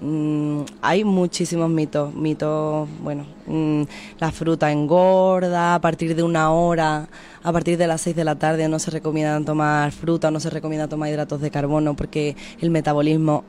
Mm, 0.00 0.62
hay 0.82 1.04
muchísimos 1.04 1.70
mitos, 1.70 2.14
mitos, 2.14 2.86
bueno, 3.02 3.26
mm, 3.46 3.82
la 4.18 4.30
fruta 4.30 4.70
engorda, 4.70 5.74
a 5.74 5.80
partir 5.80 6.14
de 6.14 6.22
una 6.22 6.52
hora, 6.52 7.08
a 7.42 7.52
partir 7.52 7.78
de 7.78 7.86
las 7.86 8.02
6 8.02 8.14
de 8.14 8.24
la 8.24 8.34
tarde 8.34 8.68
no 8.68 8.78
se 8.78 8.90
recomienda 8.90 9.42
tomar 9.42 9.92
fruta, 9.92 10.30
no 10.30 10.38
se 10.38 10.50
recomienda 10.50 10.86
tomar 10.88 11.08
hidratos 11.08 11.40
de 11.40 11.50
carbono 11.50 11.96
porque 11.96 12.36
el 12.60 12.70
metabolismo 12.70 13.44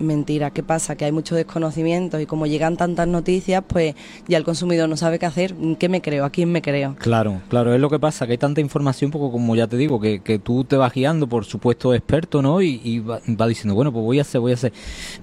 mentira. 0.00 0.50
¿Qué 0.50 0.62
pasa? 0.62 0.96
Que 0.96 1.04
hay 1.04 1.12
mucho 1.12 1.34
desconocimiento 1.34 2.18
y 2.20 2.26
como 2.26 2.46
llegan 2.46 2.76
tantas 2.76 3.06
noticias, 3.06 3.62
pues 3.66 3.94
ya 4.26 4.38
el 4.38 4.44
consumidor 4.44 4.88
no 4.88 4.96
sabe 4.96 5.18
qué 5.18 5.26
hacer. 5.26 5.54
¿Qué 5.78 5.88
me 5.88 6.02
creo? 6.02 6.24
¿A 6.24 6.30
quién 6.30 6.50
me 6.50 6.62
creo? 6.62 6.96
Claro, 6.98 7.40
claro, 7.48 7.74
es 7.74 7.80
lo 7.80 7.90
que 7.90 7.98
pasa, 7.98 8.26
que 8.26 8.32
hay 8.32 8.38
tanta 8.38 8.60
información, 8.60 9.10
poco 9.10 9.30
como 9.30 9.54
ya 9.56 9.66
te 9.66 9.76
digo, 9.76 10.00
que, 10.00 10.20
que 10.20 10.38
tú 10.38 10.64
te 10.64 10.76
vas 10.76 10.92
guiando 10.92 11.28
por 11.28 11.44
supuesto 11.44 11.94
experto, 11.94 12.42
¿no? 12.42 12.60
Y, 12.62 13.00
va, 13.00 13.20
diciendo, 13.48 13.74
bueno, 13.74 13.92
pues 13.92 14.04
voy 14.04 14.18
a 14.18 14.22
hacer, 14.22 14.40
voy 14.40 14.52
a 14.52 14.54
hacer. 14.54 14.72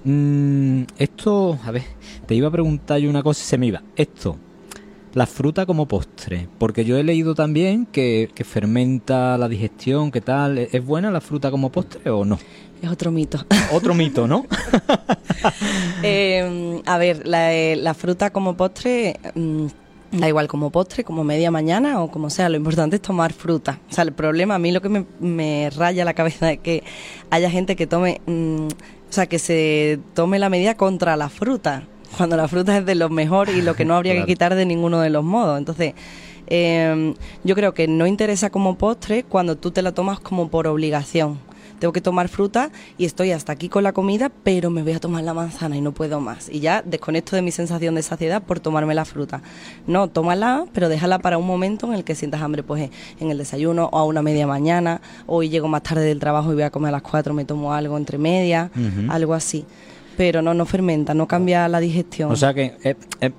Mm, 0.04 0.82
esto, 0.98 1.58
a 1.64 1.70
ver, 1.70 1.82
te 2.26 2.34
iba 2.34 2.48
a 2.48 2.50
preguntar 2.50 2.98
yo 2.98 3.10
una 3.10 3.22
cosa 3.22 3.42
y 3.42 3.46
se 3.46 3.58
me 3.58 3.66
iba. 3.66 3.82
Esto, 3.96 4.36
la 5.14 5.26
fruta 5.26 5.66
como 5.66 5.86
postre, 5.86 6.48
porque 6.58 6.84
yo 6.84 6.96
he 6.96 7.02
leído 7.02 7.34
también 7.34 7.86
que, 7.86 8.30
que 8.34 8.44
fermenta 8.44 9.38
la 9.38 9.48
digestión, 9.48 10.10
¿qué 10.10 10.20
tal? 10.20 10.58
¿Es 10.58 10.84
buena 10.84 11.10
la 11.10 11.20
fruta 11.20 11.50
como 11.50 11.70
postre 11.70 12.10
o 12.10 12.24
no? 12.24 12.38
Es 12.82 12.90
otro 12.90 13.10
mito. 13.10 13.44
Otro 13.72 13.94
mito, 13.94 14.26
¿no? 14.26 14.46
Eh, 16.02 16.82
a 16.84 16.98
ver, 16.98 17.22
eh, 17.32 17.76
la, 17.80 17.94
fruta 17.94 18.30
como 18.30 18.56
postre, 18.56 19.18
mm, 19.34 19.66
da 20.12 20.28
igual 20.28 20.48
como 20.48 20.70
postre, 20.70 21.04
como 21.04 21.22
media 21.22 21.52
mañana 21.52 22.02
o 22.02 22.10
como 22.10 22.28
sea, 22.28 22.48
lo 22.48 22.56
importante 22.56 22.96
es 22.96 23.02
tomar 23.02 23.32
fruta. 23.32 23.78
O 23.88 23.94
sea, 23.94 24.02
el 24.02 24.12
problema, 24.12 24.56
a 24.56 24.58
mí 24.58 24.72
lo 24.72 24.80
que 24.80 25.04
me, 25.20 25.70
raya 25.70 26.04
la 26.04 26.14
cabeza 26.14 26.52
es 26.52 26.58
que 26.58 26.82
haya 27.30 27.50
gente 27.50 27.76
que 27.76 27.86
tome, 27.86 28.20
mm, 28.26 28.66
o 28.66 29.12
sea, 29.12 29.26
que 29.26 29.38
se 29.38 30.00
tome 30.14 30.40
la 30.40 30.48
medida 30.48 30.76
contra 30.76 31.16
la 31.16 31.28
fruta, 31.28 31.84
cuando 32.16 32.36
la 32.36 32.48
fruta 32.48 32.76
es 32.78 32.84
de 32.84 32.96
lo 32.96 33.08
mejor 33.08 33.48
y 33.48 33.62
lo 33.62 33.74
que 33.74 33.84
no 33.84 33.94
habría 33.94 34.14
que 34.14 34.26
quitar 34.32 34.56
de 34.56 34.66
ninguno 34.66 35.00
de 35.00 35.10
los 35.10 35.22
modos. 35.22 35.58
Entonces, 35.58 35.94
eh, 36.48 37.14
yo 37.44 37.54
creo 37.54 37.74
que 37.74 37.86
no 37.86 38.06
interesa 38.06 38.50
como 38.50 38.76
postre 38.76 39.22
cuando 39.22 39.56
tú 39.56 39.70
te 39.70 39.82
la 39.82 39.92
tomas 39.92 40.18
como 40.18 40.48
por 40.48 40.66
obligación 40.66 41.38
tengo 41.78 41.92
que 41.92 42.00
tomar 42.00 42.28
fruta 42.28 42.70
y 42.96 43.04
estoy 43.04 43.32
hasta 43.32 43.52
aquí 43.52 43.68
con 43.68 43.82
la 43.84 43.92
comida, 43.92 44.30
pero 44.42 44.70
me 44.70 44.82
voy 44.82 44.92
a 44.92 45.00
tomar 45.00 45.24
la 45.24 45.34
manzana 45.34 45.76
y 45.76 45.80
no 45.80 45.92
puedo 45.92 46.20
más. 46.20 46.48
Y 46.48 46.60
ya 46.60 46.82
desconecto 46.82 47.36
de 47.36 47.42
mi 47.42 47.50
sensación 47.50 47.94
de 47.94 48.02
saciedad 48.02 48.42
por 48.42 48.60
tomarme 48.60 48.94
la 48.94 49.04
fruta. 49.04 49.42
No, 49.86 50.08
tómala, 50.08 50.66
pero 50.72 50.88
déjala 50.88 51.18
para 51.18 51.38
un 51.38 51.46
momento 51.46 51.86
en 51.88 51.94
el 51.94 52.04
que 52.04 52.14
sientas 52.14 52.42
hambre, 52.42 52.62
pues 52.62 52.90
en 53.20 53.30
el 53.30 53.38
desayuno 53.38 53.88
o 53.92 53.98
a 53.98 54.04
una 54.04 54.22
media 54.22 54.46
mañana, 54.46 55.00
hoy 55.26 55.48
llego 55.48 55.68
más 55.68 55.82
tarde 55.82 56.04
del 56.04 56.18
trabajo 56.18 56.50
y 56.52 56.54
voy 56.54 56.64
a 56.64 56.70
comer 56.70 56.88
a 56.88 56.92
las 56.92 57.02
cuatro, 57.02 57.34
me 57.34 57.44
tomo 57.44 57.72
algo 57.72 57.96
entre 57.96 58.18
media, 58.18 58.70
algo 59.08 59.34
así. 59.34 59.64
Pero 60.16 60.42
no, 60.42 60.52
no 60.52 60.66
fermenta, 60.66 61.14
no 61.14 61.28
cambia 61.28 61.68
la 61.68 61.78
digestión. 61.78 62.32
O 62.32 62.36
sea 62.36 62.52
que 62.52 62.76
eh, 62.82 62.96
eh, 63.20 63.30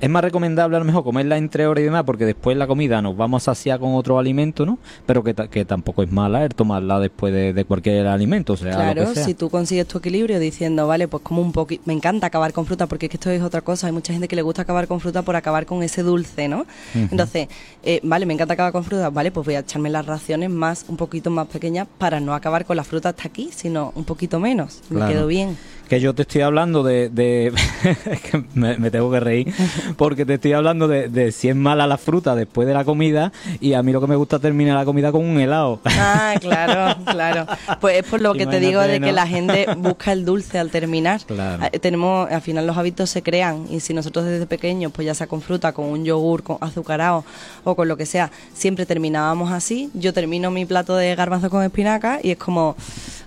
es 0.00 0.08
más 0.08 0.22
recomendable 0.22 0.76
a 0.76 0.80
lo 0.80 0.84
mejor 0.84 1.04
comerla 1.04 1.36
entre 1.36 1.66
horas 1.66 1.82
y 1.82 1.84
demás, 1.84 2.04
porque 2.04 2.24
después 2.24 2.56
la 2.56 2.66
comida 2.66 3.02
nos 3.02 3.16
vamos 3.16 3.42
a 3.42 3.54
saciar 3.54 3.78
con 3.78 3.94
otro 3.94 4.18
alimento, 4.18 4.64
¿no? 4.64 4.78
Pero 5.06 5.22
que, 5.22 5.34
que 5.34 5.64
tampoco 5.64 6.02
es 6.02 6.10
mala 6.10 6.44
el 6.44 6.54
tomarla 6.54 6.98
después 6.98 7.32
de, 7.32 7.64
cualquier 7.64 8.06
alimento, 8.06 8.54
o 8.54 8.56
sea, 8.56 8.74
Claro, 8.74 9.14
si 9.14 9.34
tú 9.34 9.50
consigues 9.50 9.86
tu 9.86 9.98
equilibrio 9.98 10.38
diciendo, 10.38 10.86
vale, 10.86 11.08
pues 11.08 11.22
como 11.22 11.42
un 11.42 11.52
poquito... 11.52 11.82
Me 11.86 11.92
encanta 11.92 12.26
acabar 12.26 12.52
con 12.52 12.66
fruta, 12.66 12.86
porque 12.86 13.06
es 13.06 13.10
que 13.10 13.16
esto 13.16 13.30
es 13.30 13.42
otra 13.42 13.60
cosa. 13.60 13.86
Hay 13.86 13.92
mucha 13.92 14.12
gente 14.12 14.28
que 14.28 14.36
le 14.36 14.42
gusta 14.42 14.62
acabar 14.62 14.86
con 14.86 15.00
fruta 15.00 15.22
por 15.22 15.36
acabar 15.36 15.66
con 15.66 15.82
ese 15.82 16.02
dulce, 16.02 16.48
¿no? 16.48 16.66
Entonces, 16.94 17.48
eh, 17.82 18.00
vale, 18.02 18.26
me 18.26 18.34
encanta 18.34 18.54
acabar 18.54 18.72
con 18.72 18.84
fruta, 18.84 19.10
vale, 19.10 19.30
pues 19.30 19.44
voy 19.44 19.54
a 19.54 19.60
echarme 19.60 19.90
las 19.90 20.06
raciones 20.06 20.50
más, 20.50 20.84
un 20.88 20.96
poquito 20.96 21.30
más 21.30 21.46
pequeñas 21.48 21.86
para 21.98 22.20
no 22.20 22.34
acabar 22.34 22.64
con 22.64 22.76
la 22.76 22.84
fruta 22.84 23.10
hasta 23.10 23.28
aquí, 23.28 23.50
sino 23.54 23.92
un 23.94 24.04
poquito 24.04 24.40
menos. 24.40 24.80
Me 24.88 25.06
quedo 25.06 25.26
bien. 25.26 25.56
Que 25.90 26.00
yo 26.00 26.14
te 26.14 26.22
estoy 26.22 26.42
hablando 26.42 26.84
de... 26.84 27.52
es 27.84 28.20
que 28.20 28.44
me, 28.54 28.92
tengo 28.92 29.10
que 29.10 29.18
reír, 29.18 29.52
porque 29.96 30.24
te 30.24 30.34
estoy 30.34 30.52
hablando 30.52 30.86
de, 30.86 31.32
si 31.32 31.48
es 31.48 31.56
mala 31.56 31.88
la 31.88 31.98
fruta 31.98 32.36
después 32.36 32.68
de 32.68 32.74
la 32.74 32.84
comida 32.84 33.32
y 33.58 33.72
a 33.72 33.82
mí 33.82 33.90
lo 33.90 34.00
que 34.00 34.06
me 34.06 34.14
gusta 34.14 34.38
terminar 34.38 34.76
la 34.76 34.84
comida 34.84 35.10
con 35.10 35.24
un 35.24 35.40
helado. 35.40 35.80
Ah, 35.86 36.36
claro, 36.40 36.96
claro. 37.10 37.46
Pues 37.80 37.96
es 37.96 38.04
por 38.04 38.20
lo 38.20 38.34
que 38.34 38.46
te 38.46 38.60
digo 38.60 38.80
de 38.82 39.00
que 39.00 39.10
la 39.10 39.26
gente 39.26 39.66
busca 39.78 40.12
el 40.12 40.24
dulce 40.24 40.60
al 40.60 40.70
terminar. 40.70 41.22
Claro. 41.26 41.64
Ah, 41.64 41.70
tenemos, 41.70 42.30
al 42.30 42.40
final 42.40 42.68
los 42.68 42.76
hábitos 42.76 43.10
se 43.10 43.24
crean 43.24 43.66
y 43.68 43.80
si 43.80 43.92
nosotros 43.92 44.26
desde 44.26 44.46
pequeños, 44.46 44.92
pues 44.92 45.06
ya 45.06 45.14
sea 45.14 45.26
con 45.26 45.42
fruta, 45.42 45.72
con 45.72 45.86
un 45.86 46.04
yogur, 46.04 46.44
con 46.44 46.58
azucarado 46.60 47.24
o 47.64 47.74
con 47.74 47.88
lo 47.88 47.96
que 47.96 48.06
sea, 48.06 48.30
siempre 48.54 48.86
terminábamos 48.86 49.50
así, 49.50 49.90
yo 49.94 50.12
termino 50.12 50.52
mi 50.52 50.66
plato 50.66 50.94
de 50.94 51.16
garbanzo 51.16 51.50
con 51.50 51.64
espinaca 51.64 52.20
y 52.22 52.30
es 52.30 52.38
como 52.38 52.76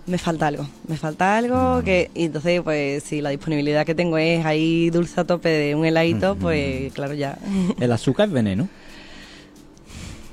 me 0.06 0.18
falta 0.18 0.48
algo, 0.48 0.68
me 0.88 0.98
falta 0.98 1.38
algo 1.38 1.82
que 1.84 2.12
y 2.14 2.26
entonces 2.26 2.62
pues 2.62 3.04
si 3.04 3.22
la 3.22 3.30
disponibilidad 3.30 3.86
que 3.86 3.96
tengo 3.96 4.18
es 4.18 4.46
ahí 4.46 4.90
dulce 4.90 5.22
a 5.22 5.24
tope 5.24 5.50
de 5.50 5.76
un 5.76 5.86
heladito, 5.86 6.36
pues 6.36 6.92
claro 6.94 7.14
ya. 7.14 7.38
¿El 7.80 7.92
azúcar 7.92 8.28
es 8.28 8.34
veneno? 8.34 8.68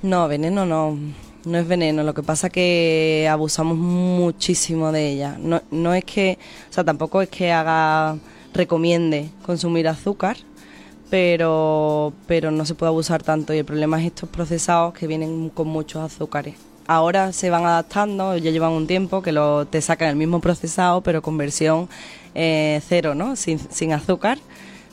No, 0.02 0.28
veneno 0.28 0.66
no. 0.66 0.98
No 1.44 1.56
es 1.56 1.66
veneno, 1.66 2.02
lo 2.02 2.12
que 2.12 2.22
pasa 2.22 2.48
es 2.48 2.52
que 2.52 3.26
abusamos 3.30 3.78
muchísimo 3.78 4.92
de 4.92 5.08
ella. 5.08 5.38
No, 5.40 5.62
no 5.70 5.94
es 5.94 6.04
que, 6.04 6.38
o 6.68 6.72
sea, 6.72 6.84
tampoco 6.84 7.22
es 7.22 7.30
que 7.30 7.50
haga, 7.50 8.18
recomiende 8.52 9.30
consumir 9.46 9.88
azúcar, 9.88 10.36
pero, 11.08 12.12
pero 12.26 12.50
no 12.50 12.66
se 12.66 12.74
puede 12.74 12.88
abusar 12.88 13.22
tanto 13.22 13.54
y 13.54 13.58
el 13.58 13.64
problema 13.64 13.98
es 13.98 14.08
estos 14.08 14.28
procesados 14.28 14.92
que 14.92 15.06
vienen 15.06 15.48
con 15.48 15.66
muchos 15.66 16.02
azúcares 16.02 16.56
ahora 16.90 17.32
se 17.32 17.50
van 17.50 17.64
adaptando, 17.64 18.36
ya 18.36 18.50
llevan 18.50 18.72
un 18.72 18.88
tiempo 18.88 19.22
que 19.22 19.30
lo, 19.30 19.64
te 19.64 19.80
sacan 19.80 20.08
el 20.08 20.16
mismo 20.16 20.40
procesado, 20.40 21.02
pero 21.02 21.22
con 21.22 21.38
versión 21.38 21.88
eh, 22.34 22.80
cero, 22.88 23.14
¿no? 23.14 23.36
Sin, 23.36 23.60
sin 23.70 23.92
azúcar. 23.92 24.38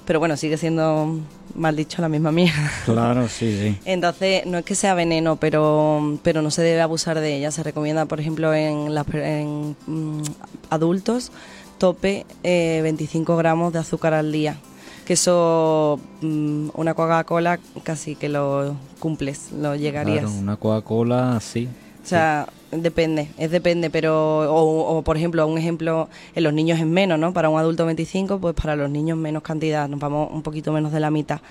Pero 0.05 0.19
bueno, 0.19 0.37
sigue 0.37 0.57
siendo, 0.57 1.19
mal 1.55 1.75
dicho, 1.75 1.99
la 2.01 2.07
misma 2.07 2.31
mierda. 2.31 2.71
Claro, 2.85 3.27
sí, 3.27 3.57
sí. 3.59 3.77
Entonces, 3.83 4.45
no 4.45 4.59
es 4.59 4.63
que 4.63 4.75
sea 4.75 4.93
veneno, 4.93 5.37
pero, 5.37 6.19
pero 6.21 6.43
no 6.43 6.51
se 6.51 6.61
debe 6.61 6.81
abusar 6.81 7.19
de 7.19 7.35
ella. 7.35 7.49
Se 7.49 7.63
recomienda, 7.63 8.05
por 8.05 8.19
ejemplo, 8.19 8.53
en, 8.53 8.95
en 9.13 9.75
mm, 9.87 10.21
adultos, 10.69 11.31
tope 11.79 12.27
25 12.43 13.33
eh, 13.33 13.37
gramos 13.37 13.73
de 13.73 13.79
azúcar 13.79 14.13
al 14.13 14.31
día 14.31 14.57
que 15.05 15.13
eso 15.13 16.01
mm, 16.21 16.69
una 16.73 16.93
Coca-Cola 16.93 17.59
casi 17.83 18.15
que 18.15 18.27
lo 18.27 18.75
cumples, 18.99 19.53
lo 19.53 19.73
llegarías. 19.73 20.25
Claro, 20.25 20.37
una 20.37 20.57
Coca-Cola 20.57 21.39
sí. 21.39 21.69
O 22.07 22.09
sea, 22.09 22.47
depende, 22.71 23.27
es 23.37 23.51
depende, 23.51 23.89
pero, 23.89 24.49
o, 24.49 25.01
por 25.01 25.17
ejemplo, 25.17 25.45
un 25.45 25.57
ejemplo, 25.57 26.07
en 26.35 26.43
los 26.45 26.53
niños 26.53 26.79
es 26.79 26.85
menos, 26.85 27.19
¿no? 27.19 27.33
Para 27.33 27.49
un 27.49 27.59
adulto 27.59 27.85
25, 27.85 28.39
pues 28.39 28.55
para 28.55 28.77
los 28.77 28.89
niños 28.89 29.17
menos 29.17 29.43
cantidad, 29.43 29.89
nos 29.89 29.99
vamos 29.99 30.29
un 30.31 30.41
poquito 30.41 30.71
menos 30.71 30.93
de 30.93 31.01
la 31.01 31.11
mitad. 31.11 31.41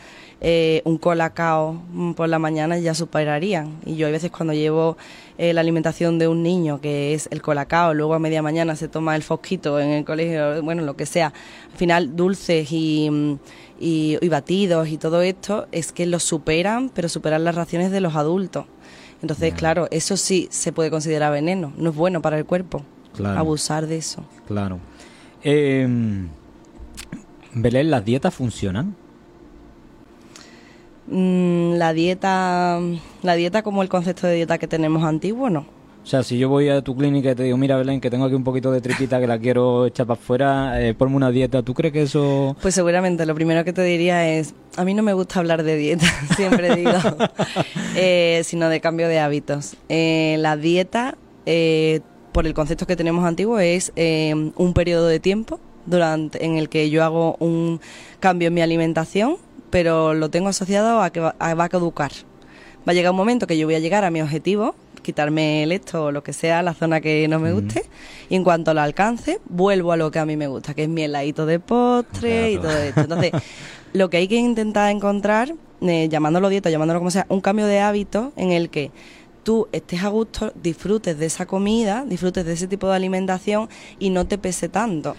Eh, 0.40 0.80
un 0.86 0.96
colacao 0.96 1.74
mm, 1.92 2.12
por 2.12 2.30
la 2.30 2.38
mañana 2.38 2.78
ya 2.78 2.94
superarían. 2.94 3.80
Y 3.84 3.96
yo 3.96 4.07
hay 4.07 4.12
veces 4.12 4.30
cuando 4.30 4.54
llevo 4.54 4.96
eh, 5.36 5.52
la 5.52 5.61
alimentación 5.61 6.18
de 6.18 6.26
un 6.26 6.42
niño, 6.42 6.80
que 6.80 7.12
es 7.12 7.28
el 7.30 7.42
colacao, 7.42 7.92
luego 7.92 8.14
a 8.14 8.18
media 8.18 8.40
mañana 8.40 8.76
se 8.76 8.88
toma 8.88 9.14
el 9.14 9.22
fosquito 9.22 9.78
en 9.78 9.90
el 9.90 10.07
colegio, 10.07 10.62
bueno, 10.62 10.84
lo 10.84 10.96
que 10.96 11.04
sea, 11.04 11.34
al 11.70 11.76
final 11.76 12.16
dulces 12.16 12.72
y, 12.72 13.11
mm, 13.11 13.38
y, 13.78 14.16
y 14.22 14.28
batidos 14.30 14.88
y 14.88 14.96
todo 14.96 15.20
esto, 15.20 15.66
es 15.70 15.92
que 15.92 16.07
los 16.07 16.22
superan, 16.22 16.88
pero 16.88 17.11
superan 17.11 17.44
las 17.44 17.54
raciones 17.54 17.90
de 17.90 18.00
los 18.00 18.16
adultos. 18.16 18.64
Entonces, 19.22 19.54
claro, 19.54 19.88
eso 19.90 20.16
sí 20.16 20.48
se 20.50 20.72
puede 20.72 20.90
considerar 20.90 21.32
veneno, 21.32 21.72
no 21.76 21.90
es 21.90 21.96
bueno 21.96 22.20
para 22.22 22.38
el 22.38 22.44
cuerpo 22.44 22.82
abusar 23.24 23.86
de 23.86 23.96
eso. 23.96 24.24
Claro. 24.46 24.78
Eh, 25.42 25.88
Belén, 27.54 27.90
¿las 27.90 28.04
dietas 28.04 28.34
funcionan? 28.34 28.94
Mm, 31.06 31.74
la 31.74 31.92
dieta, 31.92 32.80
la 33.22 33.34
dieta 33.34 33.62
como 33.62 33.82
el 33.82 33.88
concepto 33.88 34.26
de 34.26 34.34
dieta 34.34 34.58
que 34.58 34.66
tenemos 34.66 35.04
antiguo, 35.04 35.48
no. 35.50 35.75
O 36.07 36.09
sea, 36.09 36.22
si 36.22 36.38
yo 36.38 36.48
voy 36.48 36.68
a 36.68 36.82
tu 36.82 36.94
clínica 36.94 37.32
y 37.32 37.34
te 37.34 37.42
digo, 37.42 37.57
mira 37.57 37.76
Belén, 37.76 38.00
que 38.00 38.11
tengo 38.11 38.26
aquí 38.26 38.36
un 38.36 38.44
poquito 38.44 38.70
de 38.70 38.80
tripita 38.80 39.18
que 39.18 39.26
la 39.26 39.40
quiero 39.40 39.86
echar 39.86 40.07
para 40.07 40.20
afuera, 40.20 40.80
eh, 40.80 40.94
ponme 40.94 41.16
una 41.16 41.32
dieta, 41.32 41.64
¿tú 41.64 41.74
crees 41.74 41.92
que 41.92 42.02
eso...? 42.02 42.57
Pues 42.62 42.76
seguramente, 42.76 43.26
lo 43.26 43.34
primero 43.34 43.64
que 43.64 43.72
te 43.72 43.82
diría 43.82 44.28
es, 44.28 44.54
a 44.76 44.84
mí 44.84 44.94
no 44.94 45.02
me 45.02 45.14
gusta 45.14 45.40
hablar 45.40 45.64
de 45.64 45.76
dieta, 45.76 46.07
siempre 46.36 46.76
digo, 46.76 46.92
eh, 47.96 48.42
sino 48.44 48.68
de 48.68 48.80
cambio 48.80 49.09
de 49.09 49.18
hábitos. 49.18 49.74
Eh, 49.88 50.36
la 50.38 50.57
dieta, 50.57 51.18
eh, 51.44 52.02
por 52.30 52.46
el 52.46 52.54
concepto 52.54 52.86
que 52.86 52.94
tenemos 52.94 53.24
antiguo, 53.24 53.59
es 53.59 53.92
un 53.96 54.74
periodo 54.76 55.09
de 55.09 55.18
tiempo 55.18 55.59
durante 55.86 56.44
en 56.44 56.57
el 56.57 56.68
que 56.68 56.88
yo 56.88 57.02
hago 57.02 57.34
un 57.40 57.80
cambio 58.20 58.46
en 58.46 58.54
mi 58.54 58.61
alimentación, 58.61 59.38
pero 59.70 60.14
lo 60.14 60.30
tengo 60.30 60.50
asociado 60.50 61.02
a 61.02 61.11
que 61.11 61.18
va 61.18 61.34
a 61.40 61.68
caducar. 61.68 62.12
Va 62.88 62.92
a 62.92 62.94
llegar 62.94 63.11
un 63.11 63.16
momento 63.16 63.48
que 63.48 63.59
yo 63.59 63.66
voy 63.66 63.74
a 63.74 63.80
llegar 63.80 64.04
a 64.04 64.12
mi 64.12 64.22
objetivo, 64.22 64.76
quitarme 65.07 65.62
el 65.62 65.70
esto 65.70 66.07
o 66.07 66.11
lo 66.11 66.24
que 66.24 66.32
sea, 66.32 66.62
la 66.62 66.74
zona 66.74 67.00
que 67.00 67.28
no 67.28 67.38
me 67.38 67.52
guste, 67.52 67.84
y 68.28 68.34
en 68.34 68.42
cuanto 68.42 68.74
la 68.74 68.82
alcance, 68.82 69.40
vuelvo 69.48 69.92
a 69.92 69.96
lo 69.96 70.11
que 70.11 70.18
a 70.18 70.26
mí 70.26 70.36
me 70.36 70.48
gusta, 70.48 70.74
que 70.74 70.82
es 70.82 70.88
mi 70.88 71.04
heladito 71.04 71.46
de 71.46 71.61
postre 71.61 72.50
y 72.50 72.59
todo 72.59 72.76
esto. 72.76 73.02
Entonces, 73.02 73.30
lo 73.92 74.11
que 74.11 74.16
hay 74.16 74.26
que 74.26 74.34
intentar 74.34 74.90
encontrar, 74.90 75.54
eh, 75.80 76.09
llamándolo 76.09 76.48
dieta, 76.48 76.70
llamándolo 76.70 76.98
como 76.98 77.12
sea, 77.12 77.24
un 77.28 77.40
cambio 77.40 77.66
de 77.66 77.78
hábito 77.78 78.32
en 78.36 78.50
el 78.50 78.68
que 78.68 78.90
tú 79.44 79.68
estés 79.70 80.02
a 80.02 80.09
gusto, 80.09 80.52
disfrutes 80.61 81.16
de 81.20 81.26
esa 81.26 81.46
comida, 81.46 82.04
disfrutes 82.04 82.44
de 82.44 82.54
ese 82.54 82.66
tipo 82.66 82.88
de 82.88 82.96
alimentación 82.96 83.68
y 84.00 84.11
no 84.11 84.26
te 84.26 84.38
pese 84.38 84.68
tanto. 84.68 85.14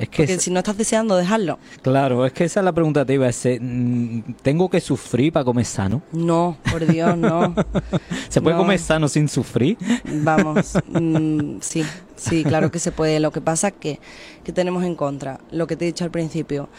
Es 0.00 0.08
que 0.08 0.22
Porque 0.22 0.40
si 0.40 0.50
no 0.50 0.60
estás 0.60 0.78
deseando 0.78 1.14
dejarlo. 1.14 1.58
Claro, 1.82 2.24
es 2.24 2.32
que 2.32 2.44
esa 2.44 2.60
es 2.60 2.64
la 2.64 2.72
pregunta 2.72 3.04
te 3.04 3.12
iba 3.12 3.26
a 3.26 3.30
mm, 3.30 4.34
¿Tengo 4.40 4.70
que 4.70 4.80
sufrir 4.80 5.30
para 5.30 5.44
comer 5.44 5.66
sano? 5.66 6.00
No, 6.10 6.56
por 6.72 6.86
Dios, 6.86 7.18
no. 7.18 7.54
¿Se 8.30 8.40
puede 8.40 8.56
comer 8.56 8.78
sano 8.78 9.08
sin 9.08 9.28
sufrir? 9.28 9.76
Vamos, 10.04 10.72
mm, 10.88 11.58
sí, 11.60 11.84
sí, 12.16 12.44
claro 12.44 12.70
que 12.70 12.78
se 12.78 12.92
puede. 12.92 13.20
Lo 13.20 13.30
que 13.30 13.42
pasa 13.42 13.68
es 13.68 13.74
que, 13.74 14.00
que 14.42 14.52
tenemos 14.52 14.84
en 14.84 14.94
contra, 14.94 15.38
lo 15.50 15.66
que 15.66 15.76
te 15.76 15.84
he 15.84 15.88
dicho 15.88 16.04
al 16.04 16.10
principio, 16.10 16.70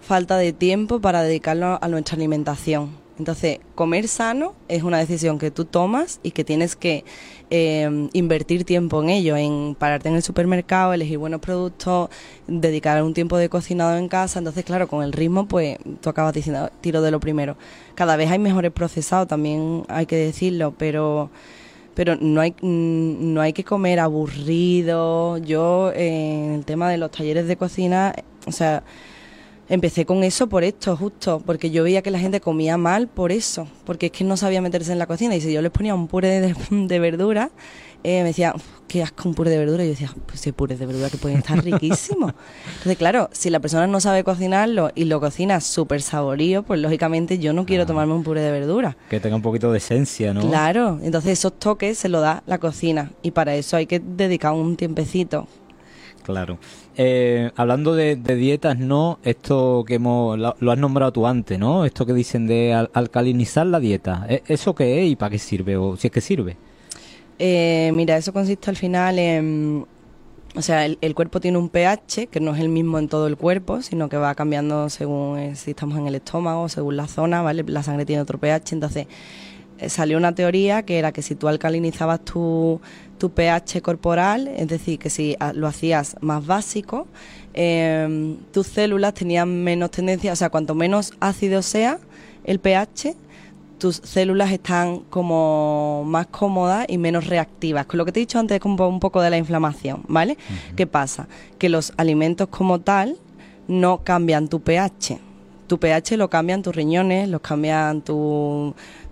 falta 0.00 0.36
de 0.36 0.52
tiempo 0.52 1.00
para 1.00 1.22
dedicarlo 1.22 1.78
a 1.82 1.88
nuestra 1.88 2.14
alimentación 2.14 3.04
entonces, 3.18 3.60
comer 3.74 4.08
sano 4.08 4.54
es 4.68 4.82
una 4.82 4.98
decisión 4.98 5.38
que 5.38 5.50
tú 5.50 5.64
tomas 5.64 6.18
y 6.22 6.32
que 6.32 6.44
tienes 6.44 6.74
que 6.74 7.04
eh, 7.56 8.08
invertir 8.14 8.64
tiempo 8.64 9.00
en 9.00 9.10
ello, 9.10 9.36
en 9.36 9.76
pararte 9.78 10.08
en 10.08 10.16
el 10.16 10.24
supermercado, 10.24 10.92
elegir 10.92 11.18
buenos 11.18 11.40
productos, 11.40 12.10
dedicar 12.48 13.00
un 13.04 13.14
tiempo 13.14 13.36
de 13.36 13.48
cocinado 13.48 13.96
en 13.96 14.08
casa. 14.08 14.40
Entonces, 14.40 14.64
claro, 14.64 14.88
con 14.88 15.04
el 15.04 15.12
ritmo, 15.12 15.46
pues 15.46 15.78
tú 16.00 16.10
acabas 16.10 16.34
diciendo, 16.34 16.68
tiro 16.80 17.00
de 17.00 17.12
lo 17.12 17.20
primero. 17.20 17.56
Cada 17.94 18.16
vez 18.16 18.28
hay 18.32 18.40
mejores 18.40 18.72
procesados, 18.72 19.28
también 19.28 19.84
hay 19.88 20.06
que 20.06 20.16
decirlo, 20.16 20.74
pero 20.76 21.30
pero 21.94 22.16
no 22.16 22.40
hay 22.40 22.56
no 22.60 23.40
hay 23.40 23.52
que 23.52 23.62
comer 23.62 24.00
aburrido. 24.00 25.38
Yo 25.38 25.92
en 25.94 26.54
el 26.54 26.64
tema 26.64 26.90
de 26.90 26.98
los 26.98 27.12
talleres 27.12 27.46
de 27.46 27.56
cocina, 27.56 28.14
o 28.48 28.52
sea, 28.52 28.82
Empecé 29.68 30.04
con 30.04 30.24
eso 30.24 30.48
por 30.48 30.62
esto, 30.62 30.96
justo, 30.96 31.42
porque 31.44 31.70
yo 31.70 31.84
veía 31.84 32.02
que 32.02 32.10
la 32.10 32.18
gente 32.18 32.40
comía 32.40 32.76
mal 32.76 33.08
por 33.08 33.32
eso, 33.32 33.66
porque 33.84 34.06
es 34.06 34.12
que 34.12 34.24
no 34.24 34.36
sabía 34.36 34.60
meterse 34.60 34.92
en 34.92 34.98
la 34.98 35.06
cocina 35.06 35.34
y 35.36 35.40
si 35.40 35.52
yo 35.52 35.62
les 35.62 35.70
ponía 35.70 35.94
un 35.94 36.06
puré 36.06 36.40
de, 36.40 36.54
de 36.70 36.98
verdura, 36.98 37.50
eh, 38.06 38.20
me 38.20 38.28
decía, 38.28 38.54
qué 38.86 39.02
asco 39.02 39.26
un 39.26 39.34
puré 39.34 39.48
de 39.50 39.56
verdura, 39.56 39.82
y 39.82 39.86
yo 39.86 39.92
decía, 39.92 40.12
pues 40.26 40.38
sí, 40.38 40.52
puré 40.52 40.76
de 40.76 40.84
verdura 40.84 41.08
que 41.08 41.16
pueden 41.16 41.38
estar 41.38 41.64
riquísimos. 41.64 42.34
Entonces, 42.68 42.98
claro, 42.98 43.30
si 43.32 43.48
la 43.48 43.60
persona 43.60 43.86
no 43.86 43.98
sabe 43.98 44.22
cocinarlo 44.22 44.90
y 44.94 45.04
lo 45.04 45.20
cocina 45.20 45.60
súper 45.60 46.02
saborío, 46.02 46.62
pues 46.64 46.80
lógicamente 46.80 47.38
yo 47.38 47.54
no 47.54 47.64
quiero 47.64 47.86
tomarme 47.86 48.12
un 48.12 48.22
puré 48.22 48.42
de 48.42 48.50
verdura. 48.50 48.98
Que 49.08 49.20
tenga 49.20 49.36
un 49.36 49.42
poquito 49.42 49.72
de 49.72 49.78
esencia, 49.78 50.34
¿no? 50.34 50.42
Claro, 50.42 51.00
entonces 51.02 51.38
esos 51.38 51.58
toques 51.58 51.96
se 51.96 52.10
lo 52.10 52.20
da 52.20 52.42
la 52.46 52.58
cocina 52.58 53.10
y 53.22 53.30
para 53.30 53.54
eso 53.54 53.78
hay 53.78 53.86
que 53.86 54.00
dedicar 54.00 54.52
un 54.52 54.76
tiempecito. 54.76 55.48
Claro. 56.24 56.58
Eh, 56.96 57.50
hablando 57.54 57.94
de, 57.94 58.16
dietas, 58.16 58.78
¿no? 58.78 59.18
Esto 59.22 59.84
que 59.86 59.96
hemos, 59.96 60.38
lo, 60.38 60.72
has 60.72 60.78
nombrado 60.78 61.12
tú 61.12 61.26
antes, 61.26 61.58
¿no? 61.58 61.84
Esto 61.84 62.06
que 62.06 62.14
dicen 62.14 62.46
de 62.46 62.72
alcalinizar 62.72 63.66
la 63.66 63.78
dieta. 63.78 64.24
¿E, 64.28 64.42
¿Eso 64.48 64.74
qué 64.74 65.02
es 65.02 65.12
y 65.12 65.16
para 65.16 65.30
qué 65.30 65.38
sirve? 65.38 65.76
O 65.76 65.96
si 65.96 66.06
es 66.06 66.12
que 66.12 66.22
sirve. 66.22 66.56
Eh, 67.38 67.92
mira, 67.94 68.16
eso 68.16 68.32
consiste 68.32 68.70
al 68.70 68.76
final 68.76 69.18
en... 69.18 69.86
O 70.56 70.62
sea, 70.62 70.86
el, 70.86 71.14
cuerpo 71.14 71.40
tiene 71.40 71.58
un 71.58 71.68
pH 71.68 72.28
que 72.28 72.40
no 72.40 72.54
es 72.54 72.60
el 72.60 72.68
mismo 72.68 72.98
en 72.98 73.08
todo 73.08 73.26
el 73.26 73.36
cuerpo, 73.36 73.82
sino 73.82 74.08
que 74.08 74.16
va 74.16 74.34
cambiando 74.34 74.88
según 74.88 75.36
eh, 75.36 75.56
si 75.56 75.72
estamos 75.72 75.98
en 75.98 76.06
el 76.06 76.14
estómago, 76.14 76.68
según 76.68 76.96
la 76.96 77.08
zona, 77.08 77.42
¿vale? 77.42 77.64
La 77.66 77.82
sangre 77.82 78.06
tiene 78.06 78.22
otro 78.22 78.38
pH, 78.38 78.72
entonces 78.72 79.08
salió 79.88 80.18
una 80.18 80.34
teoría 80.34 80.84
que 80.84 80.98
era 80.98 81.12
que 81.12 81.22
si 81.22 81.34
tú 81.34 81.48
alcalinizabas 81.48 82.24
tu, 82.24 82.80
tu 83.18 83.30
pH 83.30 83.82
corporal, 83.82 84.48
es 84.48 84.68
decir, 84.68 84.98
que 84.98 85.10
si 85.10 85.36
lo 85.54 85.66
hacías 85.66 86.16
más 86.20 86.44
básico, 86.46 87.06
em, 87.52 88.36
tus 88.52 88.66
células 88.66 89.14
tenían 89.14 89.62
menos 89.62 89.90
tendencia, 89.90 90.32
o 90.32 90.36
sea, 90.36 90.50
cuanto 90.50 90.74
menos 90.74 91.12
ácido 91.20 91.62
sea 91.62 91.98
el 92.44 92.58
pH, 92.58 93.16
tus 93.78 93.96
células 93.96 94.50
están 94.52 95.00
como 95.10 96.04
más 96.06 96.26
cómodas 96.28 96.86
y 96.88 96.98
menos 96.98 97.26
reactivas. 97.26 97.86
Con 97.86 97.98
lo 97.98 98.04
que 98.04 98.12
te 98.12 98.20
he 98.20 98.22
dicho 98.22 98.38
antes, 98.38 98.60
como 98.60 98.88
un 98.88 99.00
poco 99.00 99.20
de 99.20 99.30
la 99.30 99.36
inflamación, 99.36 100.02
¿vale? 100.08 100.38
¿Qué 100.76 100.86
pasa? 100.86 101.28
Que 101.58 101.68
los 101.68 101.92
alimentos 101.96 102.48
como 102.48 102.80
tal 102.80 103.16
no 103.68 104.02
cambian 104.02 104.48
tu 104.48 104.60
pH. 104.60 105.18
Tu 105.66 105.78
pH 105.78 106.16
lo 106.16 106.28
cambian 106.28 106.62
tus 106.62 106.74
riñones, 106.74 107.28
los 107.28 107.40
cambian 107.40 108.02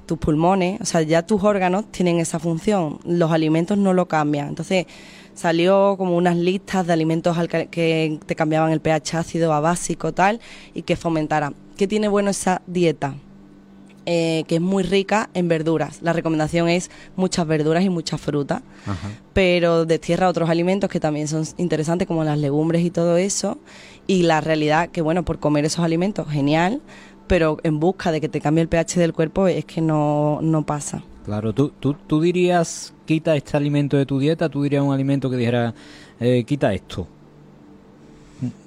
tus 0.06 0.18
pulmones, 0.18 0.80
o 0.80 0.84
sea, 0.84 1.02
ya 1.02 1.26
tus 1.26 1.42
órganos 1.42 1.90
tienen 1.90 2.18
esa 2.18 2.38
función, 2.38 2.98
los 3.04 3.30
alimentos 3.30 3.78
no 3.78 3.92
lo 3.92 4.06
cambian. 4.06 4.48
Entonces, 4.48 4.86
salió 5.34 5.96
como 5.96 6.16
unas 6.16 6.36
listas 6.36 6.86
de 6.86 6.92
alimentos 6.92 7.36
que 7.70 8.18
te 8.26 8.34
cambiaban 8.34 8.72
el 8.72 8.80
pH 8.80 9.18
ácido 9.18 9.52
a 9.52 9.60
básico, 9.60 10.12
tal, 10.12 10.40
y 10.74 10.82
que 10.82 10.96
fomentaran. 10.96 11.54
¿Qué 11.76 11.86
tiene 11.86 12.08
bueno 12.08 12.30
esa 12.30 12.62
dieta? 12.66 13.14
Eh, 14.04 14.42
que 14.48 14.56
es 14.56 14.60
muy 14.60 14.82
rica 14.82 15.30
en 15.32 15.46
verduras. 15.46 16.02
La 16.02 16.12
recomendación 16.12 16.68
es 16.68 16.90
muchas 17.14 17.46
verduras 17.46 17.84
y 17.84 17.88
mucha 17.88 18.18
fruta, 18.18 18.62
pero 19.32 19.86
destierra 19.86 20.28
otros 20.28 20.50
alimentos 20.50 20.90
que 20.90 20.98
también 20.98 21.28
son 21.28 21.44
interesantes, 21.56 22.08
como 22.08 22.24
las 22.24 22.36
legumbres 22.36 22.84
y 22.84 22.90
todo 22.90 23.16
eso. 23.16 23.58
Y 24.08 24.24
la 24.24 24.40
realidad 24.40 24.88
que, 24.88 25.02
bueno, 25.02 25.24
por 25.24 25.38
comer 25.38 25.64
esos 25.66 25.84
alimentos, 25.84 26.28
genial, 26.28 26.80
pero 27.26 27.58
en 27.62 27.80
busca 27.80 28.12
de 28.12 28.20
que 28.20 28.28
te 28.28 28.40
cambie 28.40 28.62
el 28.62 28.68
pH 28.68 28.98
del 29.00 29.12
cuerpo 29.12 29.46
es 29.46 29.64
que 29.64 29.80
no, 29.80 30.40
no 30.42 30.64
pasa. 30.64 31.02
Claro, 31.24 31.52
¿tú, 31.52 31.70
tú, 31.78 31.94
tú 31.94 32.20
dirías, 32.20 32.92
quita 33.06 33.36
este 33.36 33.56
alimento 33.56 33.96
de 33.96 34.06
tu 34.06 34.18
dieta, 34.18 34.48
tú 34.48 34.62
dirías 34.62 34.82
un 34.82 34.92
alimento 34.92 35.30
que 35.30 35.36
dijera, 35.36 35.74
eh, 36.18 36.44
quita 36.44 36.72
esto. 36.74 37.06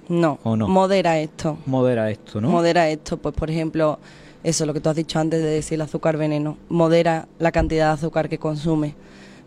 No, 0.07 0.39
no, 0.43 0.67
modera 0.67 1.19
esto. 1.19 1.57
Modera 1.65 2.11
esto, 2.11 2.39
¿no? 2.39 2.49
Modera 2.49 2.89
esto, 2.89 3.17
pues 3.17 3.33
por 3.35 3.49
ejemplo 3.49 3.99
eso, 4.45 4.67
lo 4.67 4.73
que 4.73 4.79
tú 4.79 4.89
has 4.89 4.95
dicho 4.95 5.19
antes 5.19 5.41
de 5.41 5.47
decir 5.47 5.75
el 5.75 5.81
azúcar 5.81 6.17
veneno, 6.17 6.57
modera 6.69 7.27
la 7.39 7.51
cantidad 7.51 7.87
de 7.87 7.93
azúcar 7.93 8.29
que 8.29 8.37
consume. 8.37 8.93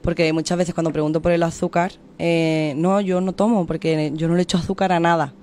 Porque 0.03 0.33
muchas 0.33 0.59
veces 0.59 0.75
cuando 0.75 0.93
pregunto 0.93 1.23
por 1.23 1.31
el 1.31 1.45
azúcar, 1.45 1.93
eh, 2.19 2.75
no, 2.77 3.01
yo 3.01 3.21
no 3.21 3.33
tomo 3.33 3.65
porque 3.65 4.13
yo 4.15 4.27
no 4.27 4.35
le 4.35 4.43
echo 4.43 4.59
azúcar 4.59 4.91
a 4.91 4.99
nada. 4.99 5.35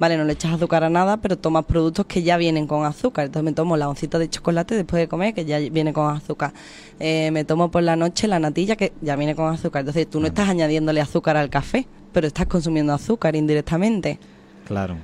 Vale, 0.00 0.16
no 0.16 0.24
le 0.24 0.32
echas 0.32 0.54
azúcar 0.54 0.82
a 0.82 0.88
nada, 0.88 1.18
pero 1.18 1.36
tomas 1.36 1.66
productos 1.66 2.06
que 2.06 2.22
ya 2.22 2.38
vienen 2.38 2.66
con 2.66 2.86
azúcar. 2.86 3.26
Entonces 3.26 3.44
me 3.44 3.52
tomo 3.52 3.76
la 3.76 3.86
oncita 3.86 4.18
de 4.18 4.30
chocolate 4.30 4.74
después 4.74 4.98
de 4.98 5.08
comer, 5.08 5.34
que 5.34 5.44
ya 5.44 5.58
viene 5.58 5.92
con 5.92 6.16
azúcar. 6.16 6.54
Eh, 6.98 7.30
me 7.32 7.44
tomo 7.44 7.70
por 7.70 7.82
la 7.82 7.96
noche 7.96 8.26
la 8.26 8.38
natilla, 8.38 8.76
que 8.76 8.94
ya 9.02 9.14
viene 9.16 9.34
con 9.34 9.52
azúcar. 9.52 9.80
Entonces 9.80 10.08
tú 10.08 10.18
no 10.18 10.26
estás 10.26 10.48
añadiéndole 10.48 11.02
azúcar 11.02 11.36
al 11.36 11.50
café, 11.50 11.86
pero 12.14 12.26
estás 12.26 12.46
consumiendo 12.46 12.94
azúcar 12.94 13.36
indirectamente. 13.36 14.18
Claro. 14.66 14.96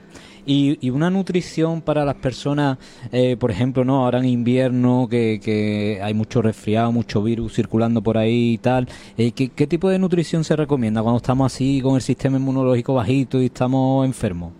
Y, 0.47 0.91
una 0.91 1.11
nutrición 1.11 1.83
para 1.83 2.05
las 2.05 2.15
personas, 2.15 2.79
eh, 3.11 3.37
por 3.37 3.51
ejemplo, 3.51 3.85
no 3.85 4.05
ahora 4.05 4.21
en 4.21 4.27
invierno 4.27 5.09
que, 5.11 6.01
hay 6.03 6.15
mucho 6.15 6.41
resfriado, 6.41 6.93
mucho 6.93 7.23
virus 7.23 7.55
circulando 7.55 8.01
por 8.01 8.17
ahí 8.17 8.53
y 8.53 8.59
tal, 8.59 8.89
eh, 9.19 9.33
¿qué, 9.33 9.67
tipo 9.67 9.89
de 9.89 9.99
nutrición 9.99 10.45
se 10.45 10.55
recomienda 10.55 11.03
cuando 11.03 11.17
estamos 11.17 11.53
así 11.53 11.81
con 11.83 11.97
el 11.97 12.01
sistema 12.01 12.37
inmunológico 12.37 12.95
bajito 12.95 13.43
y 13.43 13.47
estamos 13.47 14.07
enfermos? 14.07 14.53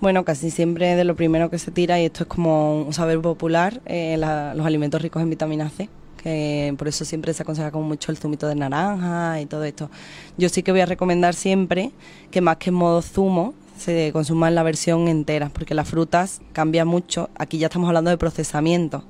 Bueno, 0.00 0.24
casi 0.24 0.50
siempre 0.50 0.94
de 0.94 1.04
lo 1.04 1.16
primero 1.16 1.50
que 1.50 1.58
se 1.58 1.72
tira, 1.72 2.00
y 2.00 2.04
esto 2.04 2.22
es 2.22 2.28
como 2.28 2.82
un 2.82 2.92
saber 2.92 3.20
popular, 3.20 3.80
eh, 3.86 4.16
los 4.18 4.64
alimentos 4.64 5.02
ricos 5.02 5.22
en 5.22 5.30
vitamina 5.30 5.68
C 5.70 5.88
que 6.22 6.74
por 6.76 6.88
eso 6.88 7.04
siempre 7.04 7.32
se 7.34 7.44
aconseja 7.44 7.70
como 7.70 7.86
mucho 7.86 8.10
el 8.10 8.18
zumito 8.18 8.48
de 8.48 8.56
naranja 8.56 9.40
y 9.40 9.46
todo 9.46 9.62
esto. 9.62 9.90
Yo 10.36 10.48
sí 10.48 10.64
que 10.64 10.72
voy 10.72 10.80
a 10.80 10.86
recomendar 10.86 11.34
siempre 11.34 11.92
que 12.32 12.40
más 12.40 12.56
que 12.56 12.70
en 12.70 12.74
modo 12.74 13.00
zumo, 13.00 13.54
se 13.76 14.10
consuman 14.12 14.54
la 14.54 14.62
versión 14.62 15.08
entera, 15.08 15.48
porque 15.48 15.74
las 15.74 15.88
frutas 15.88 16.40
cambian 16.52 16.88
mucho. 16.88 17.30
Aquí 17.36 17.58
ya 17.58 17.66
estamos 17.66 17.88
hablando 17.88 18.10
de 18.10 18.18
procesamiento. 18.18 19.04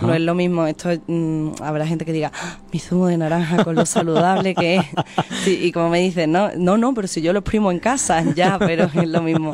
No 0.00 0.14
es 0.14 0.20
lo 0.20 0.34
mismo, 0.34 0.66
esto 0.66 0.90
mm, 1.06 1.62
habrá 1.62 1.86
gente 1.86 2.04
que 2.04 2.12
diga, 2.12 2.32
ah, 2.34 2.58
mi 2.72 2.78
zumo 2.78 3.06
de 3.06 3.16
naranja 3.16 3.64
con 3.64 3.74
lo 3.74 3.84
saludable 3.86 4.54
que 4.54 4.76
es. 4.76 4.86
y 5.46 5.72
como 5.72 5.90
me 5.90 6.00
dicen, 6.00 6.32
no, 6.32 6.50
no, 6.56 6.78
no, 6.78 6.94
pero 6.94 7.08
si 7.08 7.20
yo 7.20 7.32
lo 7.32 7.40
exprimo 7.40 7.70
en 7.70 7.78
casa, 7.78 8.24
ya, 8.34 8.58
pero 8.58 8.84
es 8.84 9.08
lo 9.08 9.22
mismo. 9.22 9.52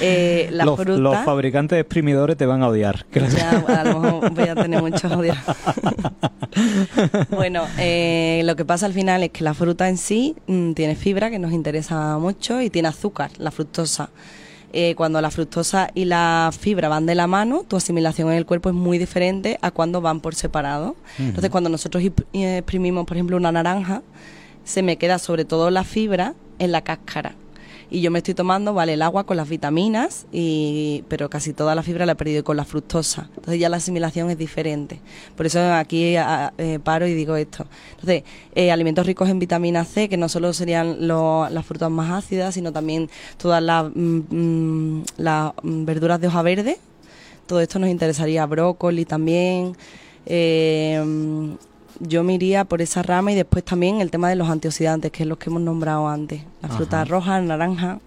Eh, 0.00 0.48
los, 0.52 0.86
los, 0.86 1.16
fabricantes 1.24 1.76
de 1.76 1.80
exprimidores 1.80 2.36
te 2.36 2.46
van 2.46 2.62
a 2.62 2.68
odiar. 2.68 3.06
Ya, 3.38 3.50
a 3.50 3.84
lo 3.84 4.00
mejor 4.00 4.30
voy 4.32 4.48
a 4.48 4.54
tener 4.54 4.80
muchos 4.80 5.12
odios. 5.12 5.36
bueno, 7.30 7.64
eh, 7.78 8.42
lo 8.44 8.56
que 8.56 8.64
pasa 8.64 8.86
al 8.86 8.92
final 8.92 9.22
es 9.22 9.30
que 9.30 9.44
la 9.44 9.54
fruta 9.54 9.88
en 9.88 9.98
sí 9.98 10.34
mm, 10.46 10.72
tiene 10.72 10.94
fibra, 10.94 11.30
que 11.30 11.38
nos 11.38 11.52
interesa 11.52 12.16
mucho, 12.18 12.60
y 12.60 12.70
tiene 12.70 12.88
azúcar, 12.88 13.30
la 13.38 13.50
fructosa. 13.50 13.87
Eh, 14.72 14.94
cuando 14.96 15.20
la 15.22 15.30
fructosa 15.30 15.88
y 15.94 16.04
la 16.04 16.50
fibra 16.58 16.88
van 16.88 17.06
de 17.06 17.14
la 17.14 17.26
mano, 17.26 17.64
tu 17.66 17.76
asimilación 17.76 18.30
en 18.30 18.36
el 18.36 18.44
cuerpo 18.44 18.68
es 18.68 18.74
muy 18.74 18.98
diferente 18.98 19.58
a 19.62 19.70
cuando 19.70 20.02
van 20.02 20.20
por 20.20 20.34
separado. 20.34 20.94
Entonces, 21.18 21.50
cuando 21.50 21.70
nosotros 21.70 22.02
exprimimos, 22.32 23.06
por 23.06 23.16
ejemplo, 23.16 23.36
una 23.36 23.50
naranja, 23.50 24.02
se 24.64 24.82
me 24.82 24.98
queda 24.98 25.18
sobre 25.18 25.46
todo 25.46 25.70
la 25.70 25.84
fibra 25.84 26.34
en 26.58 26.72
la 26.72 26.82
cáscara 26.82 27.34
y 27.90 28.00
yo 28.00 28.10
me 28.10 28.18
estoy 28.18 28.34
tomando, 28.34 28.74
vale, 28.74 28.94
el 28.94 29.02
agua 29.02 29.24
con 29.24 29.36
las 29.36 29.48
vitaminas, 29.48 30.26
y, 30.30 31.04
pero 31.08 31.30
casi 31.30 31.52
toda 31.52 31.74
la 31.74 31.82
fibra 31.82 32.04
la 32.06 32.12
he 32.12 32.16
perdido 32.16 32.44
con 32.44 32.56
la 32.56 32.64
fructosa. 32.64 33.28
Entonces 33.36 33.58
ya 33.58 33.68
la 33.68 33.78
asimilación 33.78 34.30
es 34.30 34.36
diferente. 34.36 35.00
Por 35.36 35.46
eso 35.46 35.60
aquí 35.72 36.14
eh, 36.16 36.78
paro 36.84 37.06
y 37.06 37.14
digo 37.14 37.36
esto. 37.36 37.66
Entonces, 37.92 38.24
eh, 38.54 38.70
alimentos 38.70 39.06
ricos 39.06 39.28
en 39.28 39.38
vitamina 39.38 39.84
C, 39.84 40.08
que 40.08 40.16
no 40.16 40.28
solo 40.28 40.52
serían 40.52 41.08
las 41.08 41.64
frutas 41.64 41.90
más 41.90 42.10
ácidas, 42.10 42.54
sino 42.54 42.72
también 42.72 43.08
todas 43.38 43.62
las, 43.62 43.90
mm, 43.94 44.20
mm, 44.28 45.04
las 45.16 45.52
verduras 45.62 46.20
de 46.20 46.26
hoja 46.28 46.42
verde. 46.42 46.78
Todo 47.46 47.60
esto 47.60 47.78
nos 47.78 47.88
interesaría, 47.88 48.44
brócoli 48.44 49.06
también. 49.06 49.74
Eh, 50.26 51.02
yo 52.00 52.24
me 52.24 52.34
iría 52.34 52.64
por 52.64 52.82
esa 52.82 53.02
rama 53.02 53.32
y 53.32 53.34
después 53.34 53.64
también 53.64 54.00
el 54.00 54.10
tema 54.10 54.28
de 54.28 54.36
los 54.36 54.48
antioxidantes, 54.48 55.10
que 55.10 55.22
es 55.22 55.28
los 55.28 55.38
que 55.38 55.50
hemos 55.50 55.62
nombrado 55.62 56.08
antes. 56.08 56.42
La 56.62 56.68
fruta 56.68 57.04
roja, 57.04 57.40
naranja, 57.40 57.98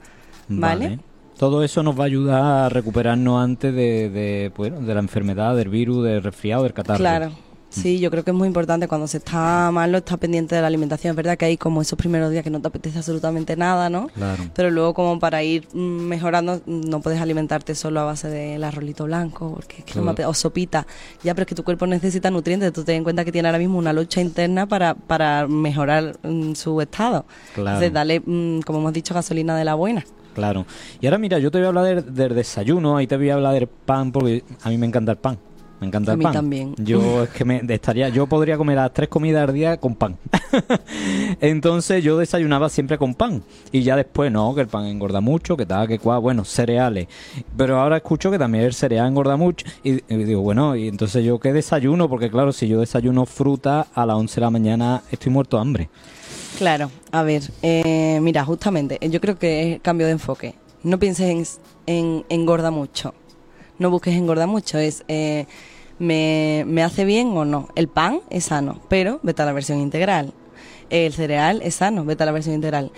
¿vale? 0.47 0.99
Todo 1.37 1.63
eso 1.63 1.81
nos 1.81 1.99
va 1.99 2.03
a 2.03 2.07
ayudar 2.07 2.43
a 2.43 2.69
recuperarnos 2.69 3.41
antes 3.41 3.73
de, 3.73 4.09
de, 4.09 4.51
bueno, 4.55 4.79
de 4.79 4.93
la 4.93 4.99
enfermedad, 4.99 5.55
del 5.55 5.69
virus, 5.69 6.03
del 6.03 6.21
resfriado, 6.21 6.63
del 6.63 6.73
catarro. 6.73 6.99
Claro. 6.99 7.31
Sí, 7.71 7.99
yo 7.99 8.11
creo 8.11 8.23
que 8.23 8.31
es 8.31 8.37
muy 8.37 8.47
importante 8.47 8.87
cuando 8.87 9.07
se 9.07 9.17
está 9.17 9.71
malo 9.71 9.99
estar 9.99 10.19
pendiente 10.19 10.55
de 10.55 10.61
la 10.61 10.67
alimentación. 10.67 11.11
Es 11.11 11.15
verdad 11.15 11.37
que 11.37 11.45
hay 11.45 11.57
como 11.57 11.81
esos 11.81 11.97
primeros 11.97 12.29
días 12.29 12.43
que 12.43 12.49
no 12.49 12.61
te 12.61 12.67
apetece 12.67 12.97
absolutamente 12.97 13.55
nada, 13.55 13.89
¿no? 13.89 14.07
Claro. 14.09 14.43
Pero 14.53 14.69
luego 14.69 14.93
como 14.93 15.19
para 15.19 15.41
ir 15.41 15.67
mejorando 15.73 16.61
no 16.65 17.01
puedes 17.01 17.21
alimentarte 17.21 17.73
solo 17.73 18.01
a 18.01 18.03
base 18.03 18.27
del 18.27 18.63
arrolito 18.63 19.05
blanco 19.05 19.53
porque 19.55 19.77
es 19.79 19.85
que 19.85 19.99
o 19.99 20.33
sopita. 20.33 20.85
Ya, 21.23 21.33
pero 21.33 21.43
es 21.43 21.47
que 21.47 21.55
tu 21.55 21.63
cuerpo 21.63 21.87
necesita 21.87 22.29
nutrientes. 22.29 22.73
Tú 22.73 22.83
ten 22.83 22.97
en 22.97 23.03
cuenta 23.03 23.23
que 23.23 23.31
tiene 23.31 23.47
ahora 23.47 23.59
mismo 23.59 23.77
una 23.77 23.93
lucha 23.93 24.19
interna 24.19 24.67
para, 24.67 24.93
para 24.93 25.47
mejorar 25.47 26.17
mm, 26.23 26.53
su 26.53 26.81
estado. 26.81 27.25
Claro. 27.53 27.69
Entonces, 27.69 27.93
dale, 27.93 28.19
mm, 28.19 28.61
como 28.61 28.79
hemos 28.79 28.93
dicho, 28.93 29.13
gasolina 29.13 29.55
de 29.55 29.65
la 29.65 29.75
buena. 29.75 30.03
Claro. 30.33 30.65
Y 30.99 31.05
ahora 31.07 31.17
mira, 31.17 31.39
yo 31.39 31.51
te 31.51 31.57
voy 31.57 31.65
a 31.65 31.67
hablar 31.69 32.03
del 32.03 32.35
desayuno, 32.35 32.97
ahí 32.97 33.07
te 33.07 33.17
voy 33.17 33.29
a 33.29 33.35
hablar 33.35 33.53
del 33.53 33.67
pan, 33.67 34.11
porque 34.11 34.43
a 34.63 34.69
mí 34.69 34.77
me 34.77 34.87
encanta 34.87 35.11
el 35.11 35.17
pan. 35.17 35.37
Me 35.81 35.87
encanta 35.87 36.13
el 36.13 36.19
pan. 36.19 36.31
también. 36.31 36.75
Yo 36.77 37.23
es 37.23 37.29
que 37.31 37.43
me 37.43 37.61
estaría, 37.67 38.07
yo 38.09 38.27
podría 38.27 38.55
comer 38.55 38.75
las 38.75 38.93
tres 38.93 39.09
comidas 39.09 39.49
al 39.49 39.53
día 39.55 39.77
con 39.77 39.95
pan. 39.95 40.15
Entonces 41.41 42.03
yo 42.03 42.19
desayunaba 42.19 42.69
siempre 42.69 42.99
con 42.99 43.15
pan 43.15 43.43
y 43.71 43.81
ya 43.81 43.95
después 43.95 44.31
no, 44.31 44.53
que 44.53 44.61
el 44.61 44.67
pan 44.67 44.85
engorda 44.85 45.21
mucho, 45.21 45.57
que 45.57 45.65
tal, 45.65 45.87
que 45.87 45.97
cual, 45.97 46.21
bueno, 46.21 46.45
cereales. 46.45 47.07
Pero 47.57 47.79
ahora 47.79 47.97
escucho 47.97 48.29
que 48.29 48.37
también 48.37 48.63
el 48.65 48.75
cereal 48.75 49.07
engorda 49.07 49.37
mucho 49.37 49.65
y, 49.83 50.01
digo, 50.07 50.41
bueno, 50.41 50.75
y 50.75 50.87
entonces 50.87 51.25
yo 51.25 51.39
qué 51.39 51.51
desayuno, 51.51 52.07
porque 52.07 52.29
claro, 52.29 52.53
si 52.53 52.67
yo 52.67 52.79
desayuno 52.79 53.25
fruta 53.25 53.87
a 53.95 54.05
las 54.05 54.17
11 54.17 54.35
de 54.35 54.41
la 54.41 54.49
mañana 54.51 55.01
estoy 55.11 55.31
muerto 55.31 55.57
de 55.57 55.61
hambre. 55.61 55.89
Claro, 56.59 56.91
a 57.11 57.23
ver, 57.23 57.41
eh, 57.63 58.19
mira, 58.21 58.45
justamente, 58.45 58.99
yo 59.09 59.19
creo 59.19 59.39
que 59.39 59.73
es 59.73 59.81
cambio 59.81 60.05
de 60.05 60.13
enfoque. 60.13 60.53
No 60.83 60.99
pienses 60.99 61.59
en, 61.87 62.23
engorda 62.29 62.69
mucho. 62.69 63.15
No 63.79 63.89
busques 63.89 64.13
engorda 64.13 64.45
mucho, 64.45 64.77
es 64.77 65.03
eh, 65.07 65.47
¿me, 66.01 66.63
¿me 66.67 66.83
hace 66.83 67.05
bien 67.05 67.27
o 67.37 67.45
no? 67.45 67.69
El 67.75 67.87
pan 67.87 68.21
es 68.31 68.45
sano, 68.45 68.79
pero 68.89 69.19
vete 69.21 69.43
a 69.43 69.45
la 69.45 69.53
versión 69.53 69.79
integral. 69.79 70.33
El 70.89 71.13
cereal 71.13 71.61
es 71.63 71.75
sano, 71.75 72.03
vete 72.03 72.23
a 72.23 72.25
la 72.25 72.31
versión 72.31 72.55
integral. 72.55 72.91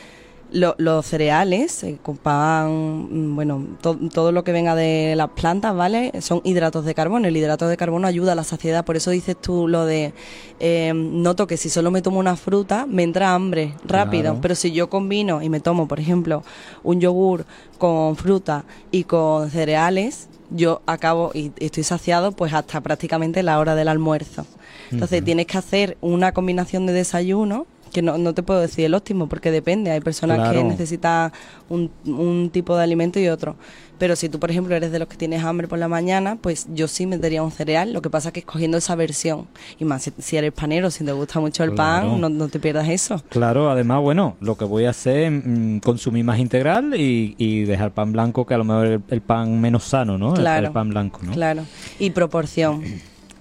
los 0.51 1.05
cereales, 1.07 1.83
eh, 1.83 1.97
con 2.03 2.15
pan, 2.15 3.07
mm, 3.09 3.35
bueno, 3.35 3.65
todo 3.81 4.31
lo 4.31 4.43
que 4.43 4.51
venga 4.51 4.75
de 4.75 5.15
las 5.17 5.29
plantas, 5.31 5.75
¿vale? 5.75 6.11
Son 6.21 6.41
hidratos 6.43 6.85
de 6.85 6.93
carbono. 6.93 7.27
El 7.27 7.35
hidrato 7.35 7.67
de 7.67 7.75
carbono 7.75 8.07
ayuda 8.07 8.33
a 8.33 8.35
la 8.35 8.43
saciedad. 8.43 8.85
Por 8.85 8.95
eso 8.95 9.09
dices 9.09 9.35
tú 9.35 9.67
lo 9.67 9.87
de, 9.87 10.13
eh, 10.59 10.93
noto 10.93 11.47
que 11.47 11.57
si 11.57 11.69
solo 11.69 11.89
me 11.89 12.03
tomo 12.03 12.19
una 12.19 12.35
fruta, 12.35 12.85
me 12.85 13.01
entra 13.01 13.33
hambre 13.33 13.73
rápido. 13.83 14.37
Pero 14.41 14.53
si 14.53 14.71
yo 14.71 14.91
combino 14.91 15.41
y 15.41 15.49
me 15.49 15.59
tomo, 15.59 15.87
por 15.87 15.99
ejemplo, 15.99 16.43
un 16.83 17.01
yogur 17.01 17.45
con 17.79 18.15
fruta 18.15 18.63
y 18.91 19.05
con 19.05 19.49
cereales, 19.49 20.29
yo 20.53 20.81
acabo 20.85 21.31
y 21.33 21.51
estoy 21.59 21.83
saciado 21.83 22.31
pues 22.31 22.53
hasta 22.53 22.81
prácticamente 22.81 23.43
la 23.43 23.59
hora 23.59 23.75
del 23.75 23.87
almuerzo. 23.87 24.45
Entonces 24.91 25.23
tienes 25.23 25.47
que 25.47 25.57
hacer 25.57 25.97
una 26.01 26.31
combinación 26.33 26.85
de 26.85 26.93
desayuno 26.93 27.65
que 27.93 28.01
no, 28.01 28.17
no 28.17 28.33
te 28.33 28.43
puedo 28.43 28.59
decir 28.59 28.85
el 28.85 28.93
óptimo 28.93 29.29
porque 29.29 29.51
depende, 29.51 29.91
hay 29.91 30.01
personas 30.01 30.51
que 30.51 30.63
necesitan 30.63 31.31
un, 31.69 31.91
un 32.05 32.49
tipo 32.51 32.75
de 32.75 32.83
alimento 32.83 33.19
y 33.19 33.29
otro. 33.29 33.55
Pero 33.99 34.15
si 34.15 34.27
tú, 34.27 34.39
por 34.39 34.51
ejemplo, 34.51 34.75
eres 34.75 34.91
de 34.91 34.99
los 34.99 35.07
que 35.07 35.15
tienes 35.15 35.43
hambre 35.43 35.67
por 35.67 35.79
la 35.79 35.87
mañana, 35.87 36.37
pues 36.41 36.67
yo 36.73 36.89
sí 36.89 37.05
me 37.05 37.17
daría 37.17 37.43
un 37.43 37.51
cereal. 37.51 37.93
Lo 37.93 38.01
que 38.01 38.09
pasa 38.09 38.29
es 38.29 38.33
que 38.33 38.41
escogiendo 38.41 38.77
esa 38.77 38.95
versión, 38.95 39.47
y 39.79 39.85
más 39.85 40.11
si, 40.17 40.35
eres 40.35 40.51
panero, 40.51 40.91
si 40.91 41.05
te 41.05 41.11
gusta 41.13 41.39
mucho 41.39 41.63
el 41.63 41.73
pan, 41.73 42.19
no, 42.19 42.47
te 42.49 42.59
pierdas 42.59 42.89
eso. 42.89 43.23
Claro, 43.29 43.69
además, 43.69 44.01
bueno, 44.01 44.35
lo 44.41 44.57
que 44.57 44.65
voy 44.65 44.85
a 44.85 44.89
hacer 44.89 45.17
es 45.19 45.31
mm, 45.31 45.77
consumir 45.77 46.25
más 46.25 46.39
integral 46.39 46.99
y, 46.99 47.35
y, 47.37 47.63
dejar 47.63 47.91
pan 47.91 48.11
blanco, 48.11 48.45
que 48.45 48.53
a 48.55 48.57
lo 48.57 48.65
mejor 48.65 48.87
el, 48.87 49.01
el 49.07 49.21
pan 49.21 49.61
menos 49.61 49.85
sano, 49.85 50.17
¿no? 50.17 50.33
Claro. 50.33 50.67
El, 50.67 50.73
pan 50.73 50.89
blanco, 50.89 51.19
¿no? 51.23 51.31
Claro. 51.31 51.63
Y 51.99 52.09
proporción 52.09 52.83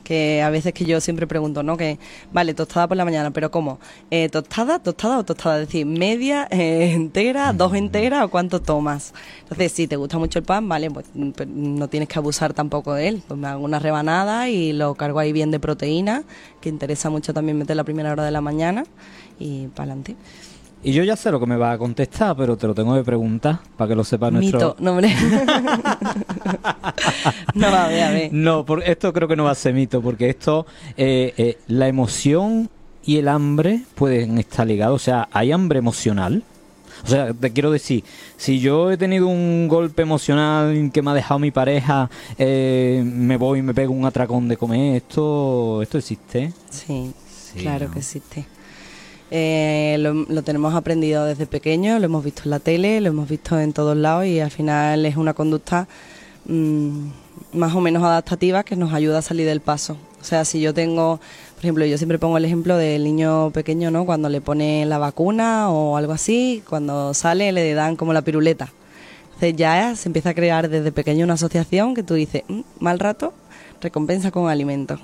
que 0.03 0.43
a 0.43 0.51
veces 0.51 0.73
que 0.73 0.85
yo 0.85 1.01
siempre 1.01 1.27
pregunto, 1.27 1.63
¿no? 1.63 1.77
Que, 1.77 1.99
vale, 2.33 2.55
tostada 2.55 2.89
por 2.89 2.97
la 2.97 3.05
mañana, 3.05 3.31
pero 3.31 3.51
¿cómo? 3.51 3.79
Eh, 4.11 4.29
¿Tostada, 4.29 4.79
tostada 4.79 5.19
o 5.19 5.25
tostada? 5.25 5.61
Es 5.61 5.69
decir, 5.69 5.87
media, 5.87 6.49
eh, 6.51 6.93
entera, 6.93 7.53
dos 7.53 7.75
enteras 7.75 8.25
o 8.25 8.29
cuánto 8.29 8.61
tomas. 8.61 9.15
Entonces, 9.43 9.73
si 9.73 9.87
te 9.87 9.97
gusta 9.97 10.19
mucho 10.19 10.39
el 10.39 10.45
pan, 10.45 10.69
vale, 10.69 10.91
pues, 10.91 11.07
pues 11.37 11.49
no 11.49 11.89
tienes 11.89 12.09
que 12.09 12.19
abusar 12.19 12.53
tampoco 12.55 12.95
de 12.95 13.09
él. 13.09 13.23
Pues 13.27 13.39
me 13.39 13.49
hago 13.49 13.65
una 13.65 13.79
rebanada 13.79 14.49
y 14.49 14.73
lo 14.73 14.95
cargo 14.95 15.19
ahí 15.19 15.33
bien 15.33 15.51
de 15.51 15.61
proteína, 15.61 16.25
que 16.61 16.69
interesa 16.69 17.11
mucho 17.11 17.33
también 17.33 17.59
meter 17.59 17.77
la 17.77 17.85
primera 17.85 18.13
hora 18.13 18.25
de 18.25 18.31
la 18.31 18.41
mañana 18.41 18.85
y 19.39 19.69
para 19.69 19.93
adelante. 19.93 20.17
Y 20.85 20.93
yo 20.93 21.05
ya 21.05 21.15
sé 21.15 21.31
lo 21.31 21.39
que 21.39 21.47
me 21.47 21.57
va 21.57 21.73
a 21.73 21.79
contestar, 21.79 22.37
pero 22.37 22.57
te 22.57 22.67
lo 22.67 22.75
tengo 22.75 22.97
que 22.97 23.05
preguntar 23.05 23.61
para 23.77 23.89
que 23.89 23.95
lo 23.95 24.03
sepa 24.03 24.33
nuestro... 24.33 24.59
Mito, 24.59 24.77
no, 24.81 24.91
hombre. 24.91 25.15
no, 27.55 27.67
a 27.69 27.87
ver, 27.87 28.03
a 28.03 28.11
ver. 28.11 28.33
No, 28.33 28.65
por, 28.65 28.83
esto 28.83 29.13
creo 29.13 29.29
que 29.29 29.37
no 29.37 29.45
va 29.45 29.53
a 29.53 29.55
ser 29.55 29.75
mito, 29.75 30.03
porque 30.03 30.29
esto, 30.29 30.67
eh, 30.97 31.35
eh, 31.37 31.59
la 31.69 31.87
emoción 31.87 32.69
y 33.05 33.19
el 33.19 33.29
hambre 33.29 33.83
pueden 33.95 34.39
estar 34.39 34.67
ligados. 34.67 35.03
O 35.03 35.05
sea, 35.05 35.29
hay 35.31 35.53
hambre 35.53 35.79
emocional. 35.79 36.43
O 37.05 37.09
sea, 37.09 37.33
te 37.33 37.53
quiero 37.53 37.71
decir, 37.71 38.03
si 38.37 38.59
yo 38.59 38.91
he 38.91 38.97
tenido 38.97 39.29
un 39.29 39.69
golpe 39.69 40.03
emocional 40.03 40.91
que 40.93 41.01
me 41.03 41.13
ha 41.13 41.15
dejado 41.15 41.39
mi 41.39 41.53
pareja, 41.53 42.11
eh, 42.39 43.03
me 43.05 43.37
voy 43.37 43.61
y 43.61 43.63
me 43.63 43.75
pego 43.75 43.93
un 43.93 44.05
atracón 44.05 44.49
de 44.49 44.57
comer, 44.57 44.97
¿esto, 44.97 45.83
esto 45.83 45.99
existe? 45.99 46.53
Sí, 46.71 47.13
claro 47.57 47.91
que 47.91 48.01
existe. 48.01 48.47
Eh, 49.35 49.97
lo, 49.99 50.43
tenemos 50.43 50.75
aprendido 50.75 51.25
desde 51.25 51.47
pequeño, 51.47 51.99
lo 51.99 52.05
hemos 52.05 52.23
visto 52.23 52.43
en 52.45 52.51
la 52.51 52.59
tele, 52.59 53.01
lo 53.01 53.09
hemos 53.09 53.27
visto 53.31 53.59
en 53.59 53.73
todos 53.73 53.97
lados 53.97 54.27
y 54.27 54.41
al 54.41 54.51
final 54.51 55.07
es 55.07 55.17
una 55.17 55.33
conducta 55.33 55.89
mm, 56.45 57.07
más 57.55 57.75
o 57.75 57.81
menos 57.81 58.03
adaptativa 58.03 58.63
que 58.63 58.77
nos 58.77 58.93
ayuda 58.93 59.21
a 59.21 59.23
salir 59.23 59.47
del 59.47 59.63
paso. 59.63 59.97
O 60.21 60.25
sea, 60.25 60.45
si 60.45 60.61
yo 60.61 60.75
tengo, 60.75 61.19
por 61.55 61.65
ejemplo, 61.65 61.87
yo 61.87 61.97
siempre 61.97 62.19
pongo 62.19 62.37
el 62.37 62.45
ejemplo 62.45 62.77
del 62.77 63.05
niño 63.05 63.51
pequeño, 63.53 63.91
¿no? 63.91 64.05
Cuando 64.05 64.29
le 64.29 64.43
pone 64.43 64.85
la 64.85 64.99
vacuna 64.99 65.71
o 65.71 65.97
algo 65.97 66.13
así, 66.13 66.63
cuando 66.69 67.15
sale 67.15 67.53
le 67.53 67.73
dan 67.73 67.97
como 67.97 68.13
la 68.13 68.21
piruleta. 68.21 68.71
Entonces 69.29 69.57
ya 69.57 69.97
se 69.97 70.11
empieza 70.11 70.29
a 70.31 70.35
crear 70.35 70.69
desde 70.69 70.93
pequeño 70.93 71.25
una 71.25 71.35
asociación 71.35 71.95
que 71.95 72.03
tú 72.03 72.13
dices, 72.13 72.43
mm, 72.49 72.61
mal 72.81 72.99
rato, 72.99 73.33
recompensa 73.81 74.31
con 74.31 74.51
alimento. 74.51 75.01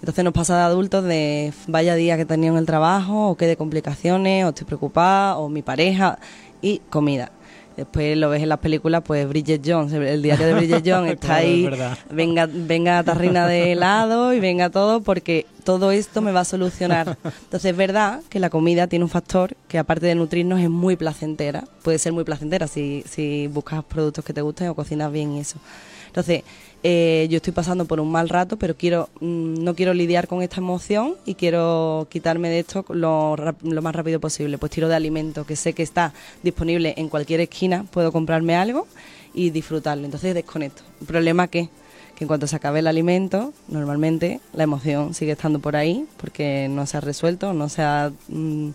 Entonces 0.00 0.24
nos 0.24 0.32
pasa 0.32 0.56
de 0.56 0.62
adultos 0.62 1.04
de 1.04 1.52
vaya 1.66 1.94
día 1.94 2.16
que 2.16 2.24
tenía 2.24 2.50
en 2.50 2.56
el 2.56 2.66
trabajo, 2.66 3.30
o 3.30 3.36
qué 3.36 3.46
de 3.46 3.56
complicaciones, 3.56 4.44
o 4.44 4.50
estoy 4.50 4.66
preocupada, 4.66 5.36
o 5.36 5.48
mi 5.48 5.62
pareja, 5.62 6.18
y 6.62 6.80
comida. 6.90 7.32
Después 7.78 8.16
lo 8.16 8.28
ves 8.28 8.42
en 8.42 8.48
las 8.48 8.58
películas, 8.58 9.02
pues 9.06 9.28
Bridget 9.28 9.62
Jones, 9.64 9.92
el 9.92 10.20
diario 10.20 10.46
de 10.46 10.54
Bridget 10.54 10.82
Jones 10.84 11.12
está 11.12 11.36
ahí, 11.36 11.70
venga, 12.10 12.48
venga 12.50 13.04
tarrina 13.04 13.46
de 13.46 13.70
helado 13.72 14.34
y 14.34 14.40
venga 14.40 14.68
todo, 14.68 15.00
porque 15.00 15.46
todo 15.62 15.92
esto 15.92 16.20
me 16.20 16.32
va 16.32 16.40
a 16.40 16.44
solucionar. 16.44 17.16
Entonces 17.22 17.70
es 17.70 17.76
verdad 17.76 18.20
que 18.28 18.40
la 18.40 18.50
comida 18.50 18.88
tiene 18.88 19.04
un 19.04 19.08
factor 19.08 19.54
que 19.68 19.78
aparte 19.78 20.06
de 20.06 20.16
nutrirnos 20.16 20.58
es 20.58 20.68
muy 20.68 20.96
placentera, 20.96 21.66
puede 21.84 22.00
ser 22.00 22.12
muy 22.12 22.24
placentera 22.24 22.66
si, 22.66 23.04
si 23.08 23.46
buscas 23.46 23.84
productos 23.84 24.24
que 24.24 24.32
te 24.32 24.40
gusten 24.40 24.66
o 24.66 24.74
cocinas 24.74 25.12
bien 25.12 25.34
y 25.34 25.38
eso. 25.38 25.60
Entonces, 26.08 26.42
eh, 26.84 27.26
yo 27.28 27.38
estoy 27.38 27.52
pasando 27.52 27.86
por 27.86 27.98
un 27.98 28.10
mal 28.10 28.28
rato, 28.28 28.56
pero 28.56 28.76
quiero 28.76 29.08
mm, 29.20 29.64
no 29.64 29.74
quiero 29.74 29.94
lidiar 29.94 30.28
con 30.28 30.42
esta 30.42 30.58
emoción 30.58 31.16
y 31.26 31.34
quiero 31.34 32.06
quitarme 32.08 32.48
de 32.50 32.60
esto 32.60 32.84
lo, 32.88 33.34
lo, 33.36 33.82
más 33.82 33.94
rápido 33.94 34.20
posible. 34.20 34.58
Pues 34.58 34.70
tiro 34.72 34.88
de 34.88 34.94
alimento, 34.94 35.44
que 35.44 35.56
sé 35.56 35.72
que 35.72 35.82
está 35.82 36.12
disponible 36.42 36.94
en 36.96 37.08
cualquier 37.08 37.40
esquina, 37.40 37.84
puedo 37.90 38.12
comprarme 38.12 38.54
algo 38.54 38.86
y 39.34 39.50
disfrutarlo. 39.50 40.04
Entonces 40.04 40.34
desconecto. 40.34 40.82
¿El 41.00 41.06
problema 41.06 41.48
qué? 41.48 41.68
Que 42.16 42.24
en 42.24 42.28
cuanto 42.28 42.46
se 42.46 42.56
acabe 42.56 42.78
el 42.78 42.86
alimento, 42.86 43.52
normalmente 43.66 44.40
la 44.52 44.64
emoción 44.64 45.14
sigue 45.14 45.32
estando 45.32 45.58
por 45.58 45.74
ahí 45.74 46.06
porque 46.16 46.68
no 46.70 46.86
se 46.86 46.96
ha 46.96 47.00
resuelto, 47.00 47.52
no 47.52 47.68
se 47.68 47.82
ha... 47.82 48.12
Mm, 48.28 48.70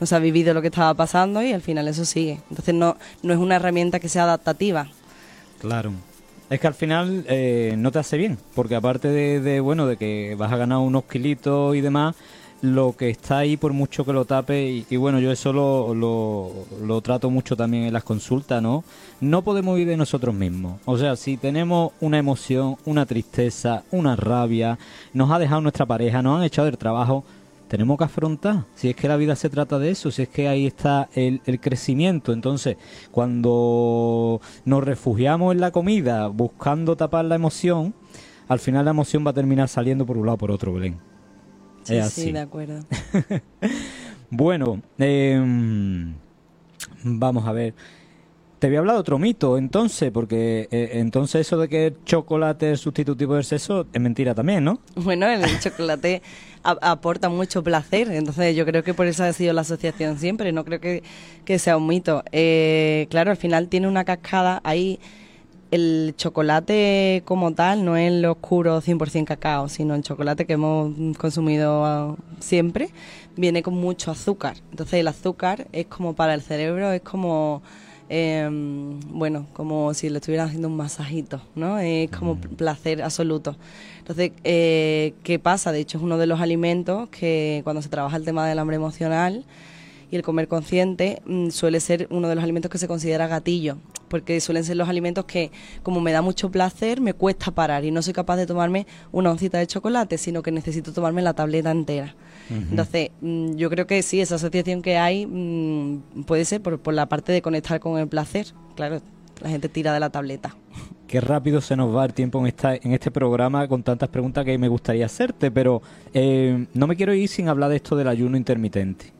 no 0.00 0.06
se 0.06 0.14
ha 0.14 0.18
vivido 0.18 0.54
lo 0.54 0.62
que 0.62 0.68
estaba 0.68 0.94
pasando 0.94 1.42
y 1.42 1.52
al 1.52 1.60
final 1.60 1.86
eso 1.86 2.06
sigue. 2.06 2.40
Entonces 2.48 2.74
no, 2.74 2.96
no 3.22 3.34
es 3.34 3.38
una 3.38 3.56
herramienta 3.56 4.00
que 4.00 4.08
sea 4.08 4.22
adaptativa. 4.22 4.88
Claro. 5.60 5.92
Es 6.50 6.58
que 6.58 6.66
al 6.66 6.74
final 6.74 7.24
eh, 7.28 7.76
no 7.78 7.92
te 7.92 8.00
hace 8.00 8.16
bien, 8.16 8.36
porque 8.56 8.74
aparte 8.74 9.08
de, 9.08 9.60
bueno 9.60 9.86
de 9.86 9.96
que 9.96 10.34
vas 10.36 10.50
a 10.50 10.56
ganar 10.56 10.78
unos 10.78 11.04
kilitos 11.04 11.76
y 11.76 11.80
demás, 11.80 12.16
lo 12.60 12.96
que 12.96 13.08
está 13.08 13.38
ahí 13.38 13.56
por 13.56 13.72
mucho 13.72 14.04
que 14.04 14.12
lo 14.12 14.24
tape 14.24 14.84
y, 14.90 14.96
bueno 14.96 15.20
yo 15.20 15.30
eso 15.30 15.52
lo, 15.52 15.94
lo, 15.94 17.00
trato 17.02 17.30
mucho 17.30 17.56
también 17.56 17.84
en 17.84 17.92
las 17.92 18.02
consultas, 18.02 18.60
¿no? 18.60 18.82
No 19.20 19.42
podemos 19.42 19.76
vivir 19.76 19.90
de 19.90 19.96
nosotros 19.96 20.34
mismos. 20.34 20.80
O 20.86 20.98
sea, 20.98 21.14
si 21.14 21.36
tenemos 21.36 21.92
una 22.00 22.18
emoción, 22.18 22.76
una 22.84 23.06
tristeza, 23.06 23.84
una 23.92 24.16
rabia, 24.16 24.76
nos 25.14 25.30
ha 25.30 25.38
dejado 25.38 25.60
nuestra 25.60 25.86
pareja, 25.86 26.20
nos 26.20 26.38
han 26.38 26.44
echado 26.44 26.66
del 26.66 26.78
trabajo, 26.78 27.24
tenemos 27.70 27.98
que 27.98 28.04
afrontar. 28.04 28.66
Si 28.74 28.90
es 28.90 28.96
que 28.96 29.06
la 29.06 29.16
vida 29.16 29.36
se 29.36 29.48
trata 29.48 29.78
de 29.78 29.90
eso, 29.90 30.10
si 30.10 30.22
es 30.22 30.28
que 30.28 30.48
ahí 30.48 30.66
está 30.66 31.08
el, 31.14 31.40
crecimiento. 31.60 32.32
Entonces, 32.32 32.76
cuando 33.12 34.40
nos 34.64 34.82
refugiamos 34.82 35.54
en 35.54 35.60
la 35.60 35.70
comida 35.70 36.26
buscando 36.26 36.96
tapar 36.96 37.26
la 37.26 37.36
emoción, 37.36 37.94
al 38.48 38.58
final 38.58 38.86
la 38.86 38.90
emoción 38.90 39.24
va 39.24 39.30
a 39.30 39.34
terminar 39.34 39.68
saliendo 39.68 40.04
por 40.04 40.18
un 40.18 40.26
lado 40.26 40.34
o 40.34 40.38
por 40.38 40.50
otro, 40.50 40.72
Belén. 40.72 40.98
Sí, 41.84 42.02
sí, 42.10 42.32
de 42.32 42.40
acuerdo. 42.40 42.84
bueno, 44.30 44.82
em, 44.98 46.12
vamos 47.04 47.46
a 47.46 47.52
ver. 47.52 47.74
Te 48.60 48.66
había 48.66 48.80
hablado 48.80 48.98
de 48.98 49.00
otro 49.00 49.18
mito, 49.18 49.56
entonces, 49.56 50.10
porque 50.10 50.68
eh, 50.70 50.90
entonces 50.92 51.46
eso 51.46 51.56
de 51.56 51.66
que 51.66 51.86
el 51.86 52.04
chocolate 52.04 52.72
es 52.72 52.80
sustitutivo 52.80 53.34
del 53.34 53.44
sexo 53.44 53.86
es 53.90 54.00
mentira 54.02 54.34
también, 54.34 54.64
¿no? 54.64 54.80
Bueno, 54.96 55.26
el 55.26 55.58
chocolate 55.60 56.20
aporta 56.62 57.30
mucho 57.30 57.62
placer, 57.62 58.10
entonces 58.10 58.54
yo 58.54 58.66
creo 58.66 58.84
que 58.84 58.92
por 58.92 59.06
eso 59.06 59.24
ha 59.24 59.32
sido 59.32 59.54
la 59.54 59.62
asociación 59.62 60.18
siempre, 60.18 60.52
no 60.52 60.66
creo 60.66 60.78
que, 60.78 61.58
sea 61.58 61.78
un 61.78 61.86
mito. 61.86 62.22
Eh, 62.32 63.06
claro, 63.08 63.30
al 63.30 63.38
final 63.38 63.68
tiene 63.68 63.88
una 63.88 64.04
cascada 64.04 64.60
ahí. 64.62 65.00
El 65.70 66.12
chocolate 66.18 67.22
como 67.24 67.54
tal 67.54 67.82
no 67.82 67.96
es 67.96 68.12
el 68.12 68.22
oscuro 68.26 68.82
100% 68.82 69.24
cacao, 69.24 69.70
sino 69.70 69.94
el 69.94 70.02
chocolate 70.02 70.44
que 70.44 70.54
hemos 70.54 71.16
consumido 71.16 71.86
ah, 71.86 72.14
siempre, 72.40 72.90
viene 73.36 73.62
con 73.62 73.72
mucho 73.72 74.10
azúcar. 74.10 74.56
Entonces 74.70 75.00
el 75.00 75.08
azúcar 75.08 75.66
es 75.72 75.86
como 75.86 76.14
para 76.14 76.34
el 76.34 76.42
cerebro, 76.42 76.92
es 76.92 77.00
como 77.00 77.62
Em, 78.12 78.98
bueno, 79.08 79.46
como 79.52 79.94
si 79.94 80.10
le 80.10 80.18
estuvieran 80.18 80.48
haciendo 80.48 80.66
un 80.66 80.76
masajito, 80.76 81.40
¿no? 81.54 81.78
Es 81.78 82.10
como 82.10 82.34
mm. 82.34 82.56
placer 82.56 83.02
absoluto. 83.02 83.54
Entonces, 84.00 84.32
eh, 84.42 85.14
¿qué 85.22 85.38
pasa? 85.38 85.70
De 85.70 85.78
hecho, 85.78 85.98
es 85.98 86.02
uno 86.02 86.18
de 86.18 86.26
los 86.26 86.40
alimentos 86.40 87.08
que 87.10 87.60
cuando 87.62 87.82
se 87.82 87.88
trabaja 87.88 88.16
el 88.16 88.24
tema 88.24 88.48
del 88.48 88.58
hambre 88.58 88.74
emocional 88.74 89.44
y 90.10 90.16
el 90.16 90.22
comer 90.22 90.48
consciente, 90.48 91.22
mm, 91.24 91.50
suele 91.50 91.78
ser 91.78 92.08
uno 92.10 92.28
de 92.28 92.34
los 92.34 92.42
alimentos 92.42 92.68
que 92.68 92.78
se 92.78 92.88
considera 92.88 93.28
gatillo, 93.28 93.76
porque 94.10 94.40
suelen 94.40 94.64
ser 94.64 94.76
los 94.76 94.88
alimentos 94.88 95.24
que, 95.24 95.52
como 95.84 96.00
me 96.00 96.10
da 96.10 96.20
mucho 96.20 96.50
placer, 96.50 97.00
me 97.00 97.14
cuesta 97.14 97.52
parar 97.52 97.84
y 97.84 97.92
no 97.92 98.02
soy 98.02 98.12
capaz 98.12 98.36
de 98.36 98.46
tomarme 98.46 98.86
una 99.12 99.30
oncita 99.30 99.58
de 99.58 99.68
chocolate, 99.68 100.18
sino 100.18 100.42
que 100.42 100.50
necesito 100.50 100.92
tomarme 100.92 101.22
la 101.22 101.32
tableta 101.32 101.70
entera. 101.70 102.14
Entonces, 102.50 103.10
mm, 103.20 103.54
yo 103.54 103.70
creo 103.70 103.86
que 103.86 104.02
sí, 104.02 104.20
esa 104.20 104.34
asociación 104.34 104.82
que 104.82 104.98
hay 104.98 105.24
mm, 105.24 106.24
puede 106.26 106.44
ser 106.44 106.60
por, 106.60 106.80
por 106.80 106.92
la 106.92 107.08
parte 107.08 107.30
de 107.30 107.40
conectar 107.40 107.78
con 107.78 107.96
el 107.96 108.08
placer. 108.08 108.48
Claro, 108.74 109.00
la 109.40 109.48
gente 109.48 109.68
tira 109.68 109.94
de 109.94 110.00
la 110.00 110.10
tableta. 110.10 110.56
Qué 111.06 111.20
rápido 111.20 111.60
se 111.60 111.76
nos 111.76 111.94
va 111.94 112.04
el 112.04 112.12
tiempo 112.12 112.40
en, 112.40 112.46
esta, 112.46 112.74
en 112.74 112.92
este 112.92 113.12
programa 113.12 113.68
con 113.68 113.84
tantas 113.84 114.08
preguntas 114.08 114.44
que 114.44 114.58
me 114.58 114.66
gustaría 114.66 115.06
hacerte, 115.06 115.52
pero 115.52 115.80
eh, 116.12 116.66
no 116.74 116.88
me 116.88 116.96
quiero 116.96 117.14
ir 117.14 117.28
sin 117.28 117.48
hablar 117.48 117.70
de 117.70 117.76
esto 117.76 117.94
del 117.94 118.08
ayuno 118.08 118.36
intermitente. 118.36 119.19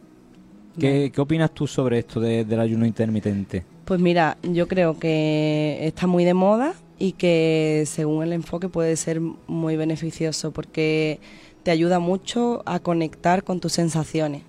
¿Qué, 0.79 1.11
¿qué 1.13 1.21
opinas 1.21 1.53
tú 1.53 1.67
sobre 1.67 1.99
esto 1.99 2.21
del 2.21 2.61
ayuno 2.61 2.87
intermitente? 2.87 3.65
Pues 3.85 4.01
mira, 4.01 4.37
yo 4.43 4.69
creo 4.69 4.99
que 4.99 5.79
está 5.83 6.07
muy 6.07 6.25
de 6.25 6.35
moda 6.35 6.75
y 6.99 7.13
que 7.13 7.85
según 7.87 8.23
el 8.23 8.33
enfoque 8.33 8.69
puede 8.69 8.95
ser 8.97 9.21
muy 9.21 9.77
beneficioso 9.77 10.53
porque 10.53 11.19
te 11.63 11.71
ayuda 11.71 11.99
mucho 11.99 12.63
a 12.67 12.79
conectar 12.79 13.43
con 13.43 13.59
tus 13.59 13.73
sensaciones. 13.73 14.43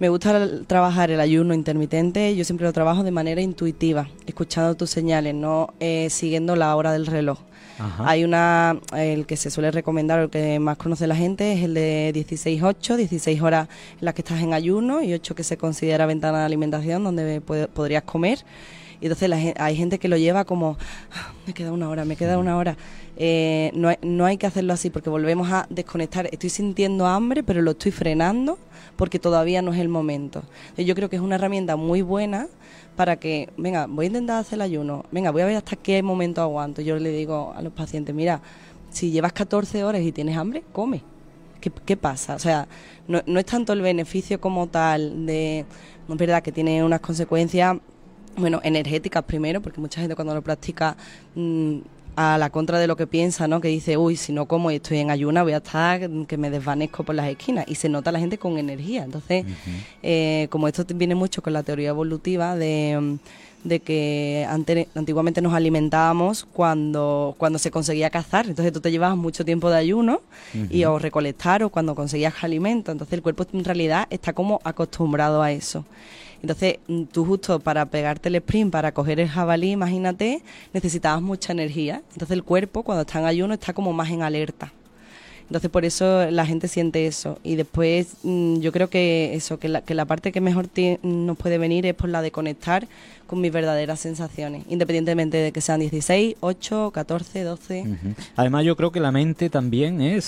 Me 0.00 0.08
gusta 0.08 0.48
trabajar 0.66 1.10
el 1.10 1.20
ayuno 1.20 1.52
intermitente, 1.52 2.34
yo 2.34 2.44
siempre 2.44 2.66
lo 2.66 2.72
trabajo 2.72 3.04
de 3.04 3.10
manera 3.10 3.42
intuitiva, 3.42 4.08
escuchando 4.26 4.74
tus 4.74 4.88
señales, 4.88 5.34
no 5.34 5.74
eh, 5.78 6.08
siguiendo 6.08 6.56
la 6.56 6.74
hora 6.74 6.92
del 6.92 7.06
reloj. 7.06 7.38
Hay 7.98 8.24
una, 8.24 8.78
el 8.96 9.26
que 9.26 9.36
se 9.36 9.50
suele 9.50 9.70
recomendar, 9.70 10.20
el 10.20 10.30
que 10.30 10.58
más 10.58 10.76
conoce 10.76 11.06
la 11.06 11.16
gente, 11.16 11.52
es 11.52 11.64
el 11.64 11.74
de 11.74 12.12
16-8, 12.14 12.96
16 12.96 13.40
horas 13.42 13.68
en 13.98 14.04
las 14.04 14.14
que 14.14 14.20
estás 14.22 14.40
en 14.42 14.52
ayuno 14.52 15.02
y 15.02 15.12
8 15.14 15.34
que 15.34 15.44
se 15.44 15.56
considera 15.56 16.06
ventana 16.06 16.40
de 16.40 16.44
alimentación 16.44 17.04
donde 17.04 17.40
podrías 17.40 18.02
comer. 18.02 18.44
Y 19.00 19.06
entonces 19.06 19.54
hay 19.56 19.76
gente 19.76 19.98
que 19.98 20.08
lo 20.08 20.18
lleva 20.18 20.44
como, 20.44 20.76
ah, 21.12 21.32
me 21.46 21.54
queda 21.54 21.72
una 21.72 21.88
hora, 21.88 22.04
me 22.04 22.16
queda 22.16 22.38
una 22.38 22.56
hora. 22.58 22.76
Eh, 23.16 23.70
no, 23.74 23.88
hay, 23.88 23.96
no 24.02 24.26
hay 24.26 24.36
que 24.36 24.46
hacerlo 24.46 24.74
así 24.74 24.90
porque 24.90 25.08
volvemos 25.08 25.50
a 25.50 25.66
desconectar. 25.70 26.28
Estoy 26.32 26.50
sintiendo 26.50 27.06
hambre, 27.06 27.42
pero 27.42 27.62
lo 27.62 27.70
estoy 27.70 27.92
frenando 27.92 28.58
porque 28.96 29.18
todavía 29.18 29.62
no 29.62 29.72
es 29.72 29.80
el 29.80 29.88
momento. 29.88 30.42
Yo 30.76 30.94
creo 30.94 31.08
que 31.08 31.16
es 31.16 31.22
una 31.22 31.36
herramienta 31.36 31.76
muy 31.76 32.02
buena 32.02 32.48
para 32.96 33.16
que, 33.16 33.48
venga, 33.56 33.86
voy 33.86 34.06
a 34.06 34.08
intentar 34.08 34.40
hacer 34.40 34.56
el 34.56 34.62
ayuno, 34.62 35.04
venga, 35.10 35.30
voy 35.30 35.42
a 35.42 35.46
ver 35.46 35.56
hasta 35.56 35.76
qué 35.76 36.02
momento 36.02 36.42
aguanto. 36.42 36.82
Yo 36.82 36.98
le 36.98 37.10
digo 37.10 37.52
a 37.56 37.62
los 37.62 37.72
pacientes, 37.72 38.14
mira, 38.14 38.40
si 38.90 39.10
llevas 39.10 39.32
14 39.32 39.84
horas 39.84 40.02
y 40.02 40.12
tienes 40.12 40.36
hambre, 40.36 40.64
come. 40.72 41.02
¿Qué, 41.60 41.96
pasa? 41.96 42.36
O 42.36 42.38
sea, 42.38 42.68
no, 43.06 43.20
no 43.26 43.38
es 43.38 43.44
tanto 43.44 43.74
el 43.74 43.82
beneficio 43.82 44.40
como 44.40 44.66
tal 44.68 45.26
de, 45.26 45.66
es 46.08 46.16
verdad 46.16 46.42
que 46.42 46.52
tiene 46.52 46.82
unas 46.82 47.00
consecuencias 47.00 47.76
bueno, 48.36 48.60
energéticas 48.62 49.22
primero, 49.24 49.60
porque 49.60 49.80
mucha 49.80 50.00
gente 50.00 50.14
cuando 50.14 50.34
lo 50.34 50.42
practica 50.42 50.96
mm, 51.34 51.80
a 52.16 52.38
la 52.38 52.50
contra 52.50 52.78
de 52.78 52.86
lo 52.86 52.96
que 52.96 53.06
piensa, 53.06 53.48
¿no? 53.48 53.60
Que 53.60 53.68
dice, 53.68 53.96
uy, 53.96 54.16
si 54.16 54.32
no 54.32 54.46
como 54.46 54.70
y 54.70 54.76
estoy 54.76 54.98
en 54.98 55.10
ayuna, 55.10 55.42
voy 55.42 55.52
a 55.52 55.58
estar 55.58 56.08
que 56.26 56.36
me 56.36 56.50
desvanezco 56.50 57.04
por 57.04 57.14
las 57.14 57.28
esquinas. 57.28 57.64
Y 57.68 57.74
se 57.74 57.88
nota 57.88 58.12
la 58.12 58.18
gente 58.18 58.38
con 58.38 58.58
energía. 58.58 59.04
Entonces, 59.04 59.44
eh, 60.02 60.48
como 60.50 60.68
esto 60.68 60.84
viene 60.94 61.14
mucho 61.14 61.42
con 61.42 61.52
la 61.52 61.62
teoría 61.62 61.90
evolutiva 61.90 62.56
de, 62.56 63.18
que 63.84 64.46
antiguamente 64.94 65.42
nos 65.42 65.54
alimentábamos 65.54 66.46
cuando, 66.52 67.34
cuando 67.38 67.58
se 67.58 67.70
conseguía 67.70 68.10
cazar. 68.10 68.46
Entonces 68.46 68.72
tú 68.72 68.80
te 68.80 68.90
llevabas 68.90 69.16
mucho 69.16 69.44
tiempo 69.44 69.70
de 69.70 69.78
ayuno 69.78 70.20
y 70.70 70.84
o 70.84 70.98
recolectar 70.98 71.62
o 71.62 71.70
cuando 71.70 71.94
conseguías 71.94 72.34
alimento. 72.42 72.92
Entonces 72.92 73.14
el 73.14 73.22
cuerpo 73.22 73.46
en 73.52 73.64
realidad 73.64 74.06
está 74.10 74.32
como 74.32 74.60
acostumbrado 74.64 75.42
a 75.42 75.52
eso. 75.52 75.84
Entonces, 76.42 76.78
mm, 76.88 77.04
tú 77.04 77.24
justo 77.24 77.60
para 77.60 77.86
pegarte 77.86 78.28
el 78.28 78.36
sprint, 78.36 78.72
para 78.72 78.92
coger 78.92 79.20
el 79.20 79.28
jabalí, 79.28 79.72
imagínate, 79.72 80.42
necesitabas 80.72 81.22
mucha 81.22 81.52
energía. 81.52 82.02
Entonces 82.12 82.30
el 82.30 82.44
cuerpo, 82.44 82.82
cuando 82.82 83.02
está 83.02 83.20
en 83.20 83.26
ayuno, 83.26 83.54
está 83.54 83.72
como 83.72 83.92
más 83.92 84.10
en 84.10 84.22
alerta. 84.22 84.72
Entonces 85.50 85.68
por 85.68 85.84
eso 85.84 86.30
la 86.30 86.46
gente 86.46 86.68
siente 86.68 87.08
eso. 87.08 87.40
Y 87.42 87.56
después 87.56 88.14
mm, 88.22 88.60
yo 88.60 88.70
creo 88.70 88.88
que 88.88 89.34
eso, 89.34 89.58
que 89.58 89.68
la, 89.68 89.80
que 89.80 89.94
la 89.94 90.04
parte 90.04 90.30
que 90.30 90.40
mejor 90.40 90.68
nos 91.02 91.36
puede 91.36 91.58
venir 91.58 91.86
es 91.86 91.94
por 91.94 92.08
la 92.08 92.22
de 92.22 92.30
conectar 92.30 92.86
con 93.26 93.40
mis 93.40 93.52
verdaderas 93.52 93.98
sensaciones, 93.98 94.64
independientemente 94.68 95.36
de 95.36 95.52
que 95.52 95.60
sean 95.60 95.80
16, 95.80 96.36
8, 96.40 96.90
14, 96.92 97.42
12. 97.42 97.84
Además 98.36 98.64
yo 98.64 98.76
creo 98.76 98.90
que 98.90 98.98
la 98.98 99.12
mente 99.12 99.50
también, 99.50 100.00
¿eh? 100.00 100.20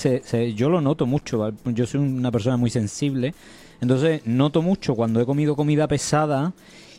yo 0.55 0.69
lo 0.69 0.81
noto 0.81 1.07
mucho, 1.07 1.53
yo 1.65 1.87
soy 1.87 2.01
una 2.01 2.31
persona 2.31 2.57
muy 2.57 2.71
sensible 2.71 3.35
entonces 3.83 4.23
noto 4.25 4.63
mucho 4.63 4.95
cuando 4.95 5.21
he 5.21 5.27
comido 5.27 5.57
comida 5.57 5.89
pesada 5.89 6.53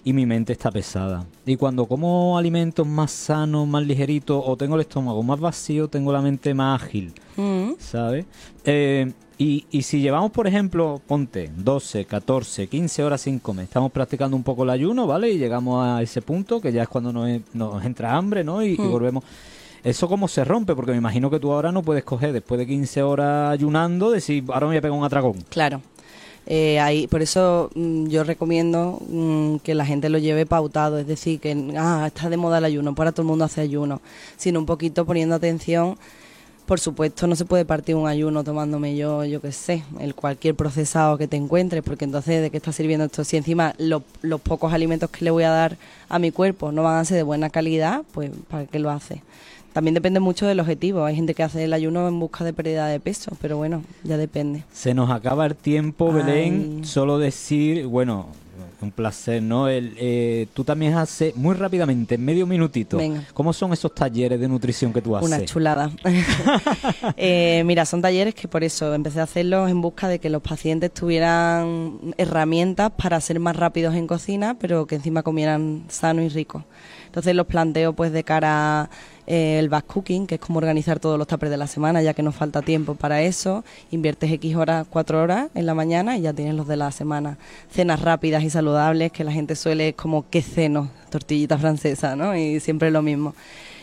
y 0.04 0.12
mi 0.12 0.26
mente 0.26 0.52
está 0.52 0.70
pesada. 0.70 1.26
Y 1.46 1.56
cuando 1.56 1.86
como 1.86 2.38
alimentos 2.38 2.86
más 2.86 3.10
sanos, 3.10 3.66
más 3.66 3.88
ligeritos, 3.88 4.44
o 4.46 4.58
tengo 4.58 4.76
el 4.76 4.82
estómago 4.82 5.24
más 5.24 5.40
vacío, 5.40 5.88
tengo 5.88 6.12
la 6.12 6.22
mente 6.22 6.54
más 6.54 6.84
ágil, 6.84 7.14
mm. 7.38 7.72
¿sabes? 7.80 8.26
Eh, 8.66 9.14
y, 9.38 9.66
y, 9.72 9.82
si 9.84 10.02
llevamos, 10.02 10.32
por 10.32 10.46
ejemplo, 10.46 11.02
ponte 11.08 11.52
12, 11.56 12.04
14, 12.04 12.68
15 12.68 13.04
horas 13.04 13.22
sin 13.22 13.40
comer, 13.40 13.64
estamos 13.64 13.92
practicando 13.92 14.36
un 14.36 14.44
poco 14.44 14.64
el 14.64 14.70
ayuno, 14.70 15.08
¿vale? 15.08 15.32
Y 15.32 15.38
llegamos 15.38 15.86
a 15.86 16.02
ese 16.02 16.22
punto 16.22 16.60
que 16.60 16.74
ya 16.74 16.84
es 16.84 16.90
cuando 16.90 17.14
nos, 17.14 17.30
nos 17.54 17.84
entra 17.86 18.16
hambre, 18.16 18.44
¿no? 18.44 18.62
Y, 18.62 18.74
y 18.74 18.78
mm. 18.78 18.92
volvemos. 18.92 19.24
¿Eso 19.86 20.08
cómo 20.10 20.28
se 20.28 20.46
rompe? 20.46 20.76
Porque 20.76 20.92
me 20.92 20.98
imagino 20.98 21.30
que 21.30 21.40
tú 21.40 21.52
ahora 21.52 21.72
no 21.72 21.82
puedes 21.82 22.04
coger, 22.04 22.34
después 22.34 22.60
de 22.60 22.68
15 22.68 23.04
horas 23.04 23.52
ayunando, 23.52 24.12
decir, 24.12 24.44
ahora 24.48 24.62
me 24.62 24.72
voy 24.72 24.78
a 24.78 24.82
pegar 24.82 24.98
un 24.98 25.06
atragón. 25.06 25.36
Claro. 25.50 25.82
Eh, 26.46 26.80
ahí, 26.80 27.08
por 27.08 27.22
eso 27.22 27.70
mm, 27.74 28.08
yo 28.08 28.24
recomiendo 28.24 29.02
mm, 29.08 29.58
que 29.58 29.76
la 29.76 29.86
gente 29.86 30.10
lo 30.10 30.18
lleve 30.18 30.46
pautado, 30.46 31.00
es 31.00 31.08
decir, 31.08 31.39
que 31.39 31.74
ah, 31.78 32.04
está 32.08 32.30
de 32.30 32.38
moda 32.38 32.58
el 32.58 32.66
ayuno, 32.66 32.96
para 32.96 33.12
todo 33.12 33.22
el 33.22 33.28
mundo 33.28 33.46
hace 33.46 33.62
ayuno, 33.62 34.02
sino 34.36 34.60
un 34.60 34.66
poquito 34.66 35.06
poniendo 35.06 35.36
atención. 35.36 35.98
Por 36.66 36.80
supuesto, 36.80 37.28
no 37.28 37.36
se 37.36 37.44
puede 37.44 37.66
partir 37.66 37.96
un 37.96 38.08
ayuno 38.08 38.44
tomándome 38.44 38.96
yo, 38.96 39.26
yo 39.26 39.41
qué 39.41 39.52
sé, 39.52 39.84
el 40.00 40.16
cualquier 40.16 40.56
procesado 40.56 41.18
que 41.18 41.28
te 41.28 41.36
encuentres, 41.36 41.84
porque 41.84 42.06
entonces, 42.06 42.41
¿de 42.41 42.50
qué 42.52 42.58
está 42.58 42.72
sirviendo 42.72 43.06
esto? 43.06 43.24
Si 43.26 43.36
encima 43.36 43.76
los 43.78 44.41
pocos 44.41 44.74
alimentos 44.74 45.10
que 45.10 45.26
le 45.26 45.32
voy 45.32 45.44
a 45.44 45.50
dar 45.50 45.78
a 46.08 46.20
mi 46.20 46.32
cuerpo 46.32 46.72
no 46.72 46.84
van 46.84 46.98
a 46.98 47.06
ser 47.06 47.18
de 47.18 47.24
buena 47.24 47.50
calidad, 47.50 48.04
pues 48.14 48.32
¿para 48.50 48.66
qué 48.66 48.80
lo 48.80 48.89
hace? 48.91 49.22
También 49.74 49.94
depende 49.96 50.20
mucho 50.20 50.46
del 50.46 50.60
objetivo. 50.60 51.06
Hay 51.06 51.16
gente 51.16 51.34
que 51.34 51.44
hace 51.44 51.64
el 51.64 51.74
ayuno 51.74 52.08
en 52.08 52.20
busca 52.20 52.44
de 52.44 52.54
pérdida 52.54 52.88
de 52.88 53.00
peso, 53.00 53.36
pero 53.42 53.58
bueno, 53.58 53.84
ya 54.04 54.18
depende. 54.18 54.64
Se 54.72 54.94
nos 54.94 55.10
acaba 55.10 55.46
el 55.46 55.56
tiempo, 55.56 56.14
Belén. 56.14 56.86
Solo 56.86 57.18
decir, 57.18 57.88
bueno, 57.88 58.28
un 58.84 58.92
placer, 58.92 59.42
¿no? 59.42 59.68
El, 59.68 59.96
eh, 59.98 60.48
tú 60.54 60.64
también 60.64 60.94
haces, 60.94 61.36
muy 61.36 61.56
rápidamente, 61.56 62.16
en 62.16 62.26
medio 62.26 62.46
minutito, 62.46 63.00
¿cómo 63.34 63.54
son 63.54 63.74
esos 63.74 63.96
talleres 63.96 64.40
de 64.40 64.48
nutrición 64.48 64.94
que 64.94 65.02
tú 65.02 65.16
haces? 65.16 65.28
Una 65.28 65.46
chulada. 65.46 65.92
Eh, 67.18 67.64
mira, 67.66 67.86
son 67.86 68.02
talleres 68.02 68.36
que 68.36 68.48
por 68.48 68.64
eso 68.64 68.94
empecé 68.94 69.20
a 69.20 69.24
hacerlos 69.24 69.70
en 69.70 69.82
busca 69.82 70.08
de 70.08 70.20
que 70.20 70.30
los 70.30 70.42
pacientes 70.42 70.94
tuvieran 70.94 72.14
herramientas 72.18 72.92
para 72.92 73.20
ser 73.22 73.40
más 73.40 73.56
rápidos 73.56 73.96
en 73.96 74.08
cocina, 74.08 74.58
pero 74.60 74.86
que 74.86 74.96
encima 74.96 75.24
comieran 75.24 75.84
sano 75.88 76.22
y 76.22 76.30
rico. 76.30 76.66
Entonces 77.14 77.36
los 77.36 77.45
planteo 77.45 77.93
pues 77.93 78.11
de 78.11 78.24
cara 78.24 78.89
eh, 79.28 79.59
el 79.59 79.70
back 79.70 79.86
cooking, 79.86 80.26
que 80.26 80.36
es 80.36 80.41
como 80.41 80.57
organizar 80.57 80.99
todos 80.99 81.20
los 81.20 81.28
tapers 81.28 81.51
de 81.51 81.57
la 81.57 81.68
semana, 81.68 82.01
ya 82.01 82.16
que 82.16 82.24
nos 82.24 82.34
falta 82.34 82.64
tiempo 82.64 82.95
para 82.95 83.22
eso. 83.22 83.64
Inviertes 83.91 84.32
X 84.32 84.55
horas, 84.55 84.88
cuatro 84.89 85.22
horas 85.22 85.51
en 85.53 85.68
la 85.68 85.76
mañana 85.76 86.18
y 86.18 86.22
ya 86.22 86.34
tienes 86.34 86.55
los 86.55 86.68
de 86.68 86.76
la 86.76 86.89
semana. 86.89 87.38
Cenas 87.70 88.01
rápidas 88.01 88.41
y 88.41 88.49
saludables, 88.49 89.11
que 89.11 89.24
la 89.24 89.32
gente 89.32 89.55
suele 89.55 89.93
como, 89.93 90.28
¿qué 90.32 90.41
ceno? 90.41 90.89
Tortillita 91.11 91.55
francesa, 91.59 92.16
¿no? 92.16 92.36
Y 92.36 92.59
siempre 92.59 92.89
lo 92.89 93.03
mismo. 93.03 93.36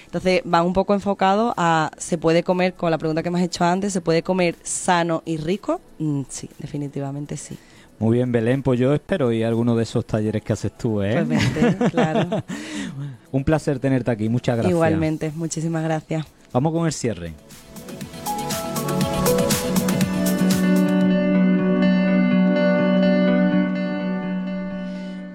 Entonces 0.06 0.42
va 0.52 0.64
un 0.64 0.72
poco 0.72 0.92
enfocado 0.92 1.54
a, 1.56 1.92
¿se 1.98 2.18
puede 2.18 2.42
comer, 2.42 2.74
con 2.74 2.90
la 2.90 2.98
pregunta 2.98 3.22
que 3.22 3.30
me 3.30 3.38
has 3.38 3.44
hecho 3.44 3.62
antes, 3.62 3.92
¿se 3.92 4.00
puede 4.00 4.24
comer 4.24 4.56
sano 4.64 5.22
y 5.24 5.36
rico? 5.36 5.80
Mm, 6.00 6.22
sí, 6.28 6.50
definitivamente 6.58 7.36
sí. 7.36 7.56
Muy 8.00 8.16
bien, 8.16 8.32
Belén, 8.32 8.62
pues 8.64 8.80
yo 8.80 8.92
espero 8.94 9.28
a 9.28 9.46
alguno 9.46 9.76
de 9.76 9.82
esos 9.84 10.04
talleres 10.04 10.42
que 10.42 10.52
haces 10.52 10.76
tú, 10.76 11.00
¿eh? 11.02 11.24
Pues 11.24 11.92
claro. 11.92 12.42
Un 13.32 13.44
placer 13.44 13.78
tenerte 13.78 14.10
aquí, 14.10 14.28
muchas 14.28 14.56
gracias. 14.56 14.72
Igualmente, 14.72 15.32
muchísimas 15.34 15.84
gracias. 15.84 16.26
Vamos 16.52 16.72
con 16.72 16.86
el 16.86 16.92
cierre. 16.92 17.32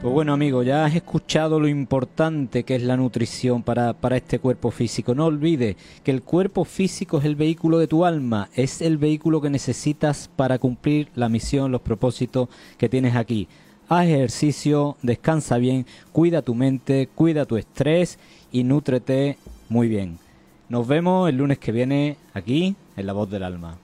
Pues 0.05 0.13
bueno, 0.13 0.33
amigo, 0.33 0.61
ya 0.61 0.85
has 0.85 0.93
escuchado 0.93 1.59
lo 1.59 1.67
importante 1.67 2.63
que 2.63 2.75
es 2.75 2.83
la 2.83 2.95
nutrición 2.95 3.63
para, 3.63 3.93
para 3.93 4.17
este 4.17 4.37
cuerpo 4.37 4.69
físico. 4.69 5.15
No 5.15 5.25
olvides 5.25 5.77
que 6.03 6.11
el 6.11 6.21
cuerpo 6.21 6.63
físico 6.63 7.17
es 7.17 7.25
el 7.25 7.35
vehículo 7.35 7.79
de 7.79 7.87
tu 7.87 8.05
alma, 8.05 8.49
es 8.53 8.83
el 8.83 8.99
vehículo 8.99 9.41
que 9.41 9.49
necesitas 9.49 10.29
para 10.35 10.59
cumplir 10.59 11.09
la 11.15 11.27
misión, 11.27 11.71
los 11.71 11.81
propósitos 11.81 12.49
que 12.77 12.87
tienes 12.87 13.15
aquí. 13.15 13.47
Haz 13.87 14.07
ejercicio, 14.07 14.97
descansa 15.03 15.59
bien, 15.59 15.85
cuida 16.11 16.41
tu 16.41 16.55
mente, 16.55 17.07
cuida 17.13 17.45
tu 17.45 17.55
estrés 17.55 18.17
y 18.51 18.63
nútrete 18.63 19.37
muy 19.69 19.87
bien. 19.87 20.17
Nos 20.69 20.87
vemos 20.87 21.29
el 21.29 21.37
lunes 21.37 21.59
que 21.59 21.71
viene 21.71 22.17
aquí 22.33 22.75
en 22.97 23.05
La 23.05 23.13
Voz 23.13 23.29
del 23.29 23.43
Alma. 23.43 23.77